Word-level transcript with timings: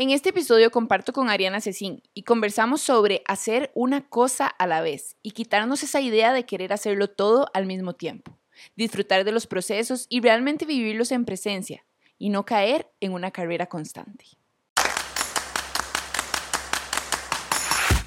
En 0.00 0.08
este 0.08 0.30
episodio 0.30 0.70
comparto 0.70 1.12
con 1.12 1.28
Ariana 1.28 1.60
Cecín 1.60 2.02
y 2.14 2.22
conversamos 2.22 2.80
sobre 2.80 3.22
hacer 3.26 3.70
una 3.74 4.08
cosa 4.08 4.46
a 4.46 4.66
la 4.66 4.80
vez 4.80 5.16
y 5.22 5.32
quitarnos 5.32 5.82
esa 5.82 6.00
idea 6.00 6.32
de 6.32 6.46
querer 6.46 6.72
hacerlo 6.72 7.10
todo 7.10 7.50
al 7.52 7.66
mismo 7.66 7.92
tiempo, 7.92 8.38
disfrutar 8.76 9.24
de 9.24 9.32
los 9.32 9.46
procesos 9.46 10.06
y 10.08 10.22
realmente 10.22 10.64
vivirlos 10.64 11.12
en 11.12 11.26
presencia 11.26 11.84
y 12.16 12.30
no 12.30 12.46
caer 12.46 12.90
en 13.00 13.12
una 13.12 13.30
carrera 13.30 13.66
constante. 13.66 14.24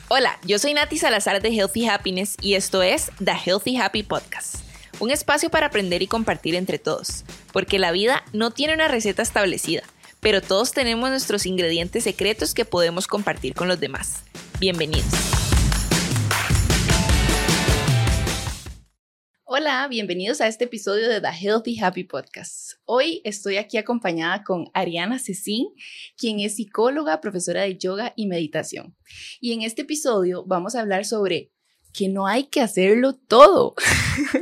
Hola, 0.07 0.39
yo 0.47 0.57
soy 0.57 0.73
Nati 0.73 0.97
Salazar 0.97 1.43
de 1.43 1.49
Healthy 1.49 1.87
Happiness 1.89 2.37
y 2.41 2.55
esto 2.55 2.81
es 2.81 3.11
The 3.23 3.33
Healthy 3.45 3.77
Happy 3.77 4.01
Podcast, 4.01 4.55
un 4.99 5.11
espacio 5.11 5.51
para 5.51 5.67
aprender 5.67 6.01
y 6.01 6.07
compartir 6.07 6.55
entre 6.55 6.79
todos, 6.79 7.23
porque 7.51 7.77
la 7.77 7.91
vida 7.91 8.23
no 8.33 8.49
tiene 8.49 8.73
una 8.73 8.87
receta 8.87 9.21
establecida, 9.21 9.83
pero 10.23 10.41
todos 10.41 10.71
tenemos 10.71 11.09
nuestros 11.09 11.45
ingredientes 11.45 12.05
secretos 12.05 12.53
que 12.53 12.63
podemos 12.63 13.07
compartir 13.07 13.53
con 13.53 13.67
los 13.67 13.79
demás. 13.79 14.23
Bienvenidos. 14.57 15.05
Hola, 19.43 19.85
bienvenidos 19.89 20.39
a 20.39 20.47
este 20.47 20.63
episodio 20.63 21.09
de 21.09 21.19
The 21.19 21.27
Healthy 21.27 21.79
Happy 21.79 22.05
Podcast. 22.05 22.79
Hoy 22.85 23.21
estoy 23.25 23.57
aquí 23.57 23.77
acompañada 23.77 24.43
con 24.43 24.71
Ariana 24.73 25.19
Cecín, 25.19 25.67
quien 26.17 26.39
es 26.39 26.55
psicóloga, 26.55 27.19
profesora 27.19 27.63
de 27.63 27.77
yoga 27.77 28.13
y 28.15 28.27
meditación. 28.27 28.95
Y 29.41 29.51
en 29.51 29.61
este 29.61 29.81
episodio 29.81 30.45
vamos 30.47 30.73
a 30.73 30.79
hablar 30.79 31.03
sobre 31.03 31.51
que 31.93 32.07
no 32.07 32.25
hay 32.25 32.45
que 32.45 32.61
hacerlo 32.61 33.13
todo. 33.13 33.75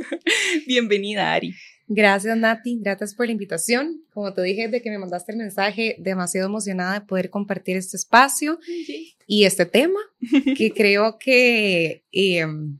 Bienvenida, 0.66 1.32
Ari. 1.32 1.54
Gracias, 1.88 2.36
Nati. 2.36 2.78
Gracias 2.80 3.14
por 3.14 3.26
la 3.26 3.32
invitación. 3.32 4.02
Como 4.12 4.32
te 4.32 4.42
dije 4.42 4.68
desde 4.68 4.82
que 4.82 4.90
me 4.90 4.98
mandaste 4.98 5.32
el 5.32 5.38
mensaje, 5.38 5.96
demasiado 5.98 6.48
emocionada 6.48 7.00
de 7.00 7.06
poder 7.06 7.30
compartir 7.30 7.76
este 7.76 7.96
espacio 7.96 8.58
y 9.26 9.44
este 9.44 9.66
tema, 9.66 10.00
que 10.56 10.72
creo 10.76 11.18
que 11.18 12.04
em, 12.12 12.78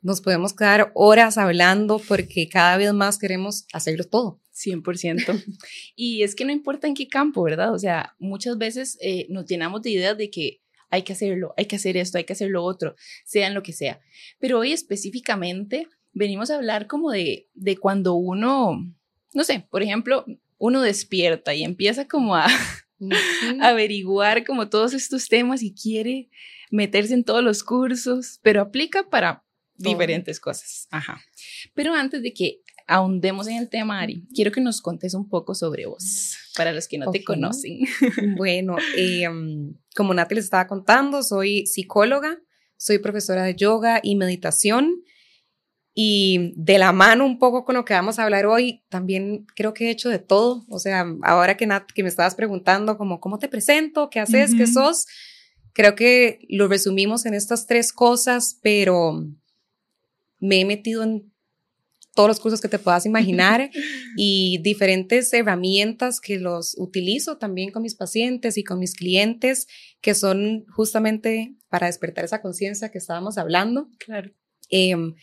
nos 0.00 0.20
podemos 0.20 0.54
quedar 0.54 0.90
horas 0.94 1.38
hablando 1.38 1.98
porque 1.98 2.48
cada 2.48 2.76
vez 2.76 2.92
más 2.92 3.18
queremos 3.18 3.66
hacerlo 3.72 4.04
todo. 4.04 4.40
100%. 4.54 5.44
y 5.96 6.22
es 6.22 6.34
que 6.34 6.44
no 6.44 6.52
importa 6.52 6.86
en 6.86 6.94
qué 6.94 7.08
campo, 7.08 7.42
¿verdad? 7.42 7.74
O 7.74 7.78
sea, 7.78 8.14
muchas 8.18 8.56
veces 8.56 8.96
eh, 9.00 9.26
nos 9.28 9.46
llenamos 9.46 9.82
de 9.82 9.90
ideas 9.90 10.16
de 10.16 10.30
que 10.30 10.60
hay 10.90 11.02
que 11.02 11.12
hacerlo, 11.12 11.54
hay 11.56 11.66
que 11.66 11.76
hacer 11.76 11.96
esto, 11.96 12.18
hay 12.18 12.24
que 12.24 12.34
hacer 12.34 12.50
lo 12.50 12.62
otro, 12.62 12.94
sea 13.24 13.48
en 13.48 13.54
lo 13.54 13.62
que 13.62 13.72
sea. 13.72 14.00
Pero 14.38 14.60
hoy 14.60 14.72
específicamente 14.72 15.88
venimos 16.14 16.50
a 16.50 16.56
hablar 16.56 16.86
como 16.86 17.10
de, 17.10 17.48
de 17.54 17.76
cuando 17.76 18.14
uno, 18.14 18.90
no 19.34 19.44
sé, 19.44 19.66
por 19.70 19.82
ejemplo, 19.82 20.24
uno 20.58 20.80
despierta 20.80 21.54
y 21.54 21.62
empieza 21.64 22.08
como 22.08 22.36
a, 22.36 22.46
averiguar 23.60 24.46
como 24.46 24.68
todos 24.68 24.94
estos 24.94 25.28
temas 25.28 25.62
y 25.62 25.74
quiere 25.74 26.30
meterse 26.70 27.14
en 27.14 27.24
todos 27.24 27.44
los 27.44 27.62
cursos, 27.62 28.40
pero 28.42 28.62
aplica 28.62 29.08
para 29.10 29.44
diferentes 29.76 30.40
cosas. 30.40 30.86
Ajá. 30.90 31.20
Pero 31.74 31.94
antes 31.94 32.22
de 32.22 32.32
que 32.32 32.60
ahondemos 32.86 33.48
en 33.48 33.56
el 33.56 33.68
tema, 33.68 34.00
Ari, 34.00 34.26
quiero 34.34 34.52
que 34.52 34.60
nos 34.60 34.80
contes 34.80 35.14
un 35.14 35.28
poco 35.28 35.54
sobre 35.54 35.86
vos, 35.86 36.36
para 36.56 36.72
los 36.72 36.88
que 36.88 36.98
no 36.98 37.10
te 37.10 37.24
conocen. 37.24 37.80
Bueno, 38.36 38.76
em, 38.96 39.74
como 39.94 40.14
Nati 40.14 40.34
les 40.34 40.44
estaba 40.44 40.66
contando, 40.66 41.22
soy 41.22 41.66
psicóloga, 41.66 42.40
soy 42.76 42.98
profesora 42.98 43.44
de 43.44 43.54
yoga 43.54 44.00
y 44.02 44.16
meditación. 44.16 45.02
Y 45.96 46.52
de 46.56 46.78
la 46.78 46.92
mano 46.92 47.24
un 47.24 47.38
poco 47.38 47.64
con 47.64 47.76
lo 47.76 47.84
que 47.84 47.94
vamos 47.94 48.18
a 48.18 48.24
hablar 48.24 48.46
hoy, 48.46 48.82
también 48.88 49.46
creo 49.54 49.74
que 49.74 49.86
he 49.86 49.90
hecho 49.90 50.08
de 50.08 50.18
todo. 50.18 50.64
O 50.68 50.80
sea, 50.80 51.06
ahora 51.22 51.56
que, 51.56 51.66
Nat, 51.66 51.90
que 51.92 52.02
me 52.02 52.08
estabas 52.08 52.34
preguntando 52.34 52.98
como, 52.98 53.20
¿cómo 53.20 53.38
te 53.38 53.48
presento? 53.48 54.10
¿Qué 54.10 54.18
haces? 54.18 54.54
¿Qué 54.56 54.66
sos? 54.66 55.06
Creo 55.72 55.94
que 55.94 56.40
lo 56.48 56.66
resumimos 56.66 57.26
en 57.26 57.34
estas 57.34 57.66
tres 57.66 57.92
cosas, 57.92 58.58
pero 58.60 59.24
me 60.40 60.60
he 60.60 60.64
metido 60.64 61.04
en 61.04 61.32
todos 62.14 62.28
los 62.28 62.40
cursos 62.40 62.60
que 62.60 62.68
te 62.68 62.78
puedas 62.78 63.06
imaginar 63.06 63.70
y 64.16 64.58
diferentes 64.62 65.32
herramientas 65.32 66.20
que 66.20 66.38
los 66.38 66.74
utilizo 66.78 67.38
también 67.38 67.70
con 67.70 67.82
mis 67.82 67.94
pacientes 67.94 68.56
y 68.56 68.64
con 68.64 68.78
mis 68.78 68.94
clientes, 68.94 69.66
que 70.00 70.14
son 70.14 70.64
justamente 70.70 71.54
para 71.68 71.86
despertar 71.86 72.24
esa 72.24 72.40
conciencia 72.40 72.90
que 72.90 72.98
estábamos 72.98 73.38
hablando. 73.38 73.88
Claro. 73.98 74.32
Em, 74.70 75.14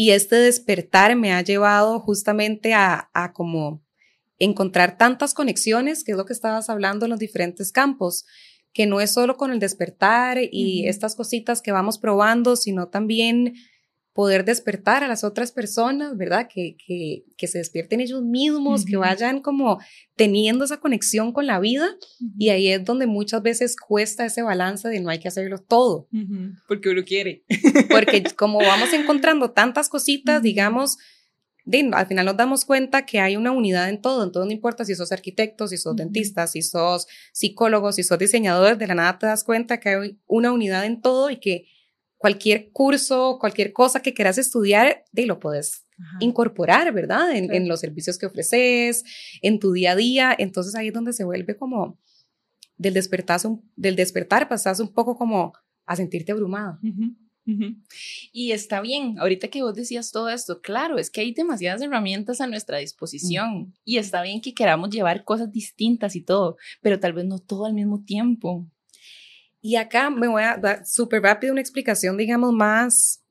y 0.00 0.12
este 0.12 0.36
despertar 0.36 1.14
me 1.14 1.34
ha 1.34 1.42
llevado 1.42 2.00
justamente 2.00 2.72
a, 2.72 3.10
a 3.12 3.34
como 3.34 3.84
encontrar 4.38 4.96
tantas 4.96 5.34
conexiones, 5.34 6.04
que 6.04 6.12
es 6.12 6.16
lo 6.16 6.24
que 6.24 6.32
estabas 6.32 6.70
hablando 6.70 7.04
en 7.04 7.10
los 7.10 7.18
diferentes 7.18 7.70
campos, 7.70 8.24
que 8.72 8.86
no 8.86 9.02
es 9.02 9.10
solo 9.10 9.36
con 9.36 9.50
el 9.50 9.58
despertar 9.58 10.38
y 10.40 10.88
estas 10.88 11.16
cositas 11.16 11.60
que 11.60 11.70
vamos 11.70 11.98
probando, 11.98 12.56
sino 12.56 12.88
también 12.88 13.52
poder 14.12 14.44
despertar 14.44 15.04
a 15.04 15.08
las 15.08 15.22
otras 15.22 15.52
personas, 15.52 16.16
¿verdad? 16.16 16.48
Que, 16.52 16.76
que, 16.76 17.24
que 17.36 17.46
se 17.46 17.58
despierten 17.58 18.00
ellos 18.00 18.22
mismos, 18.22 18.84
que 18.84 18.96
vayan 18.96 19.40
como 19.40 19.80
teniendo 20.16 20.64
esa 20.64 20.78
conexión 20.78 21.32
con 21.32 21.46
la 21.46 21.60
vida. 21.60 21.86
Y 22.36 22.48
ahí 22.48 22.68
es 22.68 22.84
donde 22.84 23.06
muchas 23.06 23.42
veces 23.42 23.76
cuesta 23.76 24.26
ese 24.26 24.42
balance 24.42 24.88
de 24.88 25.00
no 25.00 25.10
hay 25.10 25.20
que 25.20 25.28
hacerlo 25.28 25.58
todo. 25.58 26.08
Porque 26.66 26.88
uno 26.88 27.04
quiere. 27.04 27.44
Porque 27.88 28.24
como 28.36 28.58
vamos 28.58 28.92
encontrando 28.92 29.52
tantas 29.52 29.88
cositas, 29.88 30.42
digamos, 30.42 30.98
al 31.92 32.06
final 32.06 32.26
nos 32.26 32.36
damos 32.36 32.64
cuenta 32.64 33.06
que 33.06 33.20
hay 33.20 33.36
una 33.36 33.52
unidad 33.52 33.88
en 33.88 34.00
todo, 34.00 34.24
en 34.24 34.32
todo 34.32 34.44
no 34.44 34.50
importa 34.50 34.84
si 34.84 34.94
sos 34.94 35.12
arquitecto, 35.12 35.68
si 35.68 35.76
sos 35.76 35.94
dentista, 35.94 36.46
si 36.46 36.62
sos 36.62 37.06
psicólogo, 37.32 37.92
si 37.92 38.02
sos 38.02 38.18
diseñador, 38.18 38.76
de 38.78 38.86
la 38.86 38.94
nada 38.94 39.18
te 39.18 39.26
das 39.26 39.44
cuenta 39.44 39.78
que 39.78 39.88
hay 39.88 40.18
una 40.26 40.52
unidad 40.52 40.84
en 40.84 41.00
todo 41.00 41.30
y 41.30 41.38
que 41.38 41.66
cualquier 42.20 42.70
curso, 42.70 43.38
cualquier 43.40 43.72
cosa 43.72 44.02
que 44.02 44.12
quieras 44.12 44.36
estudiar, 44.36 45.04
de 45.10 45.24
lo 45.24 45.40
puedes 45.40 45.86
incorporar, 46.20 46.92
¿verdad? 46.92 47.34
En, 47.34 47.66
los 47.66 47.80
servicios 47.80 48.18
que 48.18 48.26
ofreces, 48.26 49.04
en 49.40 49.58
tu 49.58 49.72
día 49.72 49.92
a 49.92 49.96
día. 49.96 50.36
Entonces 50.38 50.74
ahí 50.74 50.88
es 50.88 50.92
donde 50.92 51.14
se 51.14 51.24
vuelve 51.24 51.56
como 51.56 51.98
del 52.76 52.92
despertar, 52.92 53.40
del 53.74 53.96
despertar 53.96 54.50
pasas 54.50 54.80
un 54.80 54.92
poco 54.92 55.16
como 55.16 55.54
a 55.86 55.96
sentirte 55.96 56.32
abrumada. 56.32 56.78
Y 58.32 58.52
está 58.52 58.82
bien, 58.82 59.18
ahorita 59.18 59.48
que 59.48 59.62
vos 59.62 59.74
decías 59.74 60.12
todo 60.12 60.28
esto, 60.28 60.60
claro, 60.60 60.98
es 60.98 61.08
que 61.08 61.22
hay 61.22 61.32
demasiadas 61.32 61.80
herramientas 61.80 62.42
a 62.42 62.46
nuestra 62.46 62.76
disposición 62.78 63.74
y 63.82 63.96
está 63.96 64.20
bien 64.20 64.42
que 64.42 64.52
queramos 64.52 64.90
llevar 64.90 65.24
cosas 65.24 65.50
distintas 65.50 66.16
y 66.16 66.20
todo, 66.20 66.58
pero 66.82 67.00
tal 67.00 67.14
vez 67.14 67.24
no 67.24 67.38
todo 67.38 67.64
al 67.64 67.72
mismo 67.72 68.04
tiempo. 68.04 68.68
Y 69.62 69.76
acá 69.76 70.10
me 70.10 70.28
voy 70.28 70.42
a 70.42 70.56
dar 70.56 70.86
súper 70.86 71.22
rápido 71.22 71.52
una 71.52 71.60
explicación, 71.60 72.16
digamos, 72.16 72.52
más, 72.52 73.22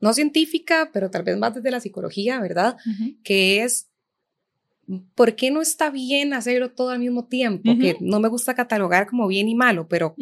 no 0.00 0.12
científica, 0.12 0.90
pero 0.92 1.10
tal 1.10 1.22
vez 1.22 1.38
más 1.38 1.54
desde 1.54 1.70
la 1.70 1.80
psicología, 1.80 2.40
¿verdad? 2.40 2.76
Que 3.24 3.62
es, 3.62 3.88
¿por 5.14 5.34
qué 5.36 5.50
no 5.50 5.62
está 5.62 5.90
bien 5.90 6.34
hacerlo 6.34 6.70
todo 6.70 6.90
al 6.90 6.98
mismo 6.98 7.26
tiempo? 7.26 7.76
Que 7.80 7.96
no 8.00 8.20
me 8.20 8.28
gusta 8.28 8.54
catalogar 8.54 9.06
como 9.06 9.26
bien 9.26 9.48
y 9.48 9.54
malo, 9.54 9.88
pero 9.88 10.14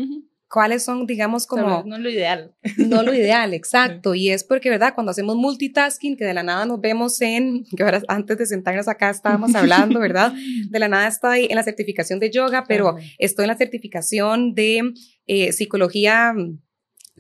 cuáles 0.49 0.85
son, 0.85 1.07
digamos, 1.07 1.47
como... 1.47 1.83
no 1.85 1.99
lo 1.99 2.09
ideal. 2.09 2.55
No 2.79 3.03
lo 3.03 3.13
ideal, 3.13 3.53
exacto. 3.55 4.15
Y 4.15 4.31
es 4.31 4.45
porque, 4.45 4.71
¿verdad? 4.71 4.95
Cuando 4.95 5.11
hacemos 5.11 5.37
multitasking, 5.37 6.17
que 6.17 6.25
de 6.25 6.35
la 6.35 6.43
nada 6.43 6.65
nos 6.67 6.81
vemos 6.81 7.21
en, 7.21 7.65
que 7.77 7.83
ahora 7.83 8.03
antes 8.09 8.39
de 8.39 8.47
sentarnos 8.47 8.89
acá 8.89 9.11
estábamos 9.11 9.55
hablando, 9.55 10.01
¿verdad? 10.01 10.33
De 10.71 10.79
la 10.79 10.89
nada 10.89 11.09
estoy 11.09 11.47
en 11.49 11.57
la 11.57 11.63
certificación 11.63 12.19
de 12.19 12.31
yoga, 12.31 12.65
pero 12.67 12.97
estoy 13.19 13.45
en 13.45 13.49
la 13.49 13.57
certificación 13.57 14.55
de 14.55 14.95
eh, 15.27 15.53
psicología 15.53 16.35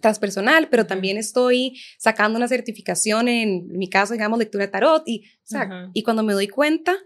transpersonal, 0.01 0.69
pero 0.69 0.87
también 0.87 1.17
estoy 1.17 1.81
sacando 1.99 2.37
una 2.37 2.49
certificación 2.49 3.29
en, 3.29 3.69
mi 3.69 3.89
caso, 3.89 4.13
digamos, 4.13 4.39
lectura 4.39 4.67
de 4.67 4.73
tarot 4.73 5.03
y, 5.07 5.25
y 5.95 6.03
cuando 6.03 6.23
me 6.23 6.35
doy 6.35 6.49
cuenta, 6.49 6.97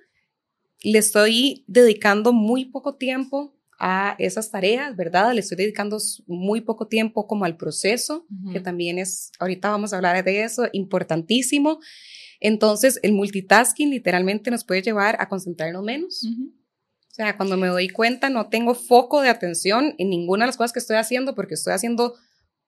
le 0.82 0.98
estoy 0.98 1.64
dedicando 1.66 2.32
muy 2.32 2.64
poco 2.64 2.96
tiempo 2.96 3.56
a 3.78 4.14
esas 4.18 4.50
tareas, 4.50 4.94
¿verdad? 4.94 5.32
Le 5.32 5.40
estoy 5.40 5.56
dedicando 5.56 5.96
muy 6.26 6.60
poco 6.60 6.86
tiempo 6.86 7.26
como 7.26 7.46
al 7.46 7.56
proceso, 7.56 8.26
que 8.52 8.60
también 8.60 8.98
es, 8.98 9.32
ahorita 9.38 9.70
vamos 9.70 9.92
a 9.92 9.96
hablar 9.96 10.22
de 10.22 10.44
eso, 10.44 10.68
importantísimo. 10.72 11.80
Entonces, 12.40 13.00
el 13.02 13.12
multitasking 13.12 13.90
literalmente 13.90 14.50
nos 14.50 14.64
puede 14.64 14.82
llevar 14.82 15.16
a 15.18 15.28
concentrarnos 15.28 15.82
menos. 15.82 16.26
Sea, 17.22 17.36
cuando 17.36 17.56
me 17.56 17.68
doy 17.68 17.88
cuenta, 17.88 18.30
no 18.30 18.48
tengo 18.48 18.74
foco 18.74 19.20
de 19.20 19.28
atención 19.28 19.94
en 19.98 20.08
ninguna 20.08 20.44
de 20.44 20.48
las 20.48 20.56
cosas 20.56 20.72
que 20.72 20.78
estoy 20.78 20.96
haciendo 20.96 21.34
porque 21.34 21.54
estoy 21.54 21.72
haciendo 21.72 22.14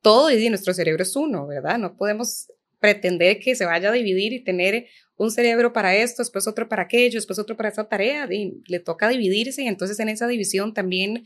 todo 0.02 0.30
y 0.30 0.48
nuestro 0.48 0.74
cerebro 0.74 1.02
es 1.02 1.16
uno, 1.16 1.46
¿verdad? 1.46 1.78
No 1.78 1.96
podemos 1.96 2.48
pretender 2.80 3.38
que 3.38 3.54
se 3.54 3.64
vaya 3.64 3.88
a 3.88 3.92
dividir 3.92 4.32
y 4.32 4.44
tener 4.44 4.86
un 5.16 5.30
cerebro 5.30 5.72
para 5.72 5.94
esto, 5.94 6.22
después 6.22 6.46
otro 6.48 6.68
para 6.68 6.82
aquello, 6.82 7.14
después 7.14 7.38
otro 7.38 7.56
para 7.56 7.68
esa 7.68 7.88
tarea, 7.88 8.26
y 8.30 8.60
le 8.66 8.80
toca 8.80 9.08
dividirse 9.08 9.62
y 9.62 9.68
entonces 9.68 9.98
en 10.00 10.08
esa 10.08 10.26
división 10.26 10.74
también 10.74 11.24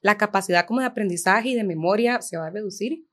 la 0.00 0.18
capacidad 0.18 0.66
como 0.66 0.80
de 0.80 0.86
aprendizaje 0.86 1.50
y 1.50 1.54
de 1.54 1.64
memoria 1.64 2.20
se 2.20 2.36
va 2.36 2.48
a 2.48 2.50
reducir. 2.50 3.04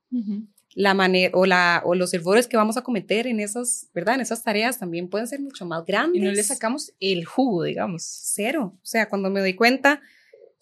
La 0.74 0.94
manera 0.94 1.30
o, 1.34 1.46
la, 1.46 1.82
o 1.84 1.94
los 1.94 2.12
errores 2.14 2.46
que 2.48 2.56
vamos 2.56 2.76
a 2.76 2.82
cometer 2.82 3.26
en 3.26 3.40
esas, 3.40 3.88
¿verdad? 3.94 4.16
En 4.16 4.20
esas 4.20 4.42
tareas 4.42 4.78
también 4.78 5.08
pueden 5.08 5.28
ser 5.28 5.40
mucho 5.40 5.64
más 5.66 5.84
grandes. 5.84 6.20
Y 6.20 6.24
no 6.24 6.32
le 6.32 6.42
sacamos 6.42 6.92
el 7.00 7.24
jugo, 7.24 7.62
digamos. 7.62 8.02
Cero. 8.02 8.76
O 8.76 8.86
sea, 8.86 9.08
cuando 9.08 9.30
me 9.30 9.40
doy 9.40 9.54
cuenta, 9.54 10.00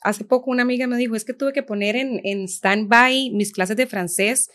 hace 0.03 0.25
poco 0.25 0.51
una 0.51 0.63
amiga 0.63 0.87
me 0.87 0.97
dijo, 0.97 1.17
es 1.17 1.25
que 1.25 1.33
tuve 1.33 1.53
que 1.53 1.63
poner 1.63 1.97
en, 1.97 2.21
en 2.25 2.45
stand-by 2.47 3.31
mis 3.31 3.53
clases 3.53 3.77
de 3.77 3.87
francés 3.87 4.51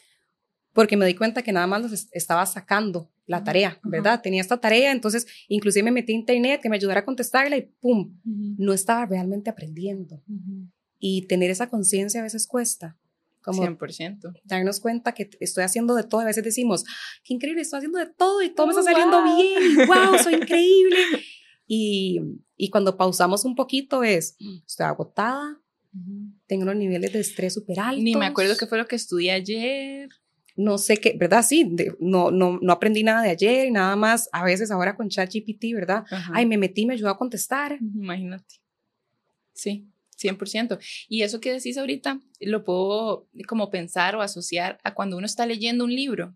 porque 0.77 0.95
me 0.95 1.07
di 1.07 1.15
cuenta 1.15 1.41
que 1.41 1.51
nada 1.51 1.65
más 1.65 1.81
los 1.81 2.07
estaba 2.11 2.45
sacando 2.45 3.09
la 3.25 3.43
tarea, 3.43 3.79
¿verdad? 3.81 4.21
Tenía 4.21 4.41
esta 4.41 4.61
tarea, 4.61 4.91
entonces 4.91 5.25
inclusive 5.47 5.83
me 5.85 5.91
metí 5.91 6.13
a 6.13 6.15
internet 6.15 6.61
que 6.61 6.69
me 6.69 6.75
ayudara 6.75 6.99
a 6.99 7.03
contestarla 7.03 7.57
y 7.57 7.63
¡pum! 7.81 8.15
No 8.23 8.73
estaba 8.73 9.07
realmente 9.07 9.49
aprendiendo. 9.49 10.23
Y 10.99 11.23
tener 11.23 11.49
esa 11.49 11.67
conciencia 11.67 12.19
a 12.19 12.23
veces 12.23 12.45
cuesta. 12.45 12.95
Como 13.51 13.63
100%. 13.63 14.41
Darnos 14.43 14.79
cuenta 14.79 15.13
que 15.13 15.29
estoy 15.39 15.63
haciendo 15.63 15.95
de 15.95 16.03
todo. 16.03 16.21
A 16.21 16.25
veces 16.25 16.43
decimos, 16.43 16.83
qué 17.23 17.33
increíble, 17.33 17.61
estoy 17.61 17.77
haciendo 17.77 17.99
de 17.99 18.07
todo 18.07 18.41
y 18.41 18.49
todo 18.49 18.67
me 18.67 18.71
está 18.71 18.83
saliendo 18.83 19.23
bien. 19.23 19.87
¡Wow! 19.87 20.19
Soy 20.21 20.35
increíble. 20.35 20.97
Y, 21.65 22.19
y 22.55 22.69
cuando 22.69 22.97
pausamos 22.97 23.45
un 23.45 23.55
poquito 23.55 24.03
es, 24.03 24.37
estoy 24.65 24.85
agotada, 24.85 25.59
tengo 26.45 26.63
unos 26.63 26.75
niveles 26.75 27.13
de 27.13 27.19
estrés 27.19 27.53
súper 27.53 27.79
altos. 27.79 28.03
Ni 28.03 28.15
me 28.15 28.25
acuerdo 28.25 28.55
qué 28.57 28.67
fue 28.67 28.77
lo 28.77 28.87
que 28.87 28.95
estudié 28.95 29.31
ayer 29.31 30.09
no 30.57 30.79
sé 30.79 30.97
qué, 30.97 31.15
¿verdad? 31.17 31.45
Sí, 31.47 31.71
no, 31.99 32.31
no, 32.31 32.57
no 32.59 32.73
aprendí 32.73 33.03
nada 33.03 33.21
de 33.21 33.29
ayer 33.29 33.67
y 33.67 33.71
nada 33.71 33.95
más, 33.95 34.27
a 34.31 34.43
veces 34.43 34.71
ahora 34.71 34.95
con 34.95 35.07
ChatGPT, 35.07 35.65
¿verdad? 35.73 36.03
Ay, 36.33 36.47
me 36.47 36.57
metí, 36.57 36.87
me 36.87 36.95
ayudó 36.95 37.09
a 37.09 37.17
contestar. 37.17 37.77
Imagínate. 37.79 38.55
Sí, 39.53 39.87
100%. 40.17 40.79
Y 41.07 41.21
eso 41.23 41.39
que 41.39 41.53
decís 41.53 41.77
ahorita, 41.77 42.21
lo 42.41 42.63
puedo 42.63 43.29
como 43.47 43.69
pensar 43.69 44.15
o 44.15 44.21
asociar 44.21 44.79
a 44.83 44.93
cuando 44.93 45.17
uno 45.17 45.25
está 45.25 45.45
leyendo 45.45 45.83
un 45.83 45.95
libro. 45.95 46.35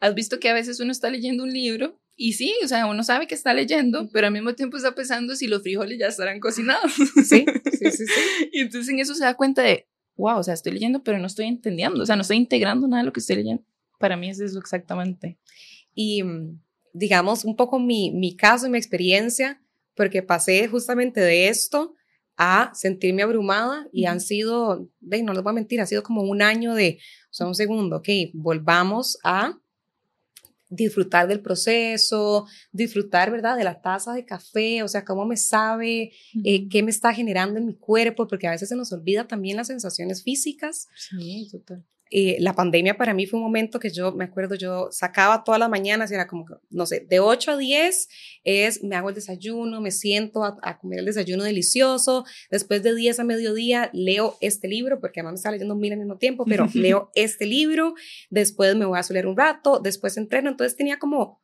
Has 0.00 0.14
visto 0.14 0.38
que 0.38 0.48
a 0.48 0.54
veces 0.54 0.78
uno 0.78 0.92
está 0.92 1.10
leyendo 1.10 1.42
un 1.42 1.52
libro 1.52 2.00
y 2.14 2.34
sí, 2.34 2.54
o 2.62 2.68
sea, 2.68 2.86
uno 2.86 3.02
sabe 3.02 3.26
que 3.26 3.34
está 3.34 3.52
leyendo, 3.54 4.08
pero 4.12 4.28
al 4.28 4.32
mismo 4.32 4.54
tiempo 4.54 4.76
está 4.76 4.94
pensando 4.94 5.34
si 5.34 5.48
los 5.48 5.62
frijoles 5.62 5.98
ya 5.98 6.06
estarán 6.06 6.40
cocinados. 6.40 6.92
Sí, 6.94 7.44
sí, 7.72 7.90
sí. 7.90 8.06
sí. 8.06 8.06
y 8.52 8.60
entonces 8.60 8.88
en 8.92 9.00
eso 9.00 9.14
se 9.14 9.24
da 9.24 9.34
cuenta 9.34 9.62
de, 9.62 9.88
wow, 10.16 10.38
o 10.38 10.42
sea, 10.42 10.54
estoy 10.54 10.72
leyendo, 10.72 11.02
pero 11.02 11.18
no 11.18 11.26
estoy 11.26 11.46
entendiendo, 11.46 12.02
o 12.02 12.06
sea, 12.06 12.16
no 12.16 12.22
estoy 12.22 12.36
integrando 12.36 12.86
nada 12.86 13.02
de 13.02 13.06
lo 13.06 13.12
que 13.12 13.20
estoy 13.20 13.36
leyendo. 13.36 13.64
Para 13.98 14.16
mí 14.16 14.30
es 14.30 14.40
eso 14.40 14.58
exactamente. 14.58 15.38
Y 15.94 16.22
mm, 16.22 16.60
digamos, 16.92 17.44
un 17.44 17.56
poco 17.56 17.78
mi, 17.78 18.10
mi 18.10 18.36
caso 18.36 18.66
y 18.66 18.70
mi 18.70 18.78
experiencia, 18.78 19.62
porque 19.94 20.22
pasé 20.22 20.68
justamente 20.68 21.20
de 21.20 21.48
esto 21.48 21.94
a 22.44 22.72
sentirme 22.74 23.22
abrumada 23.22 23.86
y 23.92 24.06
han 24.06 24.20
sido, 24.20 24.88
no 25.00 25.32
les 25.32 25.42
voy 25.44 25.50
a 25.50 25.54
mentir, 25.54 25.80
ha 25.80 25.86
sido 25.86 26.02
como 26.02 26.22
un 26.22 26.42
año 26.42 26.74
de, 26.74 26.98
o 27.30 27.34
sea, 27.34 27.46
un 27.46 27.54
segundo, 27.54 27.98
ok, 27.98 28.08
volvamos 28.32 29.16
a 29.22 29.60
disfrutar 30.68 31.28
del 31.28 31.40
proceso, 31.40 32.46
disfrutar, 32.72 33.30
¿verdad?, 33.30 33.56
de 33.56 33.62
la 33.62 33.80
taza 33.80 34.12
de 34.12 34.24
café, 34.24 34.82
o 34.82 34.88
sea, 34.88 35.04
cómo 35.04 35.24
me 35.24 35.36
sabe, 35.36 36.10
eh, 36.42 36.68
qué 36.68 36.82
me 36.82 36.90
está 36.90 37.14
generando 37.14 37.60
en 37.60 37.66
mi 37.66 37.76
cuerpo, 37.76 38.26
porque 38.26 38.48
a 38.48 38.50
veces 38.50 38.70
se 38.70 38.74
nos 38.74 38.92
olvida 38.92 39.28
también 39.28 39.56
las 39.56 39.68
sensaciones 39.68 40.24
físicas. 40.24 40.88
Sí, 40.96 41.48
total. 41.52 41.86
Eh, 42.14 42.36
la 42.40 42.52
pandemia 42.52 42.98
para 42.98 43.14
mí 43.14 43.24
fue 43.24 43.38
un 43.38 43.44
momento 43.46 43.80
que 43.80 43.88
yo, 43.88 44.12
me 44.12 44.24
acuerdo, 44.24 44.54
yo 44.54 44.88
sacaba 44.90 45.44
todas 45.44 45.58
las 45.58 45.70
mañanas 45.70 46.10
y 46.10 46.14
era 46.14 46.26
como, 46.26 46.44
no 46.68 46.84
sé, 46.84 47.06
de 47.08 47.20
8 47.20 47.52
a 47.52 47.56
10 47.56 48.08
es, 48.44 48.84
me 48.84 48.96
hago 48.96 49.08
el 49.08 49.14
desayuno, 49.14 49.80
me 49.80 49.90
siento 49.90 50.44
a, 50.44 50.78
comer 50.78 50.98
el 50.98 51.06
desayuno 51.06 51.42
delicioso, 51.42 52.26
después 52.50 52.82
de 52.82 52.94
10 52.94 53.20
a 53.20 53.24
mediodía 53.24 53.88
leo 53.94 54.36
este 54.42 54.68
libro, 54.68 55.00
porque 55.00 55.20
además 55.20 55.32
me 55.32 55.36
estaba 55.36 55.52
leyendo 55.52 55.74
mil 55.74 55.94
al 55.94 56.00
mismo 56.00 56.18
tiempo, 56.18 56.44
pero 56.44 56.66
leo 56.74 57.10
este 57.14 57.46
libro, 57.46 57.94
después 58.28 58.76
me 58.76 58.84
voy 58.84 58.98
a 58.98 59.02
soler 59.02 59.26
un 59.26 59.38
rato, 59.38 59.80
después 59.82 60.18
entreno, 60.18 60.50
entonces 60.50 60.76
tenía 60.76 60.98
como 60.98 61.40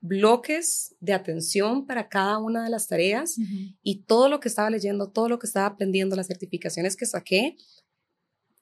bloques 0.00 0.94
de 1.00 1.12
atención 1.12 1.86
para 1.86 2.08
cada 2.08 2.38
una 2.38 2.62
de 2.62 2.70
las 2.70 2.86
tareas 2.86 3.34
y 3.82 4.04
todo 4.04 4.28
lo 4.28 4.38
que 4.38 4.46
estaba 4.46 4.70
leyendo, 4.70 5.10
todo 5.10 5.28
lo 5.28 5.40
que 5.40 5.48
estaba 5.48 5.66
aprendiendo, 5.66 6.14
las 6.14 6.28
certificaciones 6.28 6.96
que 6.96 7.04
saqué, 7.04 7.56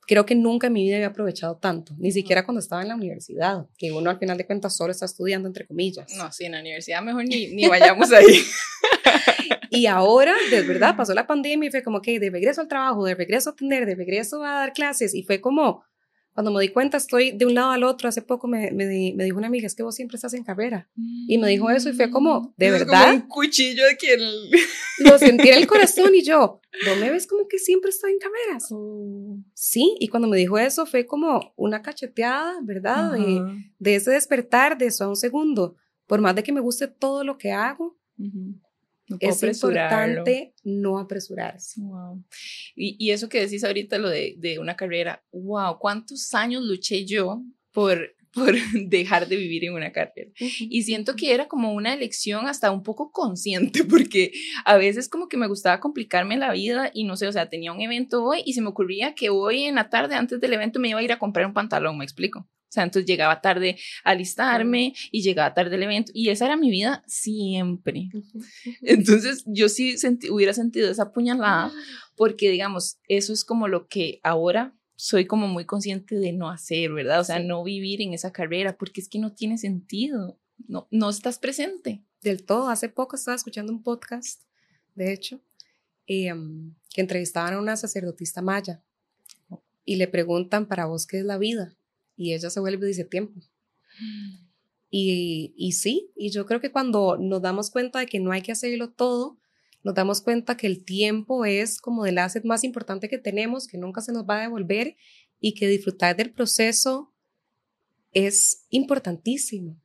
creo 0.07 0.25
que 0.25 0.35
nunca 0.35 0.69
en 0.69 0.73
mi 0.73 0.85
vida 0.85 0.97
había 0.97 1.09
aprovechado 1.09 1.57
tanto, 1.57 1.95
ni 1.99 2.13
siquiera 2.13 2.45
cuando 2.45 2.61
estaba 2.61 2.83
en 2.83 2.89
la 2.89 2.95
universidad, 2.95 3.67
que 3.77 3.93
uno 3.93 4.11
al 4.11 4.19
final 4.19 4.39
de 4.39 4.47
cuentas 4.47 4.77
solo 4.77 4.93
está 4.93 5.05
estudiando, 5.05 5.49
entre 5.49 5.67
comillas. 5.67 6.13
No, 6.17 6.31
sí, 6.33 6.45
en 6.45 6.53
la 6.53 6.61
universidad 6.61 7.03
mejor 7.03 7.25
ni, 7.25 7.49
ni 7.49 7.67
vayamos 7.67 8.13
ahí. 8.13 8.43
y 9.71 9.87
ahora, 9.87 10.35
de 10.51 10.63
verdad, 10.63 10.97
pasó 10.97 11.13
la 11.15 11.27
pandemia 11.27 11.69
y 11.69 11.71
fue 11.71 11.83
como 11.83 12.01
que 12.01 12.21
de 12.21 12.31
regreso 12.31 12.61
al 12.61 12.69
trabajo, 12.69 13.05
de 13.05 13.15
regreso 13.15 13.51
a 13.51 13.53
atender, 13.53 13.87
de 13.87 13.95
regreso 13.95 14.43
a 14.45 14.53
dar 14.53 14.73
clases, 14.73 15.15
y 15.15 15.23
fue 15.23 15.41
como, 15.41 15.83
cuando 16.37 16.53
me 16.53 16.61
di 16.61 16.69
cuenta, 16.69 16.99
estoy 16.99 17.31
de 17.31 17.47
un 17.47 17.55
lado 17.55 17.71
al 17.71 17.83
otro. 17.83 18.11
Hace 18.11 18.21
poco 18.21 18.47
me, 18.47 18.71
me, 18.71 18.85
me, 19.17 19.25
dijo 19.25 19.39
una 19.39 19.47
amiga, 19.47 19.67
es 19.67 19.75
que 19.75 19.83
vos 19.83 19.95
siempre 19.95 20.17
estás 20.17 20.35
en 20.35 20.45
carrera. 20.45 20.87
Y 20.95 21.39
me 21.39 21.49
dijo 21.49 21.71
eso 21.71 21.89
y 21.89 21.95
fue 21.95 22.11
como, 22.11 22.53
¿de 22.59 22.71
verdad? 22.71 23.07
Como 23.07 23.15
un 23.15 23.21
cuchillo 23.23 23.87
de 23.87 23.97
quien... 23.97 24.21
Lo 24.99 25.17
sentí 25.19 25.49
en 25.49 25.57
el 25.57 25.67
corazón 25.67 26.15
y 26.15 26.23
yo, 26.23 26.61
¿no 26.85 26.97
me 26.97 27.11
ves 27.11 27.27
como 27.27 27.49
que 27.49 27.59
siempre 27.59 27.89
estoy 27.89 28.13
en 28.13 28.19
carreras? 28.19 28.69
Oh. 28.71 29.39
Sí, 29.55 29.97
y 29.99 30.09
cuando 30.09 30.29
me 30.29 30.37
dijo 30.37 30.59
eso 30.59 30.85
fue 30.85 31.07
como 31.07 31.55
una 31.57 31.81
cacheteada, 31.81 32.59
¿verdad? 32.63 33.13
de, 33.13 33.43
de, 33.79 33.95
ese 33.95 34.11
despertar 34.11 34.77
de 34.77 34.89
eso 34.89 35.05
a 35.05 35.09
un 35.09 35.17
segundo. 35.17 35.77
Por 36.07 36.21
más 36.21 36.35
de 36.35 36.43
que 36.43 36.53
me 36.53 36.61
guste 36.61 36.87
todo 36.87 37.25
lo 37.25 37.39
que 37.39 37.53
hago, 37.53 37.97
es 39.21 39.43
importante 39.43 40.55
no 40.65 40.99
apresurarse. 40.99 41.81
Wow. 41.81 42.25
Y, 42.75 42.97
y, 42.99 43.11
eso 43.11 43.29
que 43.29 43.41
decís 43.41 43.65
ahorita, 43.65 43.99
lo 43.99 44.09
de, 44.09 44.35
de, 44.39 44.59
una 44.59 44.77
carrera, 44.77 45.25
wow, 45.33 45.79
¿cuántos 45.79 46.35
años 46.35 46.65
luché 46.65 47.05
yo 47.05 47.43
por, 47.73 48.15
por 48.35 48.55
dejar 48.75 49.29
de 49.29 49.37
vivir 49.37 49.65
en 49.65 49.75
una 49.75 49.93
carrera? 49.93 50.31
Y 50.59 50.83
siento 50.83 51.15
que 51.15 51.33
era 51.33 51.47
como 51.47 51.73
una 51.73 51.95
elección 51.95 52.47
hasta 52.47 52.71
un 52.71 52.83
poco 52.83 53.13
consciente, 53.13 53.85
porque 53.89 54.33
a 54.65 54.77
veces 54.77 55.09
como 55.09 55.29
que 55.29 55.37
me 55.37 55.49
gustaba 55.49 55.81
complicarme 55.81 56.37
la 56.37 56.53
vida 56.53 56.91
y 56.93 57.05
no 57.05 57.17
sé, 57.17 57.29
o 57.29 57.33
sea, 57.33 57.49
tenía 57.49 57.73
un 57.73 57.81
evento 57.81 58.25
hoy 58.25 58.43
y 58.45 58.55
se 58.55 58.63
me 58.63 58.69
ocurría 58.69 59.15
que 59.15 59.31
hoy 59.31 59.65
en 59.65 59.77
la 59.77 59.89
tarde, 59.89 60.17
antes 60.17 60.41
del 60.41 60.53
evento, 60.53 60.81
me 60.81 60.89
iba 60.89 60.99
a 60.99 61.05
ir 61.05 61.13
a 61.13 61.19
comprar 61.19 61.47
un 61.47 61.55
pantalón, 61.55 61.99
me 61.99 62.05
explico. 62.05 62.49
Sea, 62.77 62.85
entonces 62.85 63.09
llegaba 63.09 63.41
tarde 63.41 63.79
a 64.05 64.11
alistarme 64.11 64.93
y 65.11 65.23
llegaba 65.23 65.55
tarde 65.55 65.77
al 65.77 65.83
evento 65.83 66.13
y 66.15 66.29
esa 66.29 66.45
era 66.45 66.59
mi 66.59 66.71
vida 66.71 67.03
siempre. 67.07 68.11
Entonces 68.83 69.45
yo 69.47 69.71
sí 69.71 69.97
sentí, 69.97 70.29
hubiera 70.29 70.53
sentido 70.53 70.91
esa 70.91 71.11
puñalada 71.11 71.73
porque 72.17 72.51
digamos, 72.51 72.99
eso 73.09 73.33
es 73.33 73.47
como 73.47 73.67
lo 73.67 73.89
que 73.89 74.21
ahora 74.23 74.77
soy 74.95 75.25
como 75.25 75.49
muy 75.49 75.65
consciente 75.65 76.17
de 76.17 76.35
no 76.35 76.51
hacer, 76.51 76.93
¿verdad? 76.93 77.21
O 77.21 77.25
sea, 77.25 77.39
no 77.39 77.65
vivir 77.65 78.03
en 78.03 78.13
esa 78.13 78.31
carrera 78.31 78.77
porque 78.77 79.01
es 79.01 79.09
que 79.09 79.19
no 79.19 79.33
tiene 79.33 79.57
sentido, 79.57 80.39
no, 80.69 80.87
no 80.91 81.09
estás 81.09 81.39
presente. 81.39 82.05
Del 82.21 82.45
todo, 82.45 82.69
hace 82.69 82.91
poco 82.91 83.17
estaba 83.17 83.37
escuchando 83.37 83.73
un 83.73 83.83
podcast, 83.83 84.43
de 84.95 85.15
hecho, 85.15 85.41
em, 86.07 86.75
que 86.93 87.01
entrevistaban 87.01 87.55
a 87.55 87.59
una 87.59 87.77
sacerdotista 87.77 88.43
maya 88.43 88.83
y 89.87 89.97
le 89.97 90.09
preguntan 90.09 90.67
para 90.67 90.85
vos 90.85 91.07
qué 91.07 91.21
es 91.21 91.25
la 91.25 91.39
vida 91.39 91.76
y 92.17 92.35
ella 92.35 92.51
se 92.51 92.61
vuelve 92.61 92.87
y 92.87 92.89
dice 92.89 93.05
tiempo. 93.05 93.41
Y, 94.91 95.55
y 95.57 95.73
sí, 95.73 96.11
y 96.17 96.31
yo 96.31 96.47
creo 96.47 96.61
que 96.61 96.73
cuando 96.73 97.17
nos 97.19 97.43
damos 97.43 97.71
cuenta 97.71 98.01
de 98.01 98.07
que 98.07 98.21
no 98.21 98.33
hay 98.33 98.43
que 98.43 98.53
hacerlo 98.53 98.91
todo, 98.93 99.39
nos 99.83 99.95
damos 99.95 100.21
cuenta 100.21 100.57
que 100.57 100.67
el 100.67 100.85
tiempo 100.85 101.45
es 101.45 101.81
como 101.81 102.07
el 102.07 102.19
asset 102.19 102.45
más 102.45 102.65
importante 102.65 103.09
que 103.09 103.19
tenemos, 103.19 103.69
que 103.69 103.79
nunca 103.79 104.01
se 104.01 104.13
nos 104.13 104.25
va 104.25 104.39
a 104.39 104.43
devolver 104.43 104.97
y 105.41 105.55
que 105.55 105.69
disfrutar 105.69 106.17
del 106.17 106.33
proceso 106.33 107.15
es 108.13 108.67
importantísimo, 108.71 109.81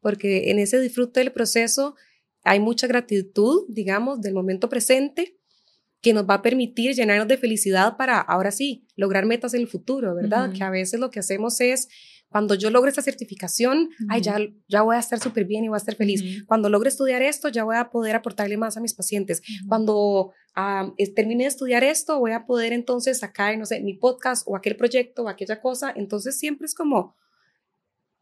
porque 0.00 0.50
en 0.50 0.58
ese 0.58 0.80
disfrute 0.80 1.20
del 1.20 1.32
proceso 1.32 1.94
hay 2.42 2.58
mucha 2.60 2.86
gratitud, 2.86 3.64
digamos, 3.68 4.20
del 4.20 4.34
momento 4.34 4.68
presente 4.68 5.39
que 6.00 6.12
nos 6.12 6.24
va 6.28 6.34
a 6.34 6.42
permitir 6.42 6.94
llenarnos 6.94 7.28
de 7.28 7.36
felicidad 7.36 7.96
para, 7.96 8.20
ahora 8.20 8.50
sí, 8.50 8.86
lograr 8.96 9.26
metas 9.26 9.54
en 9.54 9.60
el 9.60 9.68
futuro, 9.68 10.14
¿verdad? 10.14 10.52
Que 10.52 10.64
a 10.64 10.70
veces 10.70 10.98
lo 10.98 11.10
que 11.10 11.20
hacemos 11.20 11.60
es, 11.60 11.88
cuando 12.30 12.54
yo 12.54 12.70
logre 12.70 12.90
esta 12.90 13.02
certificación, 13.02 13.90
ay, 14.08 14.22
ya, 14.22 14.38
ya 14.68 14.82
voy 14.82 14.96
a 14.96 15.00
estar 15.00 15.18
súper 15.18 15.44
bien 15.44 15.64
y 15.64 15.68
voy 15.68 15.76
a 15.76 15.78
estar 15.78 15.96
feliz. 15.96 16.44
Cuando 16.46 16.70
logre 16.70 16.88
estudiar 16.88 17.22
esto, 17.22 17.48
ya 17.48 17.64
voy 17.64 17.76
a 17.76 17.90
poder 17.90 18.14
aportarle 18.14 18.56
más 18.56 18.76
a 18.76 18.80
mis 18.80 18.94
pacientes. 18.94 19.42
Cuando 19.68 20.32
uh, 20.56 21.04
termine 21.14 21.44
de 21.44 21.48
estudiar 21.48 21.82
esto, 21.82 22.18
voy 22.18 22.32
a 22.32 22.46
poder 22.46 22.72
entonces 22.72 23.18
sacar, 23.18 23.58
no 23.58 23.66
sé, 23.66 23.80
mi 23.80 23.94
podcast 23.94 24.44
o 24.46 24.56
aquel 24.56 24.76
proyecto 24.76 25.24
o 25.24 25.28
aquella 25.28 25.60
cosa. 25.60 25.92
Entonces 25.94 26.38
siempre 26.38 26.66
es 26.66 26.74
como, 26.74 27.16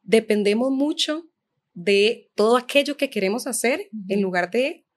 dependemos 0.03 0.73
mucho 0.73 1.29
de 1.75 2.33
todo 2.35 2.57
aquello 2.57 2.97
que 2.97 3.11
queremos 3.11 3.47
hacer 3.47 3.89
en 4.09 4.23
lugar 4.23 4.51
de 4.51 4.88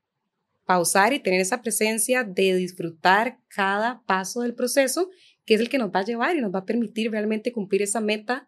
pausar 0.71 1.11
y 1.11 1.19
tener 1.19 1.41
esa 1.41 1.61
presencia 1.61 2.23
de 2.23 2.55
disfrutar 2.55 3.37
cada 3.49 4.01
paso 4.05 4.39
del 4.39 4.53
proceso, 4.53 5.09
que 5.43 5.55
es 5.55 5.59
el 5.59 5.67
que 5.67 5.77
nos 5.77 5.89
va 5.89 5.99
a 5.99 6.05
llevar 6.05 6.37
y 6.37 6.39
nos 6.39 6.55
va 6.55 6.59
a 6.59 6.65
permitir 6.65 7.11
realmente 7.11 7.51
cumplir 7.51 7.81
esa 7.81 7.99
meta 7.99 8.47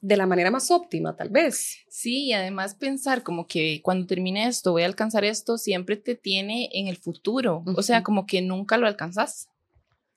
de 0.00 0.16
la 0.16 0.24
manera 0.24 0.50
más 0.50 0.70
óptima, 0.70 1.14
tal 1.14 1.28
vez. 1.28 1.80
Sí, 1.90 2.24
y 2.24 2.32
además 2.32 2.74
pensar 2.74 3.22
como 3.22 3.46
que 3.46 3.82
cuando 3.82 4.06
termine 4.06 4.48
esto, 4.48 4.72
voy 4.72 4.82
a 4.82 4.86
alcanzar 4.86 5.26
esto, 5.26 5.58
siempre 5.58 5.96
te 5.96 6.14
tiene 6.14 6.70
en 6.72 6.86
el 6.86 6.96
futuro, 6.96 7.62
o 7.76 7.82
sea, 7.82 8.02
como 8.02 8.24
que 8.24 8.40
nunca 8.40 8.78
lo 8.78 8.86
alcanzas. 8.86 9.50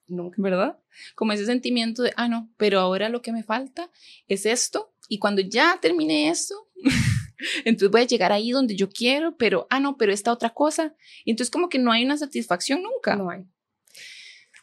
Nunca. 0.07 0.41
¿Verdad? 0.41 0.79
Como 1.15 1.33
ese 1.33 1.45
sentimiento 1.45 2.01
de, 2.01 2.13
ah, 2.15 2.29
no, 2.29 2.49
pero 2.55 2.79
ahora 2.79 3.09
lo 3.09 3.21
que 3.21 3.33
me 3.33 3.43
falta 3.43 3.91
es 4.29 4.45
esto, 4.45 4.93
y 5.09 5.19
cuando 5.19 5.41
ya 5.41 5.79
termine 5.81 6.29
esto, 6.29 6.69
entonces 7.65 7.91
voy 7.91 8.01
a 8.01 8.07
llegar 8.07 8.31
ahí 8.31 8.51
donde 8.51 8.75
yo 8.75 8.89
quiero, 8.89 9.35
pero, 9.37 9.67
ah, 9.69 9.79
no, 9.79 9.97
pero 9.97 10.11
esta 10.11 10.31
otra 10.31 10.49
cosa. 10.51 10.95
Y 11.25 11.31
entonces 11.31 11.51
como 11.51 11.69
que 11.69 11.79
no 11.79 11.91
hay 11.91 12.05
una 12.05 12.17
satisfacción 12.17 12.81
nunca. 12.81 13.15
No 13.15 13.29
hay. 13.29 13.43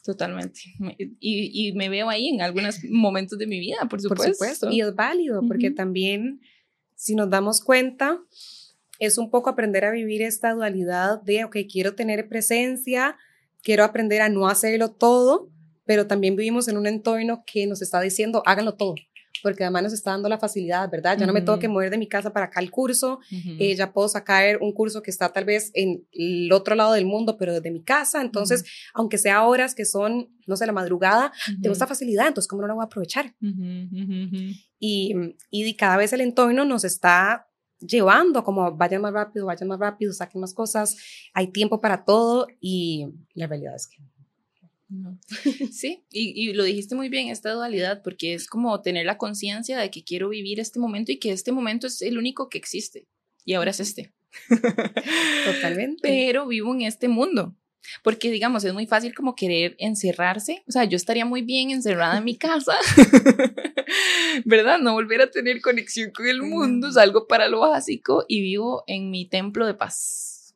Totalmente. 0.05 0.61
Y, 1.21 1.69
y, 1.69 1.73
me 1.73 1.89
veo 1.89 2.09
ahí 2.09 2.29
en 2.29 2.41
algunos 2.41 2.83
momentos 2.85 3.39
de 3.39 3.47
mi 3.47 3.61
vida, 3.61 3.87
por 3.89 4.01
supuesto. 4.01 4.25
Por 4.25 4.35
supuesto. 4.35 4.71
Y 4.71 4.81
es 4.81 4.95
válido, 4.95 5.43
porque 5.47 5.71
también, 5.71 6.41
si 6.95 7.15
nos 7.15 7.29
damos 7.29 7.61
cuenta, 7.61 8.19
es 8.99 9.19
un 9.19 9.31
poco 9.31 9.51
aprender 9.51 9.85
a 9.85 9.91
vivir 9.91 10.23
esta 10.23 10.53
dualidad 10.53 11.21
de, 11.23 11.45
ok, 11.45 11.57
quiero 11.71 11.95
tener 11.95 12.29
presencia, 12.29 13.17
quiero 13.63 13.85
aprender 13.85 14.23
a 14.23 14.29
no 14.29 14.49
hacerlo 14.49 14.91
todo, 14.91 15.51
pero 15.85 16.07
también 16.07 16.37
vivimos 16.37 16.69
en 16.69 16.77
un 16.77 16.87
entorno 16.87 17.45
que 17.47 17.67
nos 17.67 17.83
está 17.83 18.01
diciendo, 18.01 18.43
háganlo 18.47 18.75
todo 18.75 18.95
porque 19.43 19.65
además 19.65 19.85
nos 19.85 19.93
está 19.93 20.11
dando 20.13 20.29
la 20.29 20.39
facilidad, 20.39 20.91
¿verdad? 20.91 21.19
Ya 21.19 21.27
no 21.27 21.33
me 21.33 21.41
tengo 21.41 21.59
que 21.59 21.69
mover 21.69 21.91
de 21.91 21.99
mi 21.99 22.09
casa 22.09 22.33
para 22.33 22.47
acá 22.47 22.61
el 22.61 22.71
curso, 22.71 23.21
eh, 23.31 23.75
ya 23.75 23.93
puedo 23.93 24.09
sacar 24.09 24.59
un 24.61 24.73
curso 24.73 25.03
que 25.03 25.11
está 25.11 25.33
tal 25.33 25.45
vez 25.45 25.71
en 25.75 26.07
el 26.13 26.53
otro 26.53 26.75
lado 26.75 26.93
del 26.93 27.07
mundo, 27.07 27.37
pero 27.37 27.53
desde 27.53 27.71
mi 27.71 27.83
casa, 27.83 28.21
entonces, 28.21 28.65
aunque 28.95 29.19
sea 29.19 29.45
horas 29.45 29.75
que 29.75 29.85
son, 29.85 30.29
no 30.47 30.57
sé, 30.57 30.67
la 30.67 30.73
madrugada, 30.73 31.33
tengo 31.63 31.73
esta 31.73 31.87
facilidad, 31.87 32.29
entonces, 32.29 32.49
¿cómo 32.49 32.63
no 32.63 32.69
la 32.69 32.75
voy 32.75 32.83
a 32.83 32.87
aprovechar? 32.87 33.35
Y, 34.79 35.15
y 35.51 35.75
cada 35.77 35.97
vez 35.97 36.13
el 36.13 36.21
entorno 36.23 36.65
nos 36.65 36.85
está 36.85 37.47
llevando 37.81 38.45
como 38.45 38.77
vayan 38.77 39.03
más 39.03 39.13
rápido, 39.13 39.47
vayan 39.47 39.69
más 39.69 39.79
rápido, 39.79 40.13
saquen 40.13 40.41
más 40.41 40.55
cosas, 40.55 40.97
hay 41.33 41.49
tiempo 41.49 41.81
para 41.81 42.05
todo 42.05 42.47
y 42.61 43.09
la 43.35 43.47
realidad 43.47 43.75
es 43.75 43.87
que 43.87 43.97
Sí, 45.73 46.05
y, 46.11 46.53
lo 46.53 46.65
dijiste 46.65 46.95
muy 46.95 47.09
bien, 47.09 47.29
esta 47.29 47.53
dualidad, 47.53 48.03
porque 48.03 48.35
es 48.35 48.47
como 48.47 48.81
tener 48.83 49.07
la 49.07 49.19
conciencia 49.19 49.79
de 49.79 49.91
que 49.91 50.05
quiero 50.05 50.29
vivir 50.29 50.61
este 50.61 50.79
momento 50.79 51.13
y 51.13 51.19
que 51.19 51.33
este 51.33 51.53
momento 51.53 51.87
es 51.87 52.03
el 52.03 52.19
único 52.19 52.49
que 52.49 52.59
existe. 52.59 53.07
Y 53.45 53.55
ahora 53.55 53.71
es 53.71 53.81
este. 53.81 54.13
Totalmente. 55.45 56.01
Pero 56.03 56.47
vivo 56.47 56.75
en 56.75 56.83
este 56.83 57.09
mundo. 57.09 57.57
Porque, 58.05 58.31
digamos, 58.31 58.63
es 58.65 58.75
muy 58.75 58.87
fácil 58.87 59.15
como 59.15 59.35
querer 59.35 59.75
encerrarse. 59.79 60.63
O 60.69 60.73
sea, 60.73 60.85
yo 60.85 60.97
estaría 60.97 61.25
muy 61.25 61.43
bien 61.43 61.71
encerrada 61.71 62.19
en 62.19 62.25
mi 62.25 62.37
casa, 62.37 62.75
¿verdad? 64.45 64.79
No 64.79 64.93
volver 64.93 65.23
a 65.23 65.31
tener 65.31 65.61
conexión 65.61 66.11
con 66.11 66.27
el 66.27 66.43
mundo, 66.43 66.93
salgo 66.93 67.27
para 67.27 67.49
lo 67.49 67.61
básico 67.61 68.27
y 68.29 68.43
vivo 68.43 68.85
en 68.87 69.11
mi 69.11 69.29
templo 69.29 69.67
de 69.67 69.75
paz. 69.75 70.55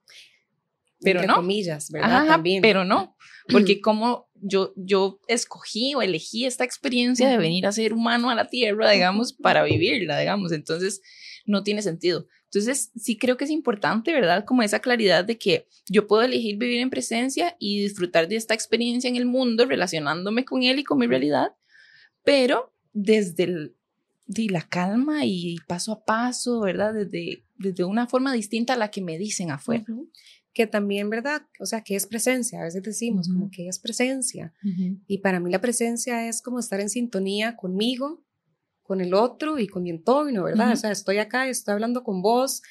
Pero 1.01 1.21
Entre 1.21 1.29
no. 1.29 1.37
comillas, 1.37 1.91
¿verdad? 1.91 2.27
También. 2.27 2.63
Pero 2.63 2.85
no 2.85 3.14
porque 3.49 3.81
como 3.81 4.29
yo, 4.41 4.73
yo 4.77 5.21
escogí 5.29 5.95
o 5.95 6.03
elegí 6.03 6.45
esta 6.45 6.65
experiencia 6.65 7.29
de 7.29 7.39
venir 7.39 7.67
a 7.67 7.73
ser 7.73 7.93
humano 7.93 8.31
a 8.31 8.35
la 8.35 8.49
tierra, 8.49 8.91
digamos, 8.91 9.33
para 9.33 9.65
vivirla, 9.65 10.19
digamos, 10.19 10.53
entonces 10.53 11.03
no 11.47 11.63
tiene 11.63 11.83
sentido. 11.83 12.27
Entonces, 12.45 12.93
sí 12.97 13.17
creo 13.17 13.37
que 13.37 13.45
es 13.45 13.51
importante, 13.51 14.13
¿verdad? 14.13 14.45
Como 14.45 14.63
esa 14.63 14.79
claridad 14.79 15.25
de 15.25 15.39
que 15.39 15.67
yo 15.89 16.07
puedo 16.07 16.23
elegir 16.23 16.57
vivir 16.57 16.81
en 16.81 16.91
presencia 16.91 17.57
y 17.59 17.83
disfrutar 17.83 18.29
de 18.29 18.37
esta 18.37 18.55
experiencia 18.55 19.09
en 19.09 19.17
el 19.17 19.27
mundo, 19.27 19.67
relacionándome 19.67 20.45
con 20.45 20.63
él 20.63 20.79
y 20.79 20.85
con 20.85 20.99
mi 20.99 21.07
realidad, 21.07 21.49
pero 22.23 22.73
desde 22.93 23.73
de 24.27 24.47
la 24.49 24.63
calma 24.63 25.25
y 25.25 25.57
paso 25.67 25.93
a 25.93 26.05
paso, 26.05 26.61
¿verdad? 26.61 26.95
Desde, 26.95 27.45
desde 27.57 27.85
una 27.85 28.07
forma 28.07 28.33
distinta 28.33 28.75
a 28.75 28.77
la 28.79 28.91
que 28.91 29.03
me 29.03 29.19
dicen 29.19 29.51
afuera 29.51 29.85
que 30.55 30.67
también, 30.69 31.11
¿verdad? 31.11 31.43
O 31.59 31.67
sea, 31.67 31.83
¿qué 31.83 31.97
es 31.97 32.07
presencia? 32.07 32.61
A 32.61 32.65
veces 32.65 32.83
decimos 32.83 33.29
como 33.29 33.51
que 33.51 33.69
es 33.69 33.79
presencia. 33.79 34.55
Y 35.07 35.19
para 35.19 35.41
mí 35.41 35.51
la 35.51 35.61
presencia 35.61 36.29
es 36.29 36.41
como 36.41 36.61
estar 36.61 36.81
en 36.81 36.89
sintonía 36.89 37.57
conmigo, 37.57 38.25
con 38.85 39.01
el 39.01 39.15
otro 39.15 39.59
y 39.59 39.67
con 39.67 39.83
mi 39.83 39.91
entorno, 39.91 40.45
¿verdad? 40.45 40.73
O 40.73 40.77
sea, 40.77 40.93
estoy 40.93 41.19
acá, 41.19 41.49
estoy 41.49 41.73
hablando 41.73 42.05
con 42.05 42.23
vos, 42.23 42.63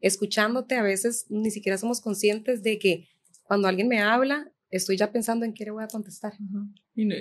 escuchándote, 0.00 0.74
a 0.74 0.82
veces 0.82 1.26
ni 1.30 1.50
siquiera 1.50 1.78
somos 1.78 2.00
conscientes 2.00 2.62
de 2.62 2.78
que 2.78 3.08
cuando 3.42 3.68
alguien 3.68 3.88
me 3.88 4.00
habla, 4.00 4.52
estoy 4.70 4.96
ya 4.96 5.10
pensando 5.10 5.44
en 5.46 5.54
qué 5.54 5.64
le 5.64 5.70
voy 5.70 5.82
a 5.82 5.88
contestar. 5.88 6.34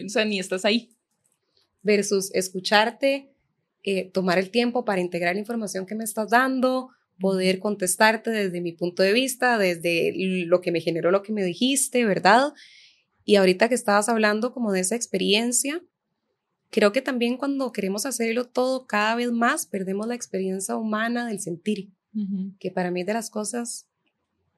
o 0.05 0.09
sea, 0.09 0.25
ni 0.25 0.39
estás 0.39 0.65
ahí. 0.65 0.89
Versus 1.81 2.29
escucharte, 2.33 3.31
eh, 3.83 4.11
tomar 4.11 4.37
el 4.37 4.51
tiempo 4.51 4.83
para 4.83 4.99
integrar 4.99 5.35
la 5.35 5.39
información 5.39 5.85
que 5.85 5.95
me 5.95 6.03
estás 6.03 6.29
dando, 6.29 6.89
poder 7.19 7.59
contestarte 7.59 8.29
desde 8.29 8.61
mi 8.61 8.73
punto 8.73 9.03
de 9.03 9.13
vista, 9.13 9.57
desde 9.57 10.13
lo 10.45 10.61
que 10.61 10.71
me 10.71 10.81
generó 10.81 11.11
lo 11.11 11.21
que 11.21 11.33
me 11.33 11.43
dijiste, 11.43 12.05
¿verdad? 12.05 12.53
Y 13.23 13.35
ahorita 13.35 13.69
que 13.69 13.75
estabas 13.75 14.09
hablando 14.09 14.53
como 14.53 14.71
de 14.71 14.79
esa 14.79 14.95
experiencia, 14.95 15.83
creo 16.69 16.91
que 16.91 17.01
también 17.01 17.37
cuando 17.37 17.71
queremos 17.71 18.05
hacerlo 18.05 18.45
todo 18.45 18.87
cada 18.87 19.15
vez 19.15 19.31
más, 19.31 19.65
perdemos 19.65 20.07
la 20.07 20.15
experiencia 20.15 20.75
humana 20.75 21.27
del 21.27 21.39
sentir, 21.39 21.91
que 22.59 22.71
para 22.71 22.91
mí 22.91 23.01
es 23.01 23.07
de 23.07 23.13
las 23.13 23.29
cosas 23.29 23.87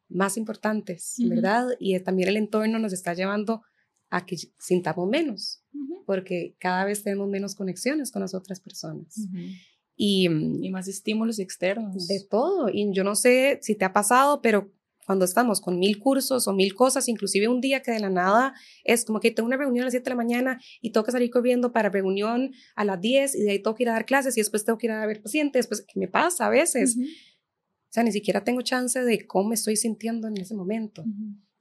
más 0.08 0.38
importantes, 0.38 1.15
¿verdad? 1.27 1.68
Y 1.80 2.00
también 2.00 2.30
el 2.30 2.38
entorno 2.38 2.80
nos 2.80 2.94
está 2.94 3.13
llevando 3.13 3.62
a 4.10 4.25
que 4.25 4.38
sintamos 4.60 5.10
menos, 5.10 5.63
porque 6.06 6.56
cada 6.60 6.86
vez 6.86 7.03
tenemos 7.03 7.30
menos 7.30 7.56
conexiones 7.56 8.12
con 8.12 8.22
las 8.22 8.34
otras 8.34 8.60
personas. 8.60 9.18
Mm, 9.18 9.51
y, 9.95 10.29
más 10.29 10.88
estímulos 10.88 11.39
externos. 11.39 12.07
De 12.07 12.21
todo. 12.29 12.69
Y 12.71 12.91
yo 12.93 13.03
no 13.03 13.15
sé 13.15 13.60
si 13.62 13.75
te 13.75 13.86
ha 13.86 13.93
pasado, 13.93 14.41
pero 14.41 14.71
cuando 15.05 15.25
estamos 15.25 15.62
con 15.62 15.79
mil 15.79 16.00
cursos 16.00 16.48
o 16.48 16.53
mil 16.53 16.74
cosas, 16.74 17.07
inclusive 17.07 17.48
un 17.48 17.60
día 17.60 17.81
que 17.81 17.91
de 17.91 18.00
la 18.00 18.10
nada 18.10 18.53
es 18.83 19.03
como 19.03 19.19
que 19.19 19.31
tengo 19.31 19.48
una 19.48 19.57
reunión 19.57 19.83
a 19.83 19.86
las 19.88 19.93
7 19.93 20.05
de 20.05 20.10
la 20.12 20.15
mañana 20.15 20.62
y 20.79 20.91
tengo 20.91 21.03
que 21.03 21.12
salir 21.12 21.29
corriendo 21.29 21.74
para 21.74 21.89
reunión 21.89 22.53
a 22.75 22.86
las 22.86 23.01
10 23.01 23.36
y 23.36 23.43
de 23.43 23.51
ahí 23.51 23.60
tengo 23.60 23.75
que 23.75 23.83
ir 23.83 23.89
a 23.89 23.93
dar 23.93 24.05
clases 24.05 24.38
y 24.38 24.41
después 24.41 24.63
tengo 24.63 24.77
que 24.77 24.88
ir 24.88 24.91
a 24.91 25.05
ver 25.05 25.21
pacientes, 25.21 25.67
pues 25.67 25.81
¿qué 25.81 26.00
me 26.00 26.07
pasa 26.07 26.45
a 26.45 26.50
veces? 26.50 26.98
O 26.98 27.93
sea, 27.93 28.03
ni 28.03 28.12
siquiera 28.12 28.43
tengo 28.43 28.62
chance 28.62 29.03
de 29.03 29.27
cómo 29.27 29.50
me 29.50 29.55
estoy 29.55 29.75
sintiendo 29.75 30.27
en 30.27 30.38
ese 30.38 30.55
momento. 30.55 31.03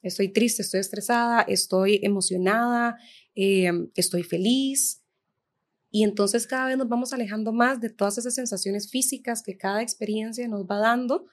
Estoy 0.02 0.28
triste, 0.28 0.62
estoy 0.62 0.80
estresada, 0.80 1.42
estoy 1.42 1.99
emocionada, 2.02 2.99
eh, 3.34 3.70
estoy 3.96 4.22
feliz, 4.22 5.00
y 5.90 6.04
entonces 6.04 6.47
cada 6.47 6.68
vez 6.68 6.78
nos 6.78 6.88
vamos 6.88 7.12
alejando 7.12 7.52
más 7.52 7.80
de 7.80 7.90
todas 7.90 8.16
esas 8.18 8.35
sensaciones 8.35 8.90
físicas 8.90 9.42
que 9.42 9.56
cada 9.56 9.82
experiencia 9.82 10.47
nos 10.47 10.64
va 10.64 10.78
dando, 10.78 11.26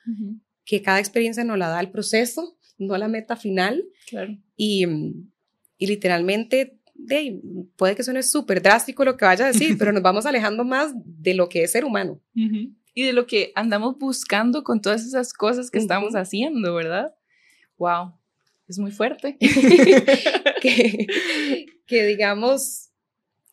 que 0.66 0.82
cada 0.82 1.00
experiencia 1.00 1.44
nos 1.44 1.60
la 1.60 1.70
da 1.70 1.80
el 1.80 1.92
proceso, 1.92 2.58
no 2.80 2.98
la 2.98 3.08
meta 3.08 3.36
final. 3.36 3.86
Claro. 4.08 4.36
Y, 4.56 4.86
y 5.78 5.88
literalmente, 5.88 6.80
de, 6.96 7.40
puede 7.76 7.96
que 7.96 8.04
suene 8.04 8.24
súper 8.24 8.64
drástico 8.64 9.06
lo 9.06 9.16
que 9.16 9.26
vaya 9.26 9.46
a 9.46 9.52
decir, 9.52 9.78
pero 9.80 9.92
nos 9.92 10.02
vamos 10.02 10.26
alejando 10.26 10.66
más 10.66 10.92
de 10.96 11.36
lo 11.36 11.50
que 11.50 11.64
es 11.64 11.72
ser 11.72 11.86
humano. 11.86 12.20
Y 12.94 13.04
de 13.04 13.14
lo 13.14 13.28
que 13.28 13.52
andamos 13.54 14.00
buscando 14.00 14.64
con 14.64 14.82
todas 14.82 15.06
esas 15.06 15.32
cosas 15.34 15.70
que 15.70 15.78
estamos 15.78 16.16
haciendo, 16.16 16.74
¿verdad? 16.74 17.14
Wow, 17.78 18.14
es 18.68 18.80
muy 18.80 18.92
fuerte. 18.92 19.38
que, 20.62 21.06
que 21.86 22.06
digamos, 22.08 22.87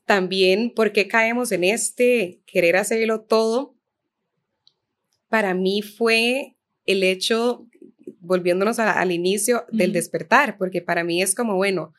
también 0.06 0.72
por 0.74 0.92
qué 0.92 1.08
caemos 1.08 1.52
en 1.52 1.64
este 1.64 2.40
querer 2.46 2.76
hacerlo 2.76 3.22
todo, 3.22 3.74
para 5.28 5.54
mí 5.54 5.82
fue 5.82 6.54
el 6.86 7.02
hecho, 7.02 7.66
volviéndonos 8.20 8.78
al 8.78 9.12
inicio, 9.12 9.64
del 9.72 9.92
despertar, 9.92 10.56
porque 10.58 10.80
para 10.82 11.02
mí 11.02 11.22
es 11.22 11.34
como, 11.34 11.56
bueno, 11.56 11.92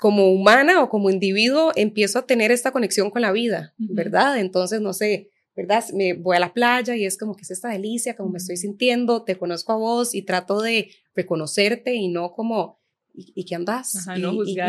como 0.00 0.32
humana 0.32 0.82
o 0.82 0.88
como 0.88 1.10
individuo 1.10 1.72
empiezo 1.76 2.18
a 2.18 2.26
tener 2.26 2.50
esta 2.50 2.72
conexión 2.72 3.10
con 3.10 3.22
la 3.22 3.32
vida, 3.32 3.74
¿verdad? 3.78 4.38
Entonces, 4.38 4.80
no 4.80 4.92
sé, 4.92 5.30
¿verdad? 5.56 5.84
Me 5.94 6.14
voy 6.14 6.36
a 6.36 6.40
la 6.40 6.52
playa 6.52 6.96
y 6.96 7.04
es 7.04 7.16
como 7.16 7.36
que 7.36 7.42
es 7.42 7.50
esta 7.50 7.68
delicia, 7.68 8.16
como 8.16 8.30
me 8.30 8.38
estoy 8.38 8.56
sintiendo, 8.56 9.22
te 9.22 9.36
conozco 9.36 9.72
a 9.72 9.76
vos 9.76 10.14
y 10.14 10.22
trato 10.22 10.60
de 10.60 10.90
reconocerte 11.14 11.94
y 11.94 12.08
no 12.08 12.32
como 12.32 12.78
¿y, 13.14 13.44
qué 13.44 13.54
andas? 13.54 14.06
y, 14.16 14.22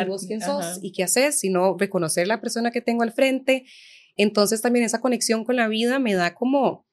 vos 0.07 0.25
quién 0.25 0.41
sos? 0.41 0.79
¿Y 0.81 0.91
qué 0.91 1.03
haces? 1.03 1.39
Sino 1.39 1.75
reconocer 1.77 2.27
la 2.27 2.39
persona 2.39 2.71
que 2.71 2.81
tengo 2.81 3.03
al 3.03 3.11
frente. 3.11 3.65
Entonces 4.15 4.61
también 4.61 4.85
esa 4.85 5.01
conexión 5.01 5.43
con 5.43 5.55
la 5.55 5.67
vida 5.67 5.99
me 5.99 6.13
da 6.13 6.35
como 6.35 6.85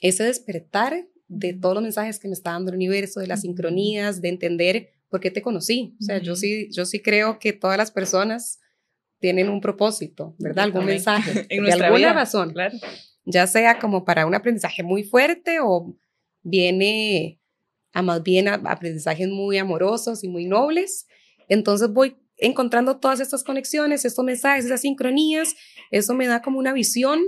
ese 0.00 0.24
despertar 0.24 1.08
de 1.28 1.54
todos 1.54 1.74
los 1.74 1.82
mensajes 1.82 2.18
que 2.18 2.28
me 2.28 2.34
está 2.34 2.52
dando 2.52 2.70
el 2.70 2.76
universo, 2.76 3.20
de 3.20 3.26
las 3.26 3.42
sincronías, 3.42 4.20
de 4.20 4.28
entender 4.28 4.90
por 5.08 5.20
qué 5.20 5.30
te 5.30 5.42
conocí. 5.42 5.96
O 6.00 6.04
sea, 6.04 6.18
yo 6.18 6.36
sí, 6.36 6.68
yo 6.70 6.86
sí 6.86 7.00
creo 7.00 7.38
que 7.38 7.52
todas 7.52 7.76
las 7.76 7.90
personas 7.90 8.60
tienen 9.18 9.48
un 9.48 9.60
propósito, 9.60 10.34
¿verdad? 10.38 10.64
Algún 10.64 10.84
mensaje, 10.84 11.46
en 11.48 11.64
de 11.64 11.72
alguna 11.72 12.12
razón. 12.12 12.52
Claro. 12.52 12.76
Ya 13.24 13.46
sea 13.46 13.78
como 13.78 14.04
para 14.04 14.26
un 14.26 14.34
aprendizaje 14.34 14.82
muy 14.82 15.02
fuerte 15.02 15.58
o 15.62 15.96
viene 16.42 17.40
a 17.94 18.02
más 18.02 18.22
bien 18.22 18.48
aprendizajes 18.48 19.28
muy 19.28 19.56
amorosos 19.56 20.22
y 20.22 20.28
muy 20.28 20.44
nobles. 20.44 21.06
Entonces 21.48 21.90
voy 21.90 22.16
encontrando 22.36 22.98
todas 22.98 23.20
estas 23.20 23.44
conexiones, 23.44 24.04
estos 24.04 24.24
mensajes, 24.24 24.64
esas 24.64 24.80
sincronías, 24.80 25.54
eso 25.90 26.14
me 26.14 26.26
da 26.26 26.42
como 26.42 26.58
una 26.58 26.72
visión 26.72 27.20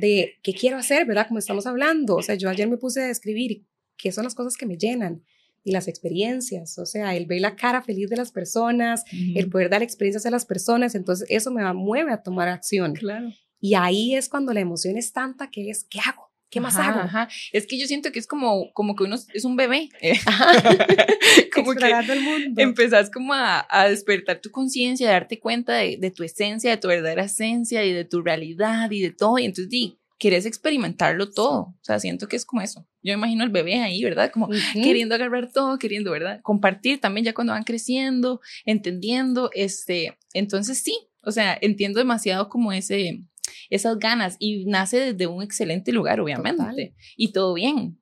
de 0.00 0.34
qué 0.42 0.54
quiero 0.54 0.78
hacer, 0.78 1.04
¿verdad? 1.04 1.26
Como 1.26 1.40
estamos 1.40 1.66
hablando. 1.66 2.16
O 2.16 2.22
sea, 2.22 2.36
yo 2.36 2.48
ayer 2.48 2.68
me 2.68 2.78
puse 2.78 3.02
a 3.02 3.10
escribir 3.10 3.66
qué 3.96 4.12
son 4.12 4.24
las 4.24 4.34
cosas 4.34 4.56
que 4.56 4.64
me 4.64 4.78
llenan 4.78 5.24
y 5.64 5.72
las 5.72 5.88
experiencias, 5.88 6.78
o 6.78 6.86
sea, 6.86 7.16
el 7.16 7.26
ver 7.26 7.40
la 7.40 7.56
cara 7.56 7.82
feliz 7.82 8.08
de 8.08 8.16
las 8.16 8.30
personas, 8.30 9.02
el 9.34 9.50
poder 9.50 9.68
dar 9.68 9.82
experiencias 9.82 10.24
a 10.24 10.30
las 10.30 10.46
personas, 10.46 10.94
entonces 10.94 11.26
eso 11.28 11.50
me 11.50 11.70
mueve 11.74 12.12
a 12.12 12.22
tomar 12.22 12.48
acción. 12.48 12.94
Claro. 12.94 13.32
Y 13.60 13.74
ahí 13.74 14.14
es 14.14 14.28
cuando 14.28 14.54
la 14.54 14.60
emoción 14.60 14.96
es 14.96 15.12
tanta 15.12 15.50
que 15.50 15.68
es, 15.68 15.84
¿qué 15.84 15.98
hago? 15.98 16.27
¿Qué 16.50 16.60
más 16.60 16.76
hago? 16.76 17.00
Ajá. 17.00 17.28
Es 17.52 17.66
que 17.66 17.78
yo 17.78 17.86
siento 17.86 18.10
que 18.10 18.18
es 18.18 18.26
como, 18.26 18.72
como 18.72 18.96
que 18.96 19.04
uno 19.04 19.16
es 19.34 19.44
un 19.44 19.56
bebé. 19.56 19.90
como 21.54 21.74
que 21.74 21.90
el 21.90 22.20
mundo. 22.20 22.62
empezás 22.62 23.10
como 23.10 23.34
a, 23.34 23.66
a 23.68 23.88
despertar 23.88 24.40
tu 24.40 24.50
conciencia, 24.50 25.08
a 25.08 25.12
darte 25.12 25.38
cuenta 25.38 25.74
de, 25.74 25.98
de, 25.98 26.10
tu 26.10 26.24
esencia, 26.24 26.70
de 26.70 26.76
tu 26.78 26.88
verdadera 26.88 27.24
esencia 27.24 27.84
y 27.84 27.92
de 27.92 28.04
tu 28.04 28.22
realidad 28.22 28.90
y 28.90 29.02
de 29.02 29.10
todo. 29.10 29.38
Y 29.38 29.44
entonces, 29.44 29.68
di, 29.68 29.98
quieres 30.18 30.46
experimentarlo 30.46 31.30
todo. 31.30 31.60
O 31.60 31.78
sea, 31.82 32.00
siento 32.00 32.28
que 32.28 32.36
es 32.36 32.44
como 32.44 32.62
eso. 32.62 32.86
Yo 33.02 33.12
imagino 33.12 33.44
al 33.44 33.50
bebé 33.50 33.80
ahí, 33.80 34.02
¿verdad? 34.02 34.30
Como 34.32 34.48
queriendo 34.74 35.14
agarrar 35.14 35.50
todo, 35.52 35.78
queriendo, 35.78 36.10
¿verdad? 36.10 36.40
Compartir 36.42 37.00
también 37.00 37.24
ya 37.24 37.34
cuando 37.34 37.52
van 37.52 37.64
creciendo, 37.64 38.40
entendiendo, 38.64 39.50
este, 39.54 40.18
entonces 40.32 40.78
sí, 40.78 40.96
o 41.22 41.30
sea, 41.30 41.56
entiendo 41.60 41.98
demasiado 41.98 42.48
como 42.48 42.72
ese, 42.72 43.22
esas 43.70 43.98
ganas 43.98 44.36
y 44.38 44.64
nace 44.66 45.12
desde 45.12 45.26
un 45.26 45.42
excelente 45.42 45.92
lugar, 45.92 46.20
obviamente, 46.20 46.94
y 47.16 47.32
todo 47.32 47.54
bien. 47.54 48.00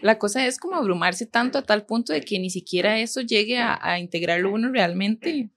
La 0.00 0.18
cosa 0.18 0.46
es 0.46 0.58
como 0.58 0.76
abrumarse 0.76 1.26
tanto 1.26 1.58
a 1.58 1.62
tal 1.62 1.84
punto 1.84 2.12
de 2.12 2.20
que 2.20 2.38
ni 2.38 2.50
siquiera 2.50 2.98
eso 3.00 3.20
llegue 3.20 3.58
a, 3.58 3.78
a 3.80 3.98
integrarlo 3.98 4.52
uno 4.52 4.70
realmente 4.70 5.50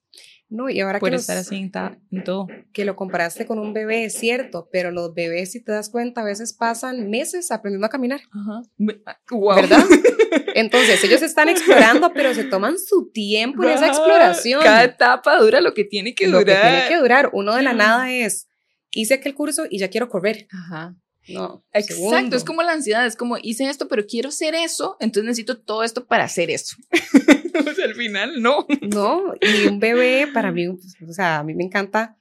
no, 0.49 0.69
y 0.69 0.79
ahora 0.79 1.01
que 1.01 1.13
estar 1.13 1.37
así 1.37 1.57
en, 1.57 2.23
todo. 2.23 2.47
Que 2.71 2.85
lo 2.85 2.95
comparaste 2.95 3.45
con 3.45 3.59
un 3.59 3.73
bebé, 3.73 4.05
es 4.05 4.13
cierto, 4.13 4.69
pero 4.71 4.91
los 4.91 5.13
bebés, 5.13 5.51
si 5.51 5.61
te 5.61 5.73
das 5.73 5.89
cuenta, 5.89 6.21
a 6.21 6.23
veces 6.23 6.53
pasan 6.53 7.09
meses 7.09 7.51
aprendiendo 7.51 7.85
a 7.85 7.89
caminar. 7.89 8.21
Ajá. 8.31 8.61
¿Verdad? 8.77 9.83
Entonces, 10.55 11.03
ellos 11.03 11.21
están 11.21 11.49
explorando, 11.49 12.13
pero 12.13 12.33
se 12.33 12.45
toman 12.45 12.79
su 12.79 13.11
tiempo 13.11 13.63
en 13.63 13.71
esa 13.71 13.87
exploración. 13.87 14.63
Cada 14.63 14.85
etapa 14.85 15.37
dura 15.37 15.59
lo 15.59 15.73
que 15.73 15.83
tiene 15.83 16.15
que 16.15 16.27
durar. 16.27 16.39
Lo 16.39 16.45
que 16.45 16.55
tiene 16.55 16.87
que 16.87 16.97
durar. 16.97 17.29
Uno 17.33 17.53
de 17.53 17.63
la 17.63 17.73
nada 17.73 18.09
es, 18.09 18.47
hice 18.91 19.15
aquel 19.15 19.35
curso 19.35 19.65
y 19.69 19.79
ya 19.79 19.89
quiero 19.89 20.09
correr. 20.09 20.47
Ajá. 20.51 20.95
No, 21.29 21.65
exacto, 21.73 22.37
es 22.37 22.45
como 22.45 22.63
la 22.63 22.71
ansiedad, 22.71 23.05
es 23.05 23.17
como 23.17 23.37
hice 23.37 23.69
esto, 23.69 23.89
pero 23.89 24.05
quiero 24.05 24.31
ser 24.31 24.55
eso, 24.55 24.95
entonces 25.01 25.25
necesito 25.25 25.59
todo 25.59 25.83
esto 25.83 26.07
para 26.07 26.23
hacer 26.23 26.49
eso. 26.49 26.77
o 27.69 27.73
sea, 27.73 27.85
al 27.85 27.95
final, 27.95 28.41
no. 28.41 28.65
No, 28.81 29.33
y 29.41 29.67
un 29.67 29.79
bebé 29.79 30.27
para 30.33 30.53
mí, 30.53 30.69
pues, 30.69 30.95
o 31.05 31.13
sea, 31.13 31.39
a 31.39 31.43
mí 31.43 31.53
me 31.53 31.65
encanta 31.65 32.17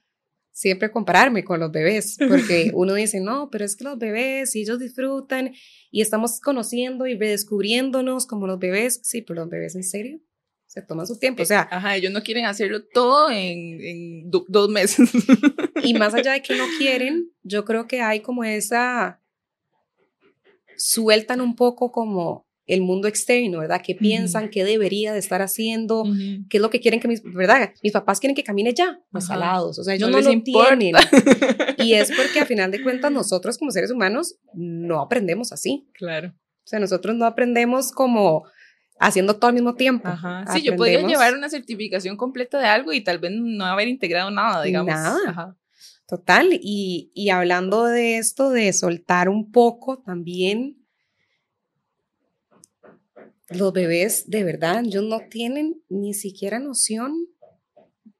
siempre 0.51 0.91
compararme 0.91 1.45
con 1.45 1.59
los 1.59 1.71
bebés, 1.71 2.17
porque 2.27 2.71
uno 2.73 2.95
dice, 2.95 3.21
no, 3.21 3.49
pero 3.49 3.63
es 3.63 3.77
que 3.77 3.85
los 3.85 3.97
bebés, 3.97 4.51
si 4.51 4.61
ellos 4.61 4.79
disfrutan 4.79 5.53
y 5.89 6.01
estamos 6.01 6.41
conociendo 6.41 7.07
y 7.07 7.17
redescubriéndonos 7.17 8.27
como 8.27 8.45
los 8.45 8.59
bebés, 8.59 8.99
sí, 9.03 9.21
pero 9.21 9.41
los 9.41 9.49
bebés 9.49 9.75
en 9.75 9.83
serio 9.83 10.19
se 10.67 10.81
toman 10.81 11.07
su 11.07 11.17
tiempo, 11.17 11.43
o 11.43 11.45
sea. 11.45 11.67
Ajá, 11.71 11.95
ellos 11.95 12.11
no 12.11 12.21
quieren 12.21 12.45
hacerlo 12.45 12.83
todo 12.83 13.31
en, 13.31 13.81
en 13.81 14.29
dos 14.29 14.69
meses. 14.69 15.09
Y 15.83 15.93
más 15.93 16.13
allá 16.15 16.33
de 16.33 16.41
que 16.41 16.55
no 16.55 16.65
quieren, 16.79 17.31
yo 17.43 17.63
creo 17.63 17.87
que 17.87 18.01
hay 18.01 18.21
como 18.21 18.43
esa, 18.43 19.21
sueltan 20.75 21.39
un 21.39 21.55
poco 21.55 21.91
como 21.91 22.47
el 22.65 22.81
mundo 22.81 23.07
externo, 23.07 23.59
¿verdad? 23.59 23.81
¿Qué 23.85 23.95
piensan? 23.95 24.49
¿Qué 24.49 24.65
debería 24.65 25.13
de 25.13 25.19
estar 25.19 25.41
haciendo? 25.41 26.03
¿Qué 26.49 26.57
es 26.57 26.61
lo 26.61 26.69
que 26.69 26.81
quieren 26.81 26.99
que 26.99 27.07
mis, 27.07 27.23
¿verdad? 27.23 27.71
Mis 27.81 27.93
papás 27.93 28.19
quieren 28.19 28.35
que 28.35 28.43
camine 28.43 28.73
ya, 28.73 28.99
pues 29.11 29.29
alados, 29.29 29.79
o 29.79 29.83
sea, 29.83 29.95
ellos 29.95 30.09
no, 30.09 30.19
lo 30.19 30.29
entienden. 30.29 30.95
y 31.77 31.93
es 31.93 32.11
porque 32.11 32.41
a 32.41 32.45
final 32.45 32.71
de 32.71 32.83
cuentas 32.83 33.11
nosotros 33.11 33.57
como 33.57 33.71
seres 33.71 33.91
humanos 33.91 34.35
no 34.53 34.99
aprendemos 34.99 35.53
así. 35.53 35.87
Claro. 35.93 36.33
O 36.65 36.67
sea, 36.67 36.79
nosotros 36.79 37.15
no 37.15 37.25
aprendemos 37.25 37.93
como 37.93 38.43
haciendo 38.99 39.35
todo 39.35 39.49
al 39.49 39.53
mismo 39.53 39.75
tiempo. 39.75 40.07
Ajá. 40.07 40.45
Sí, 40.53 40.61
yo 40.61 40.75
podría 40.75 41.01
llevar 41.01 41.35
una 41.35 41.49
certificación 41.49 42.17
completa 42.17 42.59
de 42.59 42.65
algo 42.65 42.93
y 42.93 43.01
tal 43.01 43.19
vez 43.19 43.31
no 43.33 43.65
haber 43.65 43.87
integrado 43.87 44.31
nada, 44.31 44.63
digamos. 44.63 44.93
Nada. 44.93 45.17
Ajá. 45.27 45.57
Total. 46.07 46.49
Y, 46.53 47.11
y 47.13 47.29
hablando 47.29 47.85
de 47.85 48.17
esto, 48.17 48.49
de 48.49 48.71
soltar 48.73 49.29
un 49.29 49.51
poco 49.51 49.99
también, 49.99 50.77
los 53.49 53.73
bebés 53.73 54.29
de 54.29 54.43
verdad, 54.43 54.83
ellos 54.85 55.03
no 55.03 55.19
tienen 55.29 55.81
ni 55.89 56.13
siquiera 56.13 56.59
noción 56.59 57.27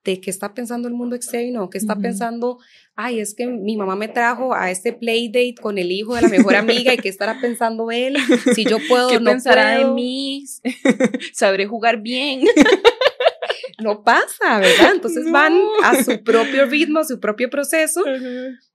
de 0.08 0.22
qué 0.22 0.30
está 0.30 0.54
pensando 0.54 0.88
el 0.88 0.94
mundo 0.94 1.18
externo, 1.18 1.70
qué 1.70 1.78
está 1.78 1.98
pensando, 1.98 2.60
ay, 2.96 3.20
es 3.20 3.36
que 3.36 3.46
mi 3.46 3.76
mamá 3.76 3.98
me 3.98 4.08
trajo 4.08 4.54
a 4.54 4.72
este 4.72 4.94
playdate 4.94 5.56
con 5.62 5.78
el 5.78 5.92
hijo 5.92 6.16
de 6.16 6.22
la 6.22 6.30
mejor 6.30 6.56
amiga 6.56 6.94
y 6.94 6.98
qué 6.98 7.10
estará 7.10 7.42
pensando 7.42 7.92
él, 7.92 8.16
si 8.56 8.64
yo 8.64 8.78
puedo, 8.88 9.10
¿Qué 9.10 9.20
no 9.20 9.32
pensará 9.32 9.78
de 9.78 9.86
mí, 9.86 10.46
sabré 11.34 11.68
jugar 11.68 12.02
bien. 12.02 12.42
no 13.84 14.06
pasa, 14.06 14.60
¿verdad? 14.60 14.94
Entonces 14.96 15.30
van 15.30 15.60
a 15.84 16.02
su 16.02 16.24
propio 16.24 16.66
ritmo, 16.68 17.00
a 17.00 17.04
su 17.04 17.20
propio 17.20 17.50
proceso. 17.50 18.02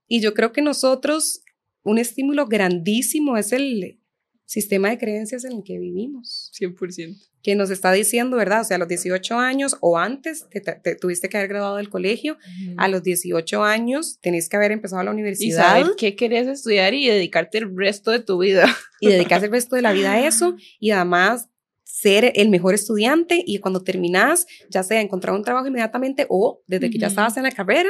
Y 0.07 0.21
yo 0.21 0.35
creo 0.35 0.53
que 0.53 0.61
nosotros, 0.61 1.41
un 1.81 1.97
estímulo 1.97 2.45
grandísimo 2.45 3.37
es 3.37 3.51
el 3.53 3.99
sistema 4.45 4.91
de 4.91 4.99
creencias 4.99 5.45
en 5.45 5.53
el 5.53 5.63
que 5.63 5.79
vivimos. 5.79 6.51
100%. 6.59 7.32
Que 7.43 7.55
nos 7.55 7.69
está 7.69 7.91
diciendo, 7.91 8.37
¿verdad? 8.37 8.61
O 8.61 8.63
sea, 8.63 8.75
a 8.75 8.79
los 8.79 8.87
18 8.87 9.37
años 9.37 9.77
o 9.81 9.97
antes 9.97 10.47
te, 10.49 10.95
tuviste 10.95 11.29
que 11.29 11.37
haber 11.37 11.49
graduado 11.49 11.75
del 11.75 11.89
colegio, 11.89 12.37
a 12.77 12.87
los 12.87 13.03
18 13.03 13.63
años 13.63 14.17
tenés 14.21 14.49
que 14.49 14.55
haber 14.57 14.71
empezado 14.71 15.03
la 15.03 15.11
universidad. 15.11 15.77
Y 15.77 15.81
saber 15.81 15.95
qué 15.97 16.15
querías 16.15 16.47
estudiar 16.47 16.93
y 16.93 17.07
dedicarte 17.07 17.59
el 17.59 17.77
resto 17.77 18.11
de 18.11 18.19
tu 18.19 18.39
vida. 18.39 18.65
Y 19.01 19.09
dedicarse 19.09 19.47
el 19.47 19.51
resto 19.51 19.75
de 19.75 19.81
la 19.81 19.91
vida 19.91 20.13
a 20.13 20.25
eso 20.25 20.55
y 20.79 20.91
además 20.91 21.49
ser 21.83 22.31
el 22.35 22.49
mejor 22.49 22.73
estudiante 22.73 23.43
y 23.45 23.59
cuando 23.59 23.83
terminas, 23.83 24.47
ya 24.69 24.81
sea 24.81 25.01
encontrar 25.01 25.35
un 25.35 25.43
trabajo 25.43 25.67
inmediatamente 25.67 26.25
o 26.29 26.61
desde 26.67 26.89
que 26.89 26.97
ya 26.97 27.07
estabas 27.07 27.37
en 27.37 27.43
la 27.43 27.51
carrera, 27.51 27.89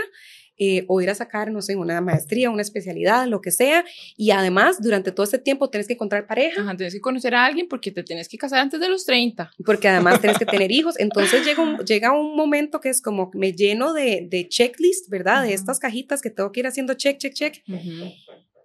eh, 0.58 0.86
o 0.88 1.02
ir 1.02 1.10
a 1.10 1.16
sacar, 1.16 1.52
no 1.52 1.62
sé, 1.62 1.76
una 1.76 2.00
maestría, 2.02 2.50
una 2.50 2.62
especialidad, 2.62 3.28
lo 3.28 3.42
que 3.42 3.52
sea. 3.52 3.84
Y 4.16 4.32
además, 4.32 4.82
durante 4.82 5.12
todo 5.12 5.24
este 5.24 5.39
tiempo 5.39 5.70
tienes 5.70 5.88
que 5.88 5.94
encontrar 5.94 6.28
pareja. 6.28 6.62
Ajá, 6.62 6.76
tienes 6.76 6.94
que 6.94 7.02
conocer 7.02 7.36
a 7.36 7.46
alguien 7.46 7.68
porque 7.68 7.92
te 7.92 8.04
tienes 8.04 8.28
que 8.28 8.38
casar 8.38 8.60
antes 8.60 8.80
de 8.80 8.89
los 8.89 9.06
30. 9.06 9.52
Porque 9.66 9.88
además 9.88 10.22
tienes 10.22 10.38
que 10.38 10.46
tener 10.46 10.72
hijos. 10.72 11.00
Entonces 11.00 11.46
llega 11.46 11.62
un, 11.62 11.78
llega 11.80 12.12
un 12.12 12.36
momento 12.36 12.80
que 12.80 12.89
es 12.89 13.02
como 13.02 13.32
me 13.34 13.54
lleno 13.54 13.94
de, 13.94 14.28
de 14.30 14.48
checklist, 14.48 15.10
¿verdad? 15.10 15.44
De 15.44 15.54
estas 15.54 15.80
cajitas 15.80 16.22
que 16.22 16.30
tengo 16.30 16.52
que 16.52 16.60
ir 16.62 16.68
haciendo 16.68 16.94
check, 16.94 17.18
check, 17.18 17.34
check. 17.34 17.63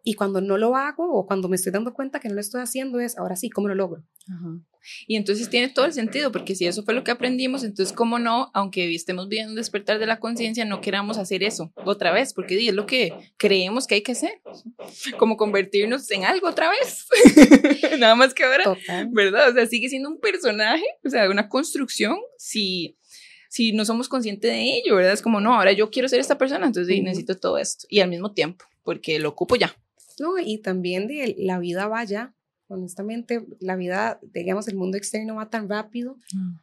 Y 0.08 0.14
cuando 0.14 0.40
no 0.40 0.56
lo 0.56 0.74
hago 0.74 1.12
o 1.12 1.26
cuando 1.26 1.50
me 1.50 1.56
estoy 1.56 1.70
dando 1.70 1.92
cuenta 1.92 2.18
que 2.18 2.30
no 2.30 2.34
lo 2.34 2.40
estoy 2.40 2.62
haciendo 2.62 2.98
es, 2.98 3.18
ahora 3.18 3.36
sí, 3.36 3.50
¿cómo 3.50 3.68
lo 3.68 3.74
logro? 3.74 4.02
Y 5.06 5.16
entonces 5.16 5.50
tiene 5.50 5.68
todo 5.68 5.84
el 5.84 5.92
sentido, 5.92 6.32
porque 6.32 6.54
si 6.54 6.66
eso 6.66 6.82
fue 6.82 6.94
lo 6.94 7.04
que 7.04 7.10
aprendimos, 7.10 7.62
entonces, 7.62 7.94
¿cómo 7.94 8.18
no, 8.18 8.50
aunque 8.54 8.94
estemos 8.94 9.28
viendo 9.28 9.54
despertar 9.54 9.98
de 9.98 10.06
la 10.06 10.18
conciencia, 10.18 10.64
no 10.64 10.80
queramos 10.80 11.18
hacer 11.18 11.42
eso 11.42 11.74
otra 11.84 12.10
vez? 12.10 12.32
Porque 12.32 12.56
es 12.66 12.74
lo 12.74 12.86
que 12.86 13.12
creemos 13.36 13.86
que 13.86 13.96
hay 13.96 14.02
que 14.02 14.12
hacer, 14.12 14.40
como 15.18 15.36
convertirnos 15.36 16.10
en 16.10 16.24
algo 16.24 16.48
otra 16.48 16.70
vez. 16.70 17.06
Nada 17.98 18.14
más 18.14 18.32
que 18.32 18.44
ahora, 18.44 18.78
¿verdad? 19.10 19.50
O 19.50 19.52
sea, 19.52 19.66
sigue 19.66 19.90
siendo 19.90 20.08
un 20.08 20.20
personaje, 20.20 20.86
o 21.04 21.10
sea, 21.10 21.28
una 21.28 21.50
construcción, 21.50 22.16
si 22.38 22.96
si 23.50 23.72
no 23.72 23.84
somos 23.84 24.08
conscientes 24.08 24.50
de 24.50 24.78
ello, 24.78 24.96
¿verdad? 24.96 25.12
Es 25.12 25.22
como, 25.22 25.40
no, 25.40 25.54
ahora 25.54 25.72
yo 25.72 25.90
quiero 25.90 26.08
ser 26.08 26.20
esta 26.20 26.38
persona, 26.38 26.66
entonces 26.66 27.02
necesito 27.02 27.36
todo 27.36 27.58
esto. 27.58 27.86
Y 27.90 28.00
al 28.00 28.08
mismo 28.08 28.32
tiempo, 28.32 28.64
porque 28.82 29.18
lo 29.18 29.30
ocupo 29.30 29.56
ya. 29.56 29.74
No, 30.18 30.38
y 30.38 30.58
también 30.58 31.06
de 31.06 31.34
la 31.38 31.58
vida 31.58 31.86
vaya, 31.86 32.34
honestamente, 32.68 33.46
la 33.60 33.76
vida, 33.76 34.20
digamos, 34.32 34.68
el 34.68 34.76
mundo 34.76 34.96
externo 34.96 35.36
va 35.36 35.50
tan 35.50 35.68
rápido 35.68 36.16
mm. 36.32 36.56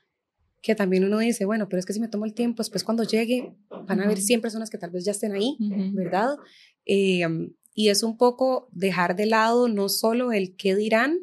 que 0.61 0.75
también 0.75 1.03
uno 1.03 1.19
dice, 1.19 1.45
bueno, 1.45 1.67
pero 1.67 1.79
es 1.79 1.85
que 1.85 1.93
si 1.93 1.99
me 1.99 2.07
tomo 2.07 2.25
el 2.25 2.33
tiempo, 2.33 2.61
después 2.61 2.83
cuando 2.83 3.03
llegue 3.03 3.53
van 3.87 3.99
a 3.99 4.03
haber 4.03 4.19
100 4.19 4.41
personas 4.41 4.69
que 4.69 4.77
tal 4.77 4.91
vez 4.91 5.05
ya 5.05 5.11
estén 5.11 5.33
ahí, 5.33 5.57
¿verdad? 5.93 6.37
Em, 6.85 7.53
y 7.73 7.89
es 7.89 8.03
un 8.03 8.17
poco 8.17 8.69
dejar 8.71 9.15
de 9.15 9.25
lado 9.25 9.67
no 9.67 9.89
solo 9.89 10.31
el 10.31 10.55
qué 10.55 10.75
dirán, 10.75 11.19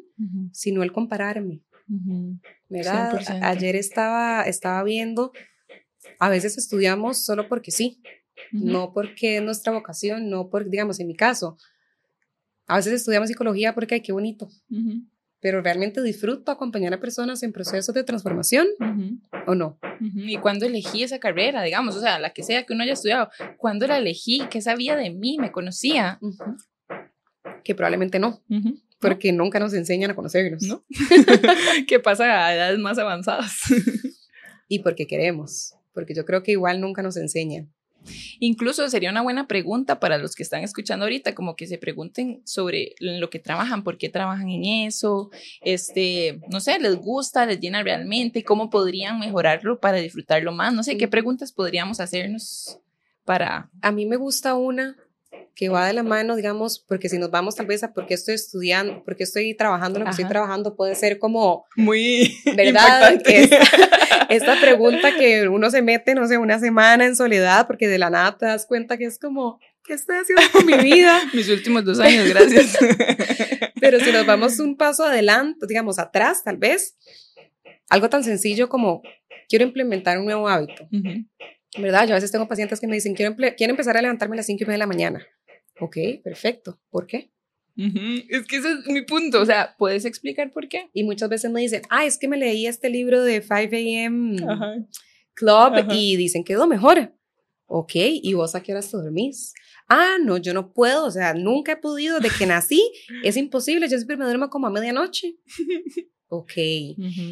sino 0.51 0.83
el 0.83 0.91
compararme, 0.91 1.61
¿verdad? 2.69 3.19
Ayer 3.41 3.75
estaba, 3.75 4.43
estaba 4.43 4.83
viendo, 4.83 5.31
a 6.19 6.29
veces 6.29 6.57
estudiamos 6.57 7.25
solo 7.25 7.49
porque 7.49 7.71
sí, 7.71 8.01
no 8.51 8.93
porque 8.93 9.37
es 9.37 9.43
nuestra 9.43 9.73
vocación, 9.73 10.29
no 10.29 10.49
porque, 10.49 10.69
digamos, 10.69 10.99
en 10.99 11.07
mi 11.07 11.15
caso, 11.15 11.57
a 12.73 12.77
veces 12.77 12.93
estudiamos 12.93 13.29
psicología 13.29 13.75
porque, 13.75 13.95
ay, 13.95 14.01
qué 14.01 14.11
bonito. 14.11 14.49
Pero 15.39 15.61
realmente 15.61 16.01
disfruto 16.01 16.51
acompañar 16.51 16.91
a 16.93 16.99
personas 16.99 17.43
en 17.43 17.51
procesos 17.51 17.93
de 17.93 18.03
transformación 18.03 18.67
o 19.45 19.53
no. 19.53 19.77
¿Y 19.99 20.37
cuándo 20.37 20.65
elegí 20.65 21.03
esa 21.03 21.19
carrera, 21.19 21.61
digamos? 21.61 21.95
O 21.95 21.99
sea, 21.99 22.17
la 22.17 22.31
que 22.31 22.41
sea 22.41 22.63
que 22.63 22.73
uno 22.73 22.83
haya 22.83 22.93
estudiado, 22.93 23.29
¿cuándo 23.57 23.85
la 23.85 23.97
elegí? 23.97 24.41
¿Qué 24.49 24.59
sabía 24.61 24.95
de 24.95 25.11
mí? 25.11 25.37
¿Me 25.39 25.51
conocía? 25.51 26.19
Que 27.63 27.75
probablemente 27.75 28.17
no. 28.17 28.41
Porque 28.99 29.31
nunca 29.33 29.59
nos 29.59 29.75
enseñan 29.75 30.09
a 30.09 30.15
conocernos. 30.15 30.63
¿No? 30.63 30.83
¿Qué 31.87 31.99
pasa 31.99 32.47
a 32.47 32.55
edades 32.55 32.79
más 32.79 32.97
avanzadas? 32.97 33.53
y 34.67 34.79
porque 34.79 35.05
queremos. 35.05 35.75
Porque 35.93 36.15
yo 36.15 36.25
creo 36.25 36.41
que 36.41 36.53
igual 36.53 36.81
nunca 36.81 37.03
nos 37.03 37.17
enseñan. 37.17 37.71
Incluso 38.39 38.89
sería 38.89 39.09
una 39.09 39.21
buena 39.21 39.47
pregunta 39.47 39.99
para 39.99 40.17
los 40.17 40.35
que 40.35 40.43
están 40.43 40.63
escuchando 40.63 41.05
ahorita, 41.05 41.35
como 41.35 41.55
que 41.55 41.67
se 41.67 41.77
pregunten 41.77 42.41
sobre 42.45 42.95
lo 42.99 43.29
que 43.29 43.39
trabajan, 43.39 43.83
por 43.83 43.97
qué 43.97 44.09
trabajan 44.09 44.49
en 44.49 44.87
eso, 44.87 45.29
este, 45.61 46.39
no 46.49 46.59
sé, 46.59 46.79
les 46.79 46.95
gusta, 46.95 47.45
les 47.45 47.59
llena 47.59 47.83
realmente, 47.83 48.43
cómo 48.43 48.69
podrían 48.69 49.19
mejorarlo 49.19 49.79
para 49.79 49.97
disfrutarlo 49.97 50.51
más, 50.51 50.73
no 50.73 50.83
sé, 50.83 50.97
qué 50.97 51.07
preguntas 51.07 51.51
podríamos 51.51 51.99
hacernos 51.99 52.79
para... 53.25 53.69
A 53.81 53.91
mí 53.91 54.05
me 54.05 54.17
gusta 54.17 54.55
una 54.55 54.97
que 55.55 55.69
va 55.69 55.87
de 55.87 55.93
la 55.93 56.03
mano, 56.03 56.35
digamos, 56.35 56.79
porque 56.79 57.09
si 57.09 57.19
nos 57.19 57.29
vamos 57.29 57.55
tal 57.55 57.67
vez 57.67 57.83
a 57.83 57.93
por 57.93 58.07
qué 58.07 58.15
estoy 58.15 58.35
estudiando, 58.35 59.03
por 59.03 59.15
qué 59.15 59.23
estoy 59.23 59.55
trabajando 59.55 59.99
lo 59.99 60.05
que 60.05 60.11
estoy 60.11 60.25
trabajando, 60.25 60.75
puede 60.75 60.95
ser 60.95 61.19
como... 61.19 61.65
Muy... 61.75 62.35
¿Verdad? 62.55 63.21
esta, 64.29 64.59
pregunta 64.59 65.15
que 65.15 65.47
uno 65.47 65.69
se 65.69 65.81
mete, 65.81 66.15
no 66.15 66.27
sé, 66.27 66.37
una 66.37 66.59
semana 66.59 67.05
en 67.05 67.15
soledad, 67.15 67.67
porque 67.67 67.87
de 67.87 67.99
la 67.99 68.09
nada 68.09 68.37
te 68.37 68.47
das 68.47 68.65
cuenta 68.65 68.97
que 68.97 69.05
es 69.05 69.19
como, 69.19 69.59
¿qué 69.83 69.93
estoy 69.93 70.17
haciendo 70.17 70.43
con 70.51 70.65
mi 70.65 70.77
vida? 70.77 71.21
Mis 71.33 71.49
últimos 71.49 71.85
dos 71.85 71.99
años, 71.99 72.27
gracias. 72.27 72.77
Pero 73.79 73.99
si 73.99 74.11
nos 74.11 74.25
vamos 74.25 74.59
un 74.59 74.75
paso 74.75 75.05
adelante, 75.05 75.67
digamos, 75.67 75.99
atrás, 75.99 76.43
tal 76.43 76.57
vez, 76.57 76.95
algo 77.89 78.09
tan 78.09 78.23
sencillo 78.23 78.69
como, 78.69 79.03
quiero 79.47 79.65
implementar 79.65 80.17
un 80.17 80.25
nuevo 80.25 80.47
hábito. 80.47 80.87
¿Verdad? 81.77 82.07
Yo 82.07 82.13
a 82.13 82.15
veces 82.15 82.31
tengo 82.31 82.47
pacientes 82.47 82.79
que 82.79 82.87
me 82.87 82.95
dicen, 82.95 83.13
quiero, 83.13 83.35
quiero 83.57 83.71
empezar 83.71 83.97
a 83.97 84.01
levantarme 84.01 84.35
a 84.35 84.37
las 84.37 84.45
5 84.45 84.63
y 84.63 84.65
media 84.65 84.73
de 84.73 84.79
la 84.79 84.87
mañana. 84.87 85.27
Ok, 85.79 85.97
perfecto. 86.23 86.79
¿Por 86.89 87.07
qué? 87.07 87.31
Es 87.75 88.45
que 88.45 88.57
ese 88.57 88.71
es 88.71 88.87
mi 88.87 89.01
punto, 89.03 89.41
o 89.41 89.45
sea, 89.45 89.75
¿puedes 89.77 90.05
explicar 90.05 90.51
por 90.51 90.67
qué? 90.67 90.89
Y 90.93 91.03
muchas 91.03 91.29
veces 91.29 91.51
me 91.51 91.61
dicen, 91.61 91.81
ah, 91.89 92.05
es 92.05 92.17
que 92.17 92.27
me 92.27 92.37
leí 92.37 92.67
este 92.67 92.89
libro 92.89 93.23
de 93.23 93.41
5 93.41 93.53
a.m. 93.55 94.37
Club 95.33 95.91
y 95.91 96.15
dicen 96.15 96.43
que 96.43 96.53
lo 96.53 96.67
mejor. 96.67 97.15
Ok, 97.65 97.93
¿y 97.95 98.33
vos 98.35 98.53
a 98.53 98.61
qué 98.61 98.73
horas 98.73 98.91
te 98.91 98.97
dormís? 98.97 99.53
Ah, 99.89 100.17
no, 100.21 100.37
yo 100.37 100.53
no 100.53 100.71
puedo, 100.71 101.05
o 101.05 101.11
sea, 101.11 101.33
nunca 101.33 101.73
he 101.73 101.77
podido, 101.77 102.19
de 102.19 102.29
que 102.29 102.45
nací, 102.45 102.81
es 103.23 103.37
imposible, 103.37 103.89
yo 103.89 103.97
siempre 103.97 104.17
me 104.17 104.25
duermo 104.25 104.49
como 104.49 104.67
a 104.67 104.71
medianoche. 104.71 105.37
Ok, 106.35 106.53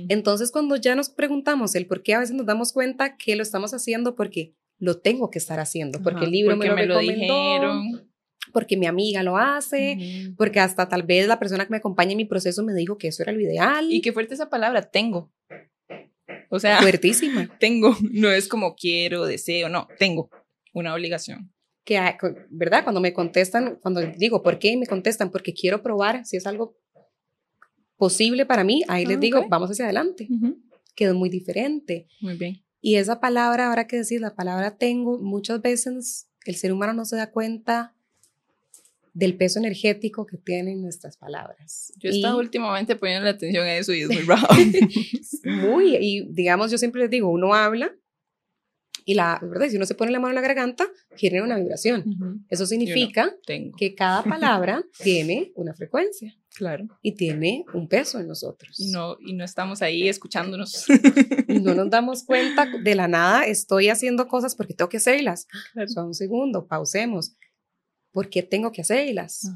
entonces 0.10 0.52
cuando 0.52 0.76
ya 0.76 0.94
nos 0.94 1.10
preguntamos 1.10 1.74
el 1.74 1.88
por 1.88 2.04
qué, 2.04 2.14
a 2.14 2.20
veces 2.20 2.36
nos 2.36 2.46
damos 2.46 2.72
cuenta 2.72 3.18
que 3.18 3.36
lo 3.36 3.42
estamos 3.42 3.74
haciendo 3.74 4.16
porque 4.16 4.54
lo 4.78 5.00
tengo 5.00 5.32
que 5.32 5.40
estar 5.40 5.60
haciendo, 5.60 6.04
porque 6.04 6.26
el 6.26 6.32
libro 6.32 6.56
me 6.56 6.68
lo, 6.68 6.76
me 6.76 6.86
lo 6.86 7.00
dijeron 7.00 8.11
porque 8.54 8.78
mi 8.78 8.86
amiga 8.86 9.24
lo 9.24 9.38
hace, 9.38 10.34
porque 10.38 10.60
hasta 10.60 10.90
tal 10.90 11.04
vez 11.04 11.28
la 11.28 11.40
persona 11.40 11.66
que 11.66 11.72
me 11.72 11.78
acompaña 11.78 12.12
en 12.12 12.18
mi 12.18 12.26
proceso 12.26 12.64
me 12.64 12.74
dijo 12.74 12.98
que 12.98 13.08
eso 13.08 13.24
era 13.24 13.32
lo 13.32 13.40
ideal. 13.40 13.92
Y 13.92 14.02
qué 14.02 14.12
fuerte 14.12 14.34
esa 14.34 14.50
palabra, 14.50 14.82
tengo. 14.90 15.32
O 16.50 16.60
sea, 16.60 16.82
fuertísima. 16.82 17.50
Tengo, 17.60 17.96
no 18.12 18.30
es 18.30 18.48
como 18.48 18.76
quiero, 18.76 19.26
deseo, 19.26 19.70
no, 19.70 19.88
tengo 19.98 20.30
una 20.74 20.94
obligación. 20.94 21.54
Que, 21.86 22.00
¿verdad? 22.50 22.84
Cuando 22.84 23.00
me 23.00 23.14
contestan, 23.14 23.80
cuando 23.82 24.02
digo, 24.02 24.44
¿por 24.44 24.60
qué? 24.60 24.76
Me 24.76 24.86
contestan, 24.86 25.32
porque 25.32 25.54
quiero 25.54 25.82
probar 25.82 26.26
si 26.26 26.36
es 26.36 26.46
algo 26.46 26.78
posible 27.96 28.46
para 28.46 28.64
mí, 28.64 28.84
ahí 28.88 29.06
les 29.06 29.18
ah, 29.18 29.20
digo, 29.20 29.46
vamos 29.48 29.72
hacia 29.72 29.86
adelante, 29.86 30.28
que 30.96 31.06
es 31.06 31.14
muy 31.14 31.30
diferente. 31.30 32.08
Muy 32.20 32.36
bien. 32.36 32.64
Y 32.82 32.96
esa 32.96 33.20
palabra, 33.20 33.68
ahora 33.68 33.88
que 33.88 33.98
decir, 33.98 34.20
la 34.20 34.36
palabra 34.36 34.76
tengo, 34.78 35.20
muchas 35.20 35.62
veces 35.62 36.28
el 36.46 36.56
ser 36.56 36.74
humano 36.74 36.94
no 36.94 37.06
se 37.06 37.16
da 37.16 37.32
cuenta 37.32 37.96
del 39.14 39.36
peso 39.36 39.60
energético 39.60 40.26
que 40.26 40.38
tienen 40.38 40.82
nuestras 40.82 41.18
palabras. 41.18 41.92
Yo 41.98 42.10
he 42.10 42.14
estado 42.14 42.38
últimamente 42.38 42.96
poniendo 42.96 43.26
la 43.26 43.32
atención 43.32 43.66
a 43.66 43.76
eso 43.76 43.94
y 43.94 44.02
es 44.02 44.08
muy 44.08 44.24
bravo. 44.26 44.48
muy, 45.44 45.96
y 45.98 46.28
digamos, 46.30 46.72
yo 46.72 46.78
siempre 46.78 47.02
les 47.02 47.10
digo, 47.10 47.30
uno 47.30 47.54
habla 47.54 47.94
y 49.06 49.14
la 49.16 49.40
verdad, 49.42 49.68
si 49.70 49.78
uno 49.78 49.86
se 49.86 49.96
pone 49.96 50.12
la 50.12 50.20
mano 50.20 50.30
en 50.30 50.36
la 50.36 50.42
garganta, 50.42 50.88
genera 51.16 51.44
una 51.44 51.58
vibración. 51.58 52.46
Eso 52.50 52.66
significa 52.66 53.36
que 53.78 53.96
cada 53.96 54.24
palabra 54.24 54.84
tiene 55.02 55.52
una 55.56 55.74
frecuencia. 55.74 56.36
Claro. 56.56 56.88
Y 57.02 57.14
tiene 57.14 57.66
un 57.74 57.88
peso 57.88 58.20
en 58.20 58.28
nosotros. 58.28 58.78
Y 58.80 58.92
no, 58.92 59.18
y 59.20 59.34
no 59.34 59.44
estamos 59.44 59.82
ahí 59.82 60.10
escuchándonos. 60.10 60.86
y 61.48 61.60
no 61.60 61.74
nos 61.74 61.90
damos 61.90 62.24
cuenta 62.24 62.68
de 62.84 62.96
la 62.96 63.08
nada, 63.08 63.46
estoy 63.46 63.90
haciendo 63.90 64.28
cosas 64.28 64.56
porque 64.56 64.74
tengo 64.74 64.90
que 64.90 64.98
hacerlas. 64.98 65.48
Claro. 65.74 66.08
un 66.08 66.14
segundo, 66.14 66.68
pausemos. 66.68 67.36
¿Por 68.12 68.30
qué 68.30 68.44
tengo 68.44 68.72
que 68.72 68.82
hacerlas? 68.82 69.50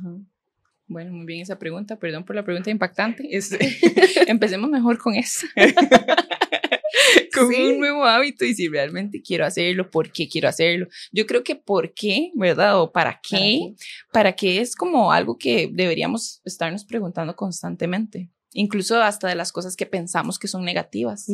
Bueno, 0.87 1.13
muy 1.13 1.25
bien 1.25 1.41
esa 1.41 1.57
pregunta, 1.57 1.97
perdón 1.97 2.25
por 2.25 2.35
la 2.35 2.43
pregunta 2.43 2.69
impactante. 2.69 3.27
Este, 3.31 3.57
empecemos 4.27 4.69
mejor 4.69 4.97
con 4.97 5.15
eso. 5.15 5.47
con 7.33 7.47
un 7.47 7.79
nuevo 7.79 8.05
hábito 8.05 8.45
y 8.45 8.53
si 8.53 8.67
realmente 8.67 9.21
quiero 9.21 9.45
hacerlo, 9.45 9.89
por 9.89 10.11
qué 10.11 10.27
quiero 10.29 10.47
hacerlo. 10.47 10.87
Yo 11.11 11.25
creo 11.25 11.43
que 11.43 11.55
por 11.55 11.93
qué, 11.93 12.31
¿verdad? 12.35 12.79
O 12.79 12.91
para 12.91 13.19
qué, 13.27 13.75
para 14.11 14.33
qué, 14.33 14.61
es 14.61 14.75
como 14.75 15.11
algo 15.11 15.37
que 15.37 15.69
deberíamos 15.71 16.41
estarnos 16.45 16.85
preguntando 16.85 17.35
constantemente. 17.35 18.29
Incluso 18.53 19.01
hasta 19.01 19.27
de 19.27 19.35
las 19.35 19.51
cosas 19.51 19.75
que 19.75 19.85
pensamos 19.85 20.39
que 20.39 20.47
son 20.47 20.63
negativas, 20.63 21.27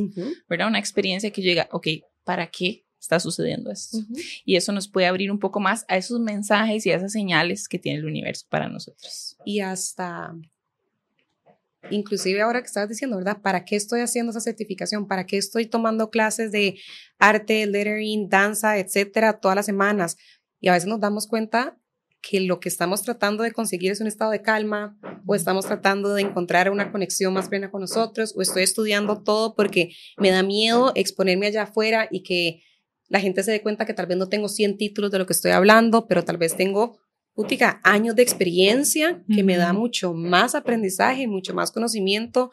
¿verdad? 0.49 0.67
Una 0.67 0.79
experiencia 0.79 1.29
que 1.29 1.43
llega, 1.43 1.69
ok, 1.71 1.87
¿para 2.23 2.47
qué 2.47 2.83
está 3.01 3.19
sucediendo 3.19 3.71
esto. 3.71 3.97
Y 4.45 4.55
eso 4.55 4.71
nos 4.71 4.87
puede 4.87 5.07
abrir 5.07 5.31
un 5.31 5.39
poco 5.39 5.59
más 5.59 5.85
a 5.87 5.97
esos 5.97 6.19
mensajes 6.19 6.85
y 6.85 6.91
a 6.91 6.97
esas 6.97 7.11
señales 7.11 7.67
que 7.67 7.79
tiene 7.79 7.99
el 7.99 8.05
universo 8.05 8.45
para 8.47 8.69
nosotros. 8.69 9.35
Y 9.43 9.59
hasta, 9.59 10.35
inclusive 11.89 12.41
ahora 12.41 12.61
que 12.61 12.67
estabas 12.67 12.89
diciendo, 12.89 13.17
¿verdad? 13.17 13.41
¿Para 13.41 13.65
qué 13.65 13.75
estoy 13.75 14.01
haciendo 14.01 14.29
esa 14.29 14.39
certificación? 14.39 15.07
¿Para 15.07 15.25
qué 15.25 15.37
estoy 15.37 15.65
tomando 15.65 16.11
clases 16.11 16.51
de 16.51 16.79
arte, 17.17 17.65
lettering, 17.65 18.29
danza, 18.29 18.77
etcétera, 18.77 19.39
todas 19.39 19.55
las 19.55 19.65
semanas? 19.65 20.17
Y 20.59 20.69
a 20.69 20.73
veces 20.73 20.87
nos 20.87 20.99
damos 20.99 21.25
cuenta 21.25 21.77
que 22.21 22.39
lo 22.39 22.59
que 22.59 22.69
estamos 22.69 23.01
tratando 23.01 23.41
de 23.41 23.51
conseguir 23.51 23.91
es 23.91 23.99
un 23.99 24.05
estado 24.05 24.29
de 24.29 24.43
calma 24.43 24.95
o 25.25 25.33
estamos 25.33 25.65
tratando 25.65 26.13
de 26.13 26.21
encontrar 26.21 26.69
una 26.69 26.91
conexión 26.91 27.33
más 27.33 27.49
plena 27.49 27.71
con 27.71 27.81
nosotros 27.81 28.35
o 28.37 28.43
estoy 28.43 28.61
estudiando 28.61 29.23
todo 29.23 29.55
porque 29.55 29.95
me 30.17 30.29
da 30.29 30.43
miedo 30.43 30.91
exponerme 30.93 31.47
allá 31.47 31.63
afuera 31.63 32.07
y 32.11 32.21
que 32.21 32.61
la 33.11 33.19
gente 33.19 33.43
se 33.43 33.51
dé 33.51 33.61
cuenta 33.61 33.85
que 33.85 33.93
tal 33.93 34.05
vez 34.05 34.17
no 34.17 34.29
tengo 34.29 34.47
100 34.47 34.77
títulos 34.77 35.11
de 35.11 35.19
lo 35.19 35.25
que 35.25 35.33
estoy 35.33 35.51
hablando, 35.51 36.07
pero 36.07 36.23
tal 36.23 36.37
vez 36.37 36.55
tengo 36.55 36.97
putica, 37.33 37.81
años 37.83 38.15
de 38.15 38.23
experiencia 38.23 39.21
que 39.27 39.43
me 39.43 39.57
da 39.57 39.73
mucho 39.73 40.13
más 40.13 40.55
aprendizaje, 40.55 41.27
mucho 41.27 41.53
más 41.53 41.71
conocimiento 41.71 42.51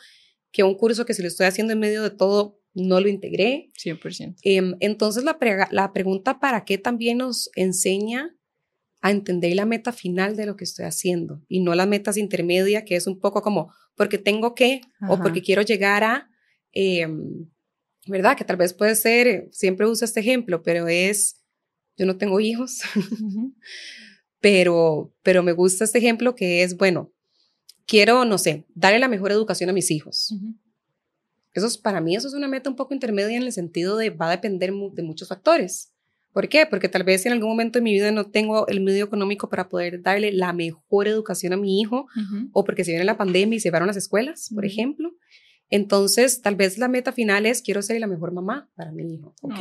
que 0.50 0.64
un 0.64 0.74
curso 0.74 1.06
que 1.06 1.14
si 1.14 1.22
lo 1.22 1.28
estoy 1.28 1.46
haciendo 1.46 1.74
en 1.74 1.78
medio 1.78 2.02
de 2.02 2.10
todo 2.10 2.60
no 2.74 3.00
lo 3.00 3.08
integré. 3.08 3.70
100%. 3.78 4.34
Em, 4.42 4.74
entonces 4.80 5.22
la, 5.22 5.38
la 5.70 5.92
pregunta 5.92 6.40
para 6.40 6.64
qué 6.64 6.76
también 6.76 7.18
nos 7.18 7.50
enseña 7.54 8.34
a 9.00 9.12
entender 9.12 9.54
la 9.54 9.64
meta 9.64 9.92
final 9.92 10.34
de 10.34 10.46
lo 10.46 10.56
que 10.56 10.64
estoy 10.64 10.86
haciendo 10.86 11.40
y 11.46 11.60
no 11.60 11.76
las 11.76 11.86
metas 11.86 12.16
intermedias, 12.16 12.82
que 12.84 12.96
es 12.96 13.06
un 13.06 13.20
poco 13.20 13.42
como 13.42 13.72
porque 13.94 14.18
tengo 14.18 14.56
que 14.56 14.80
o 15.08 15.18
porque 15.18 15.40
quiero 15.40 15.62
llegar 15.62 16.02
a... 16.02 16.28
Em, 16.72 17.48
¿verdad? 18.08 18.36
Que 18.36 18.44
tal 18.44 18.56
vez 18.56 18.74
puede 18.74 18.94
ser, 18.94 19.48
siempre 19.52 19.86
uso 19.86 20.04
este 20.04 20.20
ejemplo, 20.20 20.62
pero 20.62 20.88
es, 20.88 21.42
yo 21.96 22.06
no 22.06 22.16
tengo 22.16 22.40
hijos, 22.40 22.80
pero, 24.40 25.14
pero 25.22 25.42
me 25.42 25.52
gusta 25.52 25.84
este 25.84 25.98
ejemplo 25.98 26.34
que 26.34 26.62
es, 26.62 26.76
bueno, 26.76 27.12
quiero, 27.86 28.24
no 28.24 28.38
sé, 28.38 28.66
darle 28.74 28.98
la 28.98 29.08
mejor 29.08 29.32
educación 29.32 29.70
a 29.70 29.72
mis 29.72 29.90
hijos. 29.90 30.34
Eso 31.54 31.66
es, 31.66 31.78
para 31.78 32.00
mí 32.00 32.14
eso 32.14 32.28
es 32.28 32.34
una 32.34 32.46
meta 32.46 32.70
un 32.70 32.76
poco 32.76 32.94
intermedia 32.94 33.36
en 33.36 33.42
el 33.42 33.52
sentido 33.52 33.96
de 33.96 34.10
va 34.10 34.28
a 34.28 34.30
depender 34.30 34.72
de 34.92 35.02
muchos 35.02 35.28
factores. 35.28 35.92
¿Por 36.32 36.48
qué? 36.48 36.66
Porque 36.66 36.88
tal 36.88 37.02
vez 37.02 37.24
en 37.26 37.32
algún 37.32 37.48
momento 37.48 37.78
de 37.78 37.82
mi 37.82 37.92
vida 37.92 38.12
no 38.12 38.30
tengo 38.30 38.68
el 38.68 38.80
medio 38.80 39.04
económico 39.04 39.48
para 39.48 39.68
poder 39.68 40.02
darle 40.02 40.30
la 40.30 40.52
mejor 40.52 41.08
educación 41.08 41.52
a 41.52 41.56
mi 41.56 41.80
hijo, 41.80 42.06
o 42.52 42.64
porque 42.64 42.84
se 42.84 42.92
viene 42.92 43.04
la 43.04 43.16
pandemia 43.16 43.56
y 43.56 43.60
se 43.60 43.70
van 43.70 43.86
las 43.86 43.96
escuelas, 43.96 44.50
por 44.54 44.64
ejemplo. 44.64 45.14
Entonces, 45.70 46.40
tal 46.40 46.56
vez 46.56 46.78
la 46.78 46.88
meta 46.88 47.12
final 47.12 47.46
es, 47.46 47.62
quiero 47.62 47.82
ser 47.82 48.00
la 48.00 48.06
mejor 48.06 48.32
mamá 48.32 48.70
para 48.74 48.90
mi 48.92 49.14
hijo. 49.14 49.34
¿Ok? 49.42 49.60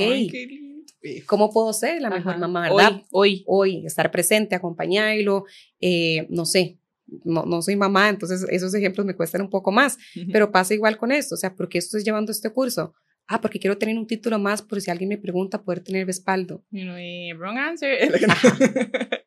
¿Cómo 1.25 1.51
puedo 1.51 1.71
ser 1.73 2.01
la 2.01 2.09
mejor 2.09 2.37
mamá, 2.37 2.69
verdad? 2.69 3.03
Hoy, 3.11 3.43
hoy. 3.45 3.85
estar 3.85 4.09
presente, 4.11 4.55
acompañarlo, 4.55 5.45
eh, 5.79 6.27
no 6.29 6.45
sé, 6.45 6.79
no, 7.23 7.45
no, 7.45 7.61
soy 7.61 7.75
mamá, 7.75 8.09
entonces 8.09 8.45
esos 8.49 8.73
ejemplos 8.73 9.05
me 9.05 9.15
cuestan 9.15 9.41
un 9.41 9.49
poco 9.49 9.71
más, 9.71 9.97
pero 10.31 10.51
pasa 10.51 10.73
igual 10.73 10.97
con 10.97 11.11
esto, 11.11 11.35
o 11.35 11.37
sea, 11.37 11.55
¿por 11.55 11.69
qué 11.69 11.77
estoy 11.77 12.03
llevando 12.03 12.31
este 12.31 12.49
curso? 12.51 12.93
Ah, 13.27 13.41
porque 13.41 13.59
quiero 13.59 13.77
tener 13.77 13.97
un 13.97 14.07
título 14.07 14.39
más 14.39 14.61
por 14.61 14.81
si 14.81 14.89
alguien 14.91 15.09
me 15.09 15.17
pregunta, 15.17 15.63
poder 15.63 15.81
tener 15.81 16.07
respaldo. 16.07 16.63
wrong 17.37 17.57
answer. 17.57 18.11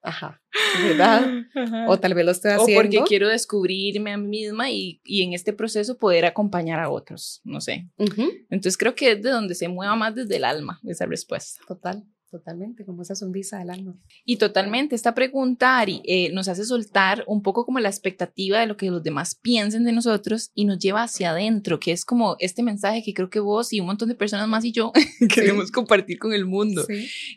Ajá, 0.03 0.43
¿verdad? 0.83 1.45
O 1.89 1.99
tal 1.99 2.15
vez 2.15 2.25
lo 2.25 2.33
estoy 2.33 2.53
haciendo. 2.53 2.81
O 2.81 2.83
porque 2.83 3.09
quiero 3.09 3.29
descubrirme 3.29 4.13
a 4.13 4.17
mí 4.17 4.29
misma 4.29 4.71
y, 4.71 5.01
y 5.05 5.23
en 5.23 5.33
este 5.33 5.53
proceso 5.53 5.99
poder 5.99 6.25
acompañar 6.25 6.81
a 6.81 6.91
otros, 6.91 7.41
no 7.45 7.61
sé. 7.61 7.89
Entonces 7.99 8.77
creo 8.77 8.95
que 8.95 9.13
es 9.13 9.23
de 9.23 9.31
donde 9.31 9.55
se 9.55 9.69
mueva 9.69 9.97
más 9.97 10.15
desde 10.15 10.37
el 10.37 10.45
alma 10.45 10.81
esa 10.85 11.07
respuesta. 11.07 11.61
Total. 11.67 12.05
Totalmente, 12.31 12.85
como 12.85 13.03
esa 13.03 13.17
sonrisa 13.17 13.59
del 13.59 13.71
alma. 13.71 13.99
Y 14.25 14.37
totalmente, 14.37 14.95
esta 14.95 15.17
pregunta, 15.17 15.81
Ari, 15.81 16.01
eh, 16.05 16.31
nos 16.33 16.47
hace 16.47 16.65
soltar 16.65 17.25
un 17.27 17.43
poco 17.43 17.67
como 17.67 17.81
la 17.81 17.89
expectativa 17.89 18.61
de 18.61 18.67
lo 18.67 18.77
que 18.77 18.89
los 18.89 19.03
demás 19.03 19.35
piensen 19.35 19.85
de 19.85 19.91
nosotros 19.91 20.53
y 20.55 20.65
nos 20.65 20.79
lleva 20.79 21.03
hacia 21.03 21.33
adentro, 21.33 21.81
que 21.81 21.91
es 21.91 22.05
como 22.05 22.37
este 22.39 22.63
mensaje 22.63 23.03
que 23.03 23.15
creo 23.15 23.31
que 23.31 23.41
vos 23.41 23.73
y 23.73 23.81
un 23.81 23.87
montón 23.87 24.09
de 24.09 24.15
personas 24.15 24.47
más 24.47 24.65
y 24.65 24.71
yo 24.71 24.93
queremos 25.35 25.73
compartir 25.73 26.21
con 26.21 26.33
el 26.33 26.47
mundo, 26.47 26.87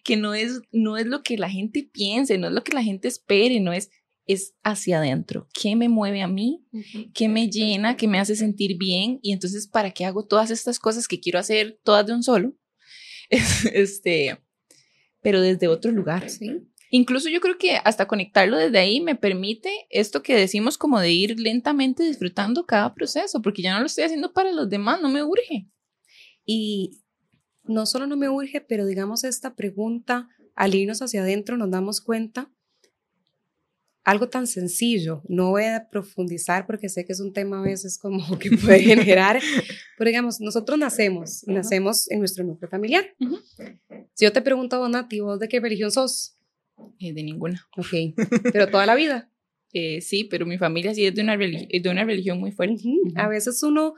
que 0.04 0.16
no 0.16 0.36
es, 0.36 0.62
no 0.72 0.98
es 0.98 1.08
lo 1.08 1.24
que 1.24 1.40
la 1.40 1.50
gente 1.50 1.90
piense, 1.92 2.38
no 2.38 2.48
es 2.48 2.54
lo 2.54 2.64
que 2.64 2.74
la 2.74 2.84
gente 2.84 3.08
espere, 3.08 3.60
no 3.60 3.74
es 3.74 3.90
es 4.26 4.54
hacia 4.64 5.00
adentro. 5.00 5.50
¿Qué 5.54 5.76
me 5.76 5.90
mueve 5.90 6.22
a 6.22 6.28
mí? 6.28 6.66
¿Qué 7.14 7.28
me 7.28 7.50
llena? 7.50 7.98
¿Qué 7.98 8.08
me 8.08 8.20
hace 8.20 8.38
sentir 8.38 8.78
bien? 8.78 9.20
Y 9.22 9.34
entonces, 9.34 9.68
¿para 9.68 9.92
qué 9.92 10.06
hago 10.06 10.26
todas 10.26 10.50
estas 10.50 10.80
cosas 10.80 11.08
que 11.10 11.20
quiero 11.20 11.40
hacer 11.40 11.78
todas 11.84 12.06
de 12.06 12.14
un 12.14 12.24
solo? 12.24 12.54
este, 13.74 14.40
pero 15.24 15.42
desde 15.42 15.68
otro 15.68 15.92
lugar. 15.92 16.30
Sí. 16.30 16.62
Incluso 16.92 17.28
yo 17.28 17.42
creo 17.42 17.58
que 17.58 17.78
hasta 17.84 18.08
conectarlo 18.08 18.56
desde 18.56 18.78
ahí 18.78 19.02
me 19.02 19.16
permite 19.16 19.72
esto 19.90 20.22
que 20.22 20.36
decimos 20.36 20.78
como 20.78 21.00
de 21.00 21.12
ir 21.12 21.40
lentamente 21.40 22.04
disfrutando 22.04 22.68
cada 22.68 22.94
proceso, 22.94 23.42
porque 23.42 23.64
ya 23.64 23.74
no 23.74 23.80
lo 23.80 23.88
estoy 23.88 24.04
haciendo 24.04 24.32
para 24.32 24.52
los 24.52 24.70
demás, 24.70 25.02
no 25.02 25.10
me 25.10 25.24
urge. 25.24 25.68
Y 26.46 27.02
no 27.64 27.88
solo 27.88 28.06
no 28.06 28.16
me 28.16 28.30
urge, 28.30 28.62
pero 28.62 28.86
digamos 28.86 29.24
esta 29.24 29.56
pregunta, 29.56 30.28
al 30.54 30.76
irnos 30.76 31.02
hacia 31.02 31.22
adentro 31.22 31.58
nos 31.58 31.72
damos 31.72 32.00
cuenta 32.00 32.52
algo 34.04 34.28
tan 34.30 34.48
sencillo, 34.48 35.22
no 35.28 35.52
voy 35.52 35.64
a 35.64 35.88
profundizar 35.90 36.66
porque 36.66 36.90
sé 36.90 37.06
que 37.06 37.14
es 37.14 37.20
un 37.20 37.32
tema 37.32 37.60
a 37.60 37.64
veces 37.64 37.98
como 37.98 38.18
que 38.40 38.52
puede 38.58 38.80
generar, 38.80 39.40
pero 39.98 40.10
digamos, 40.10 40.42
nosotros 40.42 40.78
nacemos 40.78 41.48
y 41.48 41.54
nacemos 41.54 42.10
en 42.12 42.20
nuestro 42.20 42.44
núcleo 42.44 42.70
familiar. 42.70 43.06
Si 44.14 44.26
yo 44.26 44.34
te 44.34 44.42
pregunto, 44.42 44.88
Nati, 44.88 45.22
¿vos 45.22 45.40
de 45.40 45.48
qué 45.48 45.60
religión 45.60 45.92
sos? 45.92 46.38
Eh, 47.00 47.14
de 47.14 47.24
ninguna. 47.24 47.68
Ok, 47.78 48.16
pero 48.52 48.68
toda 48.68 48.86
la 48.86 48.96
vida. 48.96 49.30
Eh, 49.76 50.02
sí, 50.02 50.24
pero 50.26 50.46
mi 50.46 50.60
familia 50.60 50.94
sí 50.94 51.04
es 51.04 51.16
de 51.16 51.24
una, 51.24 51.36
de 51.36 51.90
una 51.90 52.06
religión 52.06 52.40
muy 52.40 52.52
fuerte. 52.52 52.84
A 53.16 53.28
veces 53.28 53.64
uno, 53.64 53.96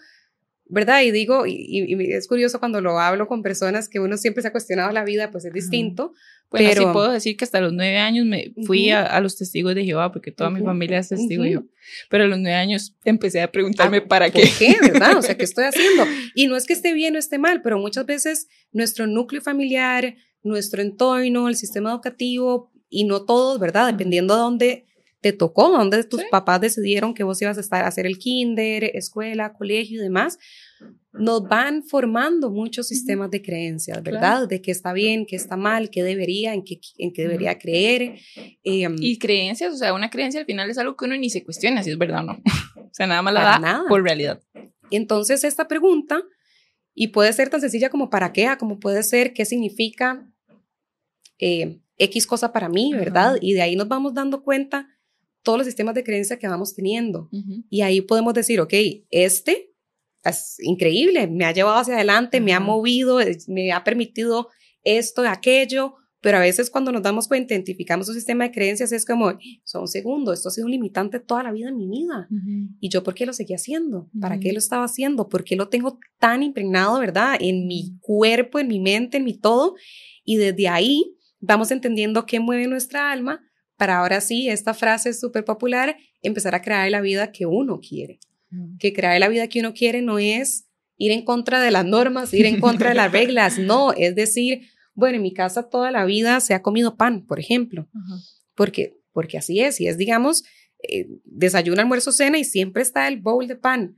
¿verdad? 0.67 1.01
Y 1.03 1.11
digo, 1.11 1.45
y, 1.45 1.95
es 2.11 2.27
curioso 2.27 2.59
cuando 2.59 2.81
lo 2.81 2.99
hablo 2.99 3.27
con 3.27 3.43
personas 3.43 3.87
que 3.87 3.99
uno 3.99 4.17
siempre 4.17 4.41
se 4.41 4.47
ha 4.47 4.51
cuestionado 4.51 4.91
la 4.91 5.03
vida, 5.03 5.31
pues 5.31 5.45
es 5.45 5.53
distinto. 5.53 6.13
Bueno, 6.49 6.69
pero 6.69 6.81
sí 6.81 6.87
puedo 6.93 7.11
decir 7.11 7.37
que 7.37 7.43
hasta 7.43 7.59
los 7.59 7.73
nueve 7.73 7.97
años 7.97 8.25
me 8.25 8.53
fui 8.65 8.89
a, 8.91 9.19
los 9.19 9.35
testigos 9.35 9.75
de 9.75 9.83
Jehová, 9.83 10.11
porque 10.11 10.31
toda 10.31 10.49
mi 10.49 10.61
familia 10.61 10.99
es 10.99 11.09
testigo 11.09 11.43
de 11.43 11.49
Jehová. 11.49 11.65
Pero 12.09 12.23
a 12.23 12.27
los 12.27 12.39
nueve 12.39 12.55
años 12.55 12.95
empecé 13.03 13.41
a 13.41 13.51
preguntarme 13.51 13.97
ah, 13.97 14.07
para 14.07 14.29
qué. 14.29 14.41
¿Por 14.41 14.57
qué, 14.57 14.77
verdad? 14.81 15.17
O 15.17 15.21
sea, 15.21 15.37
¿qué 15.37 15.43
estoy 15.45 15.65
haciendo? 15.65 16.05
Y 16.33 16.47
no 16.47 16.55
es 16.55 16.65
que 16.65 16.73
esté 16.73 16.93
bien 16.93 17.15
o 17.15 17.19
esté 17.19 17.37
mal, 17.37 17.61
pero 17.61 17.77
muchas 17.77 18.05
veces 18.05 18.47
nuestro 18.71 19.07
núcleo 19.07 19.41
familiar, 19.41 20.15
nuestro 20.43 20.81
entorno, 20.81 21.47
el 21.47 21.55
sistema 21.55 21.91
educativo, 21.91 22.71
y 22.89 23.03
no 23.03 23.25
todos, 23.25 23.59
¿verdad? 23.59 23.87
Dependiendo 23.87 24.35
de 24.35 24.39
dónde 24.39 24.85
te 25.25 25.33
tocó, 25.33 25.69
dónde 25.71 26.03
tus 26.03 26.23
papás 26.25 26.61
decidieron 26.61 27.15
que 27.15 27.23
vos 27.23 27.41
ibas 27.41 27.57
a 27.57 27.61
estar 27.61 27.83
a 27.83 27.87
hacer 27.87 28.05
el 28.05 28.19
kinder, 28.19 28.91
escuela, 28.93 29.53
colegio 29.53 29.99
y 29.99 30.03
demás, 30.03 30.37
nos 31.13 31.41
van 31.47 31.81
formando 31.81 32.51
muchos 32.51 32.87
sistemas 32.87 33.31
de 33.31 33.41
creencias, 33.41 34.03
¿verdad? 34.03 34.47
De 34.47 34.61
qué 34.61 34.69
está 34.69 34.93
bien, 34.93 35.25
qué 35.25 35.35
está 35.35 35.57
mal, 35.57 35.89
qué 35.89 36.03
debería, 36.03 36.53
en 36.53 36.63
qué, 36.63 36.79
en 36.99 37.11
qué 37.11 37.23
debería 37.23 37.57
creer. 37.57 38.19
Em, 38.63 38.95
y 38.99 39.17
creencias, 39.17 39.73
o 39.73 39.77
sea, 39.77 39.95
una 39.95 40.11
creencia 40.11 40.41
al 40.41 40.45
final 40.45 40.69
es 40.69 40.77
algo 40.77 40.95
que 40.95 41.05
uno 41.05 41.17
ni 41.17 41.31
se 41.31 41.43
cuestiona 41.43 41.81
si 41.81 41.89
es 41.89 41.97
verdad 41.97 42.19
o 42.19 42.27
no. 42.27 42.33
o 42.75 42.93
sea, 42.93 43.07
nada 43.07 43.23
más 43.23 43.33
la 43.33 43.41
da 43.41 43.57
nada. 43.57 43.83
por 43.89 44.03
realidad. 44.03 44.43
Entonces, 44.91 45.43
esta 45.43 45.67
pregunta, 45.67 46.21
y 46.93 47.07
puede 47.07 47.33
ser 47.33 47.49
tan 47.49 47.61
sencilla 47.61 47.89
como 47.89 48.11
para 48.11 48.31
qué, 48.31 48.47
como 48.59 48.79
puede 48.79 49.01
ser 49.01 49.33
qué 49.33 49.43
significa 49.45 50.29
eh, 51.39 51.79
X 51.97 52.27
cosa 52.27 52.53
para 52.53 52.69
mí, 52.69 52.93
¿verdad? 52.93 53.37
Y 53.41 53.53
de 53.53 53.63
ahí 53.63 53.75
nos 53.75 53.87
vamos 53.87 54.13
dando 54.13 54.43
cuenta 54.43 54.87
todos 55.45 55.59
los 55.59 55.65
sistemas 55.65 55.95
de 55.95 56.03
creencia 56.03 56.37
que 56.37 56.47
vamos 56.47 56.75
teniendo. 56.75 57.29
Y 57.69 57.81
ahí 57.81 58.01
podemos 58.01 58.33
decir, 58.33 58.59
ok, 58.59 58.73
este 59.09 59.71
es 60.25 60.57
increíble, 60.59 61.27
me 61.27 61.45
ha 61.45 61.53
llevado 61.53 61.77
hacia 61.77 61.95
adelante, 61.95 62.41
me 62.41 62.53
ha 62.53 62.59
movido, 62.59 63.19
me 63.47 63.71
ha 63.71 63.83
permitido 63.83 64.49
esto, 64.83 65.21
aquello, 65.21 65.95
pero 66.19 66.37
a 66.37 66.41
veces 66.41 66.71
cuando 66.71 66.91
nos 66.91 67.03
damos 67.03 67.27
cuenta, 67.27 67.53
identificamos 67.53 68.09
un 68.09 68.15
sistema 68.15 68.45
de 68.45 68.51
creencias, 68.51 68.91
es 68.91 69.05
como, 69.05 69.37
son 69.63 69.81
un 69.81 69.87
segundo, 69.87 70.33
esto 70.33 70.49
ha 70.49 70.51
sido 70.51 70.65
un 70.65 70.71
limitante 70.71 71.19
toda 71.19 71.43
la 71.43 71.51
vida 71.51 71.69
en 71.69 71.77
mi 71.77 71.87
vida. 71.87 72.27
¿Y 72.79 72.89
yo 72.89 73.03
por 73.03 73.13
qué 73.13 73.27
lo 73.27 73.33
seguí 73.33 73.53
haciendo? 73.53 74.09
¿Para 74.19 74.39
qué 74.39 74.51
lo 74.51 74.57
estaba 74.57 74.85
haciendo? 74.85 75.29
¿Por 75.29 75.43
qué 75.43 75.55
lo 75.55 75.69
tengo 75.69 75.99
tan 76.17 76.41
impregnado, 76.41 76.99
verdad? 76.99 77.37
En 77.39 77.67
mi 77.67 77.99
cuerpo, 78.01 78.57
en 78.57 78.67
mi 78.67 78.79
mente, 78.79 79.17
en 79.17 79.23
mi 79.23 79.37
todo. 79.37 79.75
Y 80.23 80.37
desde 80.37 80.67
ahí 80.67 81.15
vamos 81.39 81.69
entendiendo 81.69 82.25
qué 82.25 82.39
mueve 82.39 82.65
nuestra 82.65 83.11
alma 83.11 83.41
para 83.77 83.99
ahora 83.99 84.21
sí, 84.21 84.49
esta 84.49 84.73
frase 84.73 85.09
es 85.09 85.19
súper 85.19 85.43
popular, 85.45 85.97
empezar 86.21 86.55
a 86.55 86.61
crear 86.61 86.89
la 86.89 87.01
vida 87.01 87.31
que 87.31 87.45
uno 87.45 87.79
quiere. 87.79 88.19
Que 88.79 88.93
crear 88.93 89.19
la 89.19 89.27
vida 89.27 89.49
que 89.49 89.59
uno 89.59 89.73
quiere 89.73 90.01
no 90.01 90.17
es 90.17 90.67
ir 90.97 91.11
en 91.11 91.25
contra 91.25 91.61
de 91.61 91.71
las 91.71 91.85
normas, 91.85 92.33
ir 92.33 92.45
en 92.45 92.61
contra 92.61 92.89
de 92.89 92.95
las 92.95 93.11
reglas, 93.11 93.59
no, 93.59 93.91
es 93.91 94.15
decir, 94.15 94.69
bueno, 94.93 95.17
en 95.17 95.23
mi 95.23 95.33
casa 95.33 95.69
toda 95.69 95.91
la 95.91 96.05
vida 96.05 96.39
se 96.39 96.53
ha 96.53 96.61
comido 96.61 96.95
pan, 96.95 97.25
por 97.25 97.39
ejemplo, 97.39 97.89
porque, 98.55 98.97
porque 99.11 99.37
así 99.37 99.59
es, 99.59 99.81
y 99.81 99.87
es, 99.87 99.97
digamos, 99.97 100.43
eh, 100.87 101.07
desayuno, 101.25 101.81
almuerzo, 101.81 102.13
cena 102.13 102.37
y 102.37 102.45
siempre 102.45 102.81
está 102.81 103.09
el 103.09 103.19
bowl 103.19 103.45
de 103.47 103.57
pan. 103.57 103.97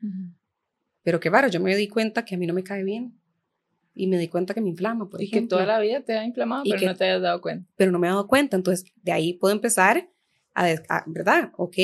Pero 1.03 1.19
qué 1.19 1.29
varo, 1.29 1.49
yo 1.49 1.59
me 1.59 1.75
di 1.75 1.87
cuenta 1.87 2.25
que 2.25 2.33
a 2.33 2.37
mí 2.37 2.47
no 2.47 2.53
me 2.53 2.63
cae 2.63 2.83
bien 2.83 3.13
y 3.97 4.07
me 4.07 4.17
di 4.17 4.27
cuenta 4.27 4.53
que 4.53 4.61
me 4.61 4.69
inflama, 4.69 5.09
por 5.09 5.21
y 5.21 5.29
que 5.29 5.41
toda 5.41 5.65
la 5.65 5.79
vida 5.79 6.01
te 6.01 6.17
ha 6.17 6.23
inflamado, 6.23 6.63
pero 6.69 6.85
no 6.85 6.95
te 6.95 7.03
hayas 7.05 7.21
dado 7.21 7.41
cuenta. 7.41 7.69
Pero 7.75 7.91
no 7.91 7.99
me 7.99 8.07
he 8.07 8.09
dado 8.09 8.27
cuenta, 8.27 8.55
entonces 8.55 8.91
de 9.01 9.11
ahí 9.11 9.33
puedo 9.33 9.53
empezar 9.53 10.09
a, 10.53 11.03
¿verdad? 11.07 11.51
Ok, 11.57 11.75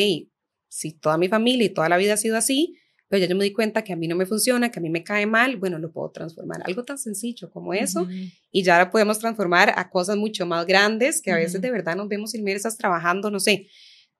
si 0.68 0.92
toda 0.94 1.18
mi 1.18 1.28
familia 1.28 1.66
y 1.66 1.70
toda 1.70 1.90
la 1.90 1.98
vida 1.98 2.14
ha 2.14 2.18
sido 2.18 2.38
así, 2.38 2.78
pero 3.08 3.22
ya 3.22 3.28
yo 3.28 3.36
me 3.36 3.44
di 3.44 3.52
cuenta 3.52 3.84
que 3.84 3.94
a 3.94 3.96
mí 3.96 4.08
no 4.08 4.16
me 4.16 4.26
funciona, 4.26 4.72
que 4.72 4.80
a 4.80 4.82
mí 4.82 4.90
me 4.90 5.04
cae 5.04 5.28
mal, 5.28 5.58
bueno, 5.58 5.78
lo 5.78 5.92
puedo 5.92 6.10
transformar. 6.10 6.62
Algo 6.66 6.84
tan 6.84 6.98
sencillo 6.98 7.52
como 7.52 7.74
eso, 7.74 8.08
y 8.52 8.64
ya 8.64 8.84
lo 8.84 8.90
podemos 8.90 9.20
transformar 9.20 9.74
a 9.76 9.90
cosas 9.90 10.18
mucho 10.18 10.46
más 10.46 10.66
grandes 10.66 11.22
que 11.22 11.32
a 11.32 11.36
veces 11.36 11.62
de 11.62 11.70
verdad 11.70 11.96
nos 11.96 12.08
vemos 12.08 12.34
inmersas 12.34 12.78
trabajando, 12.78 13.30
no 13.30 13.40
sé, 13.40 13.68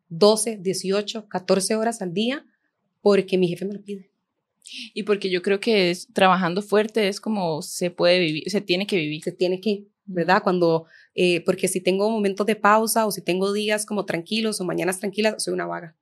12, 0.10 0.58
18, 0.58 1.28
14 1.28 1.76
horas 1.76 2.02
al 2.02 2.14
día 2.14 2.46
porque 3.02 3.38
mi 3.38 3.48
jefe 3.48 3.66
me 3.66 3.74
lo 3.74 3.82
pide. 3.82 4.13
Y 4.94 5.04
porque 5.04 5.30
yo 5.30 5.42
creo 5.42 5.60
que 5.60 5.92
es, 5.92 6.08
trabajando 6.14 6.62
fuerte 6.62 7.08
es 7.08 7.20
como 7.20 7.62
se 7.62 7.92
puede 7.92 8.20
vivir, 8.20 8.50
se 8.50 8.62
tiene 8.62 8.88
que 8.88 8.96
vivir. 8.98 9.24
Se 9.24 9.32
tiene 9.32 9.60
que, 9.60 9.88
¿verdad? 10.06 10.44
Cuando, 10.44 10.86
eh, 11.16 11.42
porque 11.42 11.68
si 11.68 11.82
tengo 11.82 12.10
momentos 12.10 12.46
de 12.46 12.56
pausa 12.56 13.06
o 13.06 13.12
si 13.12 13.22
tengo 13.22 13.54
días 13.54 13.86
como 13.86 14.06
tranquilos 14.06 14.60
o 14.62 14.66
mañanas 14.66 15.00
tranquilas, 15.00 15.44
soy 15.44 15.54
una 15.54 15.66
vaga. 15.66 15.96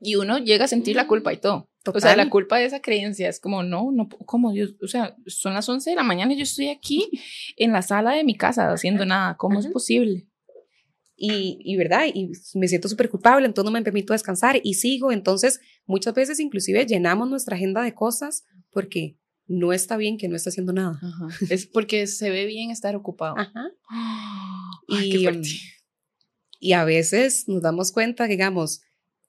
Y 0.00 0.16
uno 0.16 0.38
llega 0.38 0.64
a 0.64 0.68
sentir 0.68 0.96
la 0.96 1.06
culpa 1.06 1.32
y 1.32 1.36
todo. 1.36 1.68
O 1.86 2.00
sea, 2.00 2.14
la 2.14 2.28
culpa 2.28 2.58
de 2.58 2.66
esa 2.66 2.80
creencia 2.80 3.28
es 3.28 3.40
como, 3.40 3.62
no, 3.62 3.90
no, 3.90 4.08
como 4.08 4.54
yo, 4.54 4.66
o 4.82 4.86
sea, 4.86 5.16
son 5.26 5.54
las 5.54 5.66
11 5.68 5.90
de 5.90 5.96
la 5.96 6.02
mañana 6.02 6.34
y 6.34 6.36
yo 6.36 6.42
estoy 6.42 6.68
aquí 6.68 7.08
en 7.56 7.72
la 7.72 7.80
sala 7.80 8.12
de 8.12 8.24
mi 8.24 8.34
casa 8.34 8.70
haciendo 8.70 9.06
nada, 9.06 9.36
¿cómo 9.38 9.60
es 9.60 9.66
posible? 9.66 10.26
Y, 11.22 11.76
verdad, 11.76 12.06
y 12.12 12.32
me 12.54 12.66
siento 12.66 12.88
súper 12.88 13.10
culpable, 13.10 13.46
entonces 13.46 13.66
no 13.66 13.78
me 13.78 13.84
permito 13.84 14.14
descansar 14.14 14.58
y 14.62 14.74
sigo, 14.74 15.12
entonces 15.12 15.60
muchas 15.84 16.14
veces 16.14 16.40
inclusive 16.40 16.86
llenamos 16.86 17.28
nuestra 17.28 17.56
agenda 17.56 17.82
de 17.82 17.94
cosas 17.94 18.44
porque 18.70 19.18
no 19.46 19.74
está 19.74 19.98
bien 19.98 20.16
que 20.16 20.28
no 20.28 20.36
esté 20.36 20.48
haciendo 20.48 20.72
nada. 20.72 20.98
Es 21.50 21.66
porque 21.66 22.06
se 22.06 22.30
ve 22.30 22.46
bien 22.46 22.70
estar 22.70 22.96
ocupado. 22.96 23.34
y, 24.88 25.26
y 26.58 26.72
a 26.72 26.84
veces 26.84 27.48
nos 27.48 27.60
damos 27.60 27.92
cuenta, 27.92 28.26
digamos, 28.26 28.80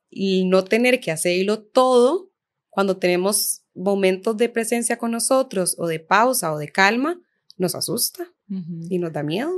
y 0.10 0.46
no 0.46 0.64
tener 0.64 1.02
que 1.02 1.12
hacerlo 1.12 1.62
todo 1.62 2.32
cuando 2.70 2.98
tenemos 2.98 3.64
momentos 3.74 4.38
de 4.38 4.48
presencia 4.48 4.98
con 4.98 5.12
nosotros 5.12 5.76
o 5.78 5.88
de 5.88 6.00
pausa 6.00 6.54
o 6.54 6.58
de 6.58 6.70
calma, 6.70 7.20
nos 7.58 7.76
asusta 7.76 8.32
y 8.90 8.98
nos 9.00 9.12
da 9.12 9.24
miedo. 9.24 9.52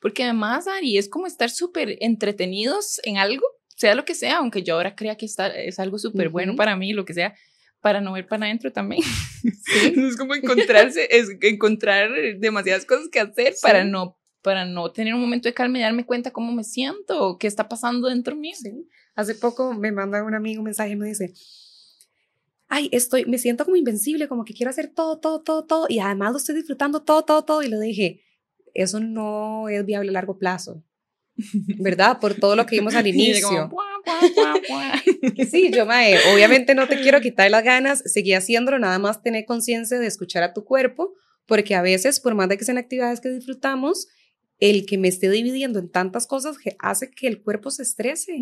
Porque 0.00 0.24
además, 0.24 0.66
Ari, 0.68 0.98
es 0.98 1.08
como 1.08 1.26
estar 1.26 1.50
súper 1.50 1.96
entretenidos 2.00 3.00
en 3.04 3.18
algo, 3.18 3.44
sea 3.76 3.94
lo 3.94 4.04
que 4.04 4.14
sea, 4.14 4.38
aunque 4.38 4.62
yo 4.62 4.74
ahora 4.74 4.94
crea 4.94 5.16
que 5.16 5.26
está, 5.26 5.48
es 5.48 5.78
algo 5.78 5.98
súper 5.98 6.28
bueno 6.28 6.56
para 6.56 6.76
mí, 6.76 6.92
lo 6.92 7.04
que 7.04 7.14
sea, 7.14 7.34
para 7.80 8.00
no 8.00 8.12
ver 8.12 8.26
para 8.26 8.46
adentro 8.46 8.72
también. 8.72 9.02
es 9.74 10.16
como 10.16 10.34
encontrarse, 10.34 11.08
es 11.10 11.28
encontrar 11.40 12.10
demasiadas 12.38 12.84
cosas 12.84 13.08
que 13.08 13.20
hacer 13.20 13.54
para 13.62 13.84
no 13.84 14.16
para 14.42 14.64
no 14.64 14.90
tener 14.92 15.14
un 15.14 15.20
momento 15.20 15.48
de 15.48 15.52
calma 15.52 15.78
y 15.78 15.82
darme 15.82 16.06
cuenta 16.06 16.30
cómo 16.30 16.52
me 16.52 16.64
siento, 16.64 17.36
qué 17.38 17.46
está 17.46 17.68
pasando 17.68 18.08
dentro 18.08 18.36
mío. 18.36 18.54
Hace 19.14 19.34
poco 19.34 19.74
me 19.74 19.92
manda 19.92 20.22
un 20.22 20.34
amigo 20.34 20.60
un 20.60 20.66
mensaje 20.66 20.92
y 20.92 20.96
me 20.96 21.08
dice, 21.08 21.34
ay, 22.68 22.88
estoy, 22.92 23.24
me 23.26 23.38
siento 23.38 23.64
como 23.64 23.76
invencible, 23.76 24.28
como 24.28 24.44
que 24.44 24.54
quiero 24.54 24.70
hacer 24.70 24.88
todo, 24.94 25.18
todo, 25.18 25.42
todo, 25.42 25.64
todo, 25.64 25.86
y 25.88 25.98
además 25.98 26.32
lo 26.32 26.38
estoy 26.38 26.54
disfrutando 26.54 27.02
todo, 27.02 27.24
todo, 27.24 27.44
todo, 27.44 27.62
y 27.62 27.68
le 27.68 27.80
dije, 27.80 28.22
eso 28.82 29.00
no 29.00 29.68
es 29.68 29.84
viable 29.84 30.10
a 30.10 30.12
largo 30.12 30.38
plazo, 30.38 30.84
¿verdad? 31.78 32.18
Por 32.20 32.34
todo 32.34 32.56
lo 32.56 32.66
que 32.66 32.76
vimos 32.76 32.94
al 32.94 33.06
inicio. 33.14 33.70
sí, 35.50 35.70
yo, 35.70 35.86
Mae, 35.86 36.16
obviamente 36.32 36.74
no 36.74 36.86
te 36.86 37.00
quiero 37.00 37.20
quitar 37.20 37.50
las 37.50 37.64
ganas, 37.64 38.02
seguí 38.06 38.32
haciéndolo, 38.32 38.78
nada 38.78 38.98
más 38.98 39.22
tener 39.22 39.44
conciencia 39.44 39.98
de 39.98 40.06
escuchar 40.06 40.42
a 40.42 40.52
tu 40.52 40.64
cuerpo, 40.64 41.14
porque 41.46 41.74
a 41.74 41.82
veces, 41.82 42.20
por 42.20 42.34
más 42.34 42.48
de 42.48 42.56
que 42.56 42.64
sean 42.64 42.78
actividades 42.78 43.20
que 43.20 43.30
disfrutamos, 43.30 44.08
el 44.60 44.86
que 44.86 44.98
me 44.98 45.08
esté 45.08 45.30
dividiendo 45.30 45.78
en 45.78 45.88
tantas 45.88 46.26
cosas 46.26 46.56
hace 46.80 47.10
que 47.10 47.28
el 47.28 47.42
cuerpo 47.42 47.70
se 47.70 47.82
estrese. 47.82 48.38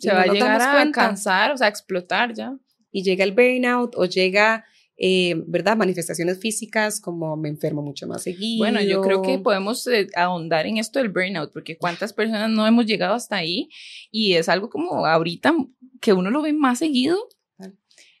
Se 0.00 0.12
va 0.12 0.22
a 0.22 0.26
llegar 0.26 0.60
a 0.60 0.90
cansar, 0.90 1.52
o 1.52 1.56
sea, 1.56 1.68
a 1.68 1.70
explotar 1.70 2.34
ya. 2.34 2.58
Y 2.90 3.04
llega 3.04 3.22
el 3.24 3.32
burnout 3.32 3.94
o 3.96 4.04
llega 4.04 4.64
eh, 5.02 5.42
¿verdad? 5.46 5.78
Manifestaciones 5.78 6.38
físicas 6.38 7.00
como 7.00 7.34
me 7.34 7.48
enfermo 7.48 7.80
mucho 7.80 8.06
más 8.06 8.22
seguido. 8.22 8.58
Bueno, 8.58 8.82
yo 8.82 9.00
creo 9.00 9.22
que 9.22 9.38
podemos 9.38 9.86
eh, 9.86 10.08
ahondar 10.14 10.66
en 10.66 10.76
esto 10.76 10.98
del 10.98 11.08
burnout, 11.08 11.54
porque 11.54 11.78
cuántas 11.78 12.12
personas 12.12 12.50
no 12.50 12.66
hemos 12.66 12.84
llegado 12.84 13.14
hasta 13.14 13.36
ahí 13.36 13.70
y 14.10 14.34
es 14.34 14.50
algo 14.50 14.68
como 14.68 15.06
ahorita 15.06 15.54
que 16.02 16.12
uno 16.12 16.30
lo 16.30 16.42
ve 16.42 16.52
más 16.52 16.80
seguido. 16.80 17.16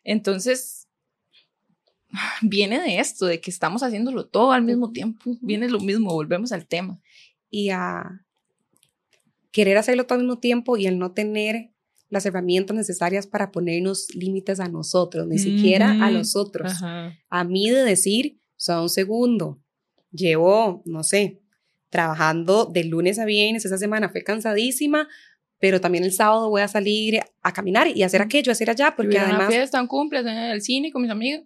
Entonces, 0.04 0.88
viene 2.40 2.80
de 2.80 2.98
esto, 2.98 3.26
de 3.26 3.42
que 3.42 3.50
estamos 3.50 3.82
haciéndolo 3.82 4.26
todo 4.26 4.52
al 4.52 4.62
mismo 4.62 4.90
tiempo, 4.90 5.36
viene 5.42 5.68
lo 5.68 5.80
mismo, 5.80 6.14
volvemos 6.14 6.50
al 6.50 6.66
tema. 6.66 6.98
Y 7.50 7.68
a 7.68 8.24
querer 9.52 9.76
hacerlo 9.76 10.06
todo 10.06 10.18
al 10.18 10.24
mismo 10.24 10.38
tiempo 10.38 10.78
y 10.78 10.86
el 10.86 10.98
no 10.98 11.12
tener 11.12 11.72
las 12.10 12.26
herramientas 12.26 12.76
necesarias 12.76 13.26
para 13.26 13.50
ponernos 13.50 14.14
límites 14.14 14.60
a 14.60 14.68
nosotros, 14.68 15.26
ni 15.26 15.38
siquiera 15.38 16.04
a 16.04 16.10
los 16.10 16.36
otros. 16.36 16.72
A 16.82 17.44
mí 17.44 17.70
de 17.70 17.84
decir, 17.84 18.40
o 18.50 18.60
sea, 18.60 18.82
un 18.82 18.90
segundo, 18.90 19.62
llevo, 20.10 20.82
no 20.84 21.02
sé, 21.02 21.40
trabajando 21.88 22.66
de 22.66 22.84
lunes 22.84 23.18
a 23.18 23.24
viernes, 23.24 23.64
esa 23.64 23.78
semana 23.78 24.10
fue 24.10 24.22
cansadísima, 24.22 25.08
pero 25.58 25.80
también 25.80 26.04
el 26.04 26.12
sábado 26.12 26.50
voy 26.50 26.62
a 26.62 26.68
salir 26.68 27.20
a 27.42 27.52
caminar 27.52 27.86
y 27.88 28.02
hacer 28.02 28.22
aquello, 28.22 28.52
hacer 28.52 28.70
allá, 28.70 28.94
porque 28.96 29.18
además... 29.18 29.48
Una 29.48 29.50
fiesta, 29.50 29.80
un 29.80 29.86
cumple, 29.86 30.20
el 30.52 30.62
cine 30.62 30.90
con 30.90 31.02
mis 31.02 31.10
amigos 31.10 31.44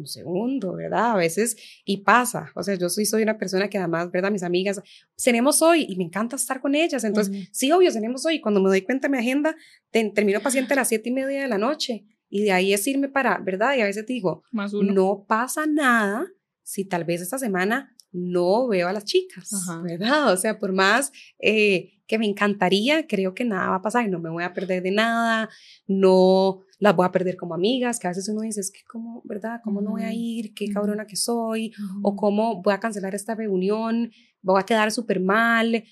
un 0.00 0.06
segundo, 0.06 0.74
¿verdad? 0.74 1.12
A 1.12 1.16
veces, 1.16 1.56
y 1.84 1.98
pasa, 1.98 2.50
o 2.54 2.62
sea, 2.62 2.74
yo 2.74 2.88
soy, 2.88 3.06
soy 3.06 3.22
una 3.22 3.38
persona 3.38 3.68
que 3.68 3.78
además, 3.78 4.10
¿verdad? 4.10 4.30
Mis 4.30 4.42
amigas, 4.42 4.80
tenemos 5.22 5.62
hoy 5.62 5.86
y 5.88 5.96
me 5.96 6.04
encanta 6.04 6.36
estar 6.36 6.60
con 6.60 6.74
ellas, 6.74 7.04
entonces, 7.04 7.48
sí, 7.52 7.70
obvio, 7.72 7.92
tenemos 7.92 8.24
hoy, 8.26 8.40
cuando 8.40 8.60
me 8.60 8.68
doy 8.68 8.82
cuenta 8.82 9.08
de 9.08 9.12
mi 9.12 9.18
agenda, 9.18 9.54
termino 9.90 10.40
paciente 10.40 10.72
a 10.72 10.76
las 10.76 10.88
siete 10.88 11.10
y 11.10 11.12
media 11.12 11.42
de 11.42 11.48
la 11.48 11.58
noche, 11.58 12.06
y 12.28 12.42
de 12.42 12.52
ahí 12.52 12.72
es 12.72 12.86
irme 12.86 13.08
para, 13.08 13.38
¿verdad? 13.38 13.76
Y 13.76 13.80
a 13.80 13.84
veces 13.84 14.06
digo, 14.06 14.42
no 14.52 15.24
pasa 15.26 15.66
nada 15.66 16.26
si 16.62 16.84
tal 16.84 17.04
vez 17.04 17.20
esta 17.20 17.38
semana 17.38 17.94
no 18.12 18.68
veo 18.68 18.88
a 18.88 18.92
las 18.92 19.04
chicas, 19.04 19.50
¿verdad? 19.82 20.32
O 20.32 20.36
sea, 20.36 20.58
por 20.58 20.72
más 20.72 21.12
eh, 21.38 21.99
que 22.10 22.18
me 22.18 22.26
encantaría, 22.26 23.06
creo 23.06 23.34
que 23.34 23.44
nada 23.44 23.70
va 23.70 23.76
a 23.76 23.82
pasar 23.82 24.04
y 24.04 24.10
no 24.10 24.18
me 24.18 24.30
voy 24.30 24.42
a 24.42 24.52
perder 24.52 24.82
de 24.82 24.90
nada, 24.90 25.48
no 25.86 26.62
las 26.80 26.96
voy 26.96 27.06
a 27.06 27.12
perder 27.12 27.36
como 27.36 27.54
amigas, 27.54 28.00
que 28.00 28.08
a 28.08 28.10
veces 28.10 28.28
uno 28.28 28.40
dice, 28.40 28.60
es 28.60 28.72
que 28.72 28.80
cómo, 28.90 29.22
¿verdad? 29.24 29.60
¿Cómo 29.62 29.80
no 29.80 29.92
voy 29.92 30.02
a 30.02 30.12
ir? 30.12 30.52
¿Qué 30.52 30.66
cabrona 30.72 31.06
que 31.06 31.14
soy? 31.14 31.72
O 32.02 32.16
cómo 32.16 32.62
voy 32.62 32.74
a 32.74 32.80
cancelar 32.80 33.14
esta 33.14 33.36
reunión, 33.36 34.10
voy 34.42 34.60
a 34.60 34.64
quedar 34.64 34.90
súper 34.90 35.20
mal. 35.20 35.84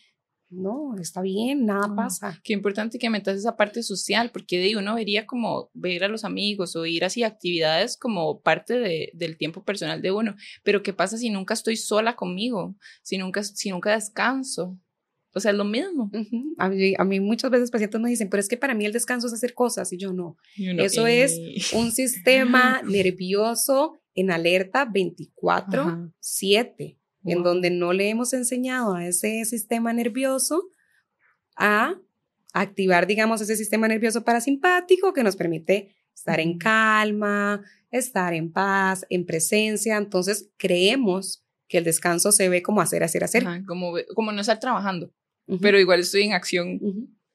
No, 0.50 0.96
está 0.98 1.22
bien, 1.22 1.66
nada 1.66 1.94
pasa. 1.94 2.40
Qué 2.42 2.52
importante 2.52 2.98
que 2.98 3.10
metas 3.10 3.36
esa 3.36 3.56
parte 3.56 3.84
social, 3.84 4.30
porque 4.32 4.58
de 4.58 4.76
uno 4.76 4.96
vería 4.96 5.24
como 5.24 5.70
ver 5.74 6.02
a 6.02 6.08
los 6.08 6.24
amigos 6.24 6.74
o 6.74 6.84
ir 6.84 7.04
así 7.04 7.22
a 7.22 7.28
actividades 7.28 7.96
como 7.96 8.40
parte 8.40 8.76
de, 8.76 9.12
del 9.14 9.36
tiempo 9.36 9.62
personal 9.62 10.02
de 10.02 10.10
uno. 10.10 10.34
Pero 10.64 10.82
¿qué 10.82 10.92
pasa 10.92 11.16
si 11.16 11.30
nunca 11.30 11.54
estoy 11.54 11.76
sola 11.76 12.16
conmigo? 12.16 12.74
Si 13.02 13.18
nunca, 13.18 13.44
si 13.44 13.70
nunca 13.70 13.92
descanso. 13.92 14.80
O 15.38 15.40
sea, 15.40 15.52
es 15.52 15.56
lo 15.56 15.64
mismo. 15.64 16.10
a, 16.58 16.68
mí, 16.68 17.20
muchas 17.20 17.50
veces 17.50 17.70
pacientes 17.70 18.00
me 18.00 18.10
dicen, 18.10 18.28
pero 18.28 18.40
es 18.40 18.48
que 18.48 18.56
para 18.56 18.74
mí 18.74 18.84
el 18.84 18.92
descanso 18.92 19.28
es 19.28 19.32
hacer 19.32 19.54
cosas 19.54 19.92
y 19.92 19.96
yo 19.96 20.12
no. 20.12 20.36
Eso 20.56 21.06
es 21.06 21.38
un 21.72 21.92
sistema 21.92 22.82
nervioso 22.84 23.94
en 24.14 24.32
alerta 24.32 24.84
24/7, 24.84 26.98
en 27.24 27.42
donde 27.44 27.70
no 27.70 27.92
le 27.92 28.08
hemos 28.08 28.32
enseñado 28.32 28.94
a 28.94 29.06
ese 29.06 29.44
sistema 29.44 29.92
nervioso 29.92 30.70
a 31.56 31.94
activar, 32.52 33.06
digamos, 33.06 33.40
ese 33.40 33.54
sistema 33.54 33.86
nervioso 33.86 34.24
parasimpático 34.24 35.12
que 35.12 35.22
nos 35.22 35.36
permite 35.36 35.94
estar 36.12 36.40
en 36.40 36.58
calma, 36.58 37.62
estar 37.92 38.34
en 38.34 38.50
paz, 38.50 39.06
en 39.08 39.24
presencia. 39.24 39.96
Entonces, 39.96 40.50
creemos 40.56 41.44
que 41.68 41.78
el 41.78 41.84
descanso 41.84 42.32
se 42.32 42.48
ve 42.48 42.60
como 42.62 42.80
hacer, 42.80 43.04
hacer, 43.04 43.22
hacer. 43.22 43.44
como, 43.66 43.92
como 44.14 44.32
no 44.32 44.40
estar 44.40 44.58
trabajando 44.58 45.12
pero 45.60 45.78
igual 45.80 46.00
estoy 46.00 46.22
en 46.22 46.32
acción. 46.32 46.80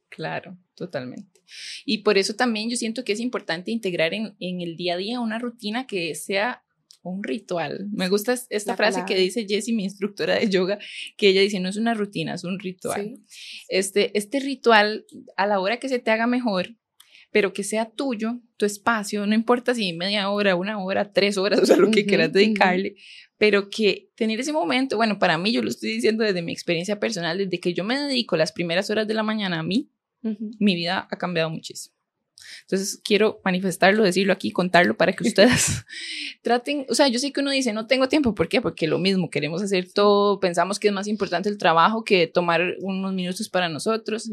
Claro, 0.09 0.57
totalmente. 0.75 1.41
Y 1.85 1.99
por 1.99 2.17
eso 2.17 2.35
también 2.35 2.69
yo 2.69 2.77
siento 2.77 3.03
que 3.03 3.13
es 3.13 3.19
importante 3.19 3.71
integrar 3.71 4.13
en, 4.13 4.35
en 4.39 4.61
el 4.61 4.75
día 4.75 4.95
a 4.95 4.97
día 4.97 5.19
una 5.19 5.39
rutina 5.39 5.87
que 5.87 6.15
sea 6.15 6.63
un 7.03 7.21
ritual. 7.21 7.89
Me 7.91 8.07
gusta 8.07 8.33
esta 8.49 8.75
frase 8.77 9.03
que 9.05 9.15
dice 9.15 9.45
Jessie, 9.47 9.75
mi 9.75 9.83
instructora 9.83 10.35
de 10.35 10.49
yoga, 10.49 10.79
que 11.17 11.29
ella 11.29 11.41
dice, 11.41 11.59
no 11.59 11.69
es 11.69 11.75
una 11.75 11.93
rutina, 11.93 12.33
es 12.33 12.45
un 12.45 12.59
ritual. 12.59 13.19
Este, 13.67 14.17
este 14.17 14.39
ritual, 14.39 15.05
a 15.35 15.45
la 15.45 15.59
hora 15.59 15.79
que 15.79 15.89
se 15.89 15.99
te 15.99 16.11
haga 16.11 16.27
mejor, 16.27 16.75
pero 17.33 17.51
que 17.51 17.63
sea 17.63 17.89
tuyo, 17.89 18.39
tu 18.57 18.65
espacio, 18.65 19.25
no 19.25 19.33
importa 19.33 19.73
si 19.73 19.91
media 19.91 20.29
hora, 20.29 20.55
una 20.55 20.81
hora, 20.81 21.11
tres 21.11 21.37
horas, 21.37 21.59
o 21.63 21.65
sea, 21.65 21.75
lo 21.75 21.91
que 21.91 22.05
quieras 22.05 22.31
dedicarle, 22.31 22.95
pero 23.37 23.69
que 23.69 24.11
tener 24.15 24.39
ese 24.39 24.53
momento, 24.53 24.95
bueno, 24.95 25.19
para 25.19 25.37
mí 25.37 25.51
yo 25.51 25.61
lo 25.61 25.69
estoy 25.69 25.89
diciendo 25.93 26.23
desde 26.23 26.43
mi 26.43 26.53
experiencia 26.53 26.99
personal, 26.99 27.39
desde 27.39 27.59
que 27.59 27.73
yo 27.73 27.83
me 27.83 27.99
dedico 27.99 28.37
las 28.37 28.53
primeras 28.53 28.89
horas 28.89 29.07
de 29.07 29.15
la 29.15 29.23
mañana 29.23 29.59
a 29.59 29.63
mí, 29.63 29.89
mi 30.21 30.75
vida 30.75 31.05
ha 31.11 31.17
cambiado 31.17 31.49
muchísimo. 31.49 31.93
Entonces 32.61 33.01
quiero 33.03 33.41
manifestarlo, 33.43 34.03
decirlo 34.03 34.31
aquí, 34.31 34.51
contarlo 34.51 34.95
para 34.95 35.13
que 35.13 35.27
ustedes 35.27 35.85
traten, 36.41 36.85
o 36.89 36.95
sea, 36.95 37.07
yo 37.07 37.19
sé 37.19 37.33
que 37.33 37.41
uno 37.41 37.51
dice, 37.51 37.73
no 37.73 37.87
tengo 37.87 38.07
tiempo, 38.07 38.35
¿por 38.35 38.47
qué? 38.47 38.61
Porque 38.61 38.87
lo 38.87 38.99
mismo, 38.99 39.29
queremos 39.29 39.61
hacer 39.61 39.91
todo, 39.91 40.39
pensamos 40.39 40.79
que 40.79 40.89
es 40.89 40.93
más 40.93 41.07
importante 41.07 41.49
el 41.49 41.57
trabajo 41.57 42.03
que 42.03 42.27
tomar 42.27 42.75
unos 42.79 43.13
minutos 43.13 43.49
para 43.49 43.69
nosotros, 43.69 44.29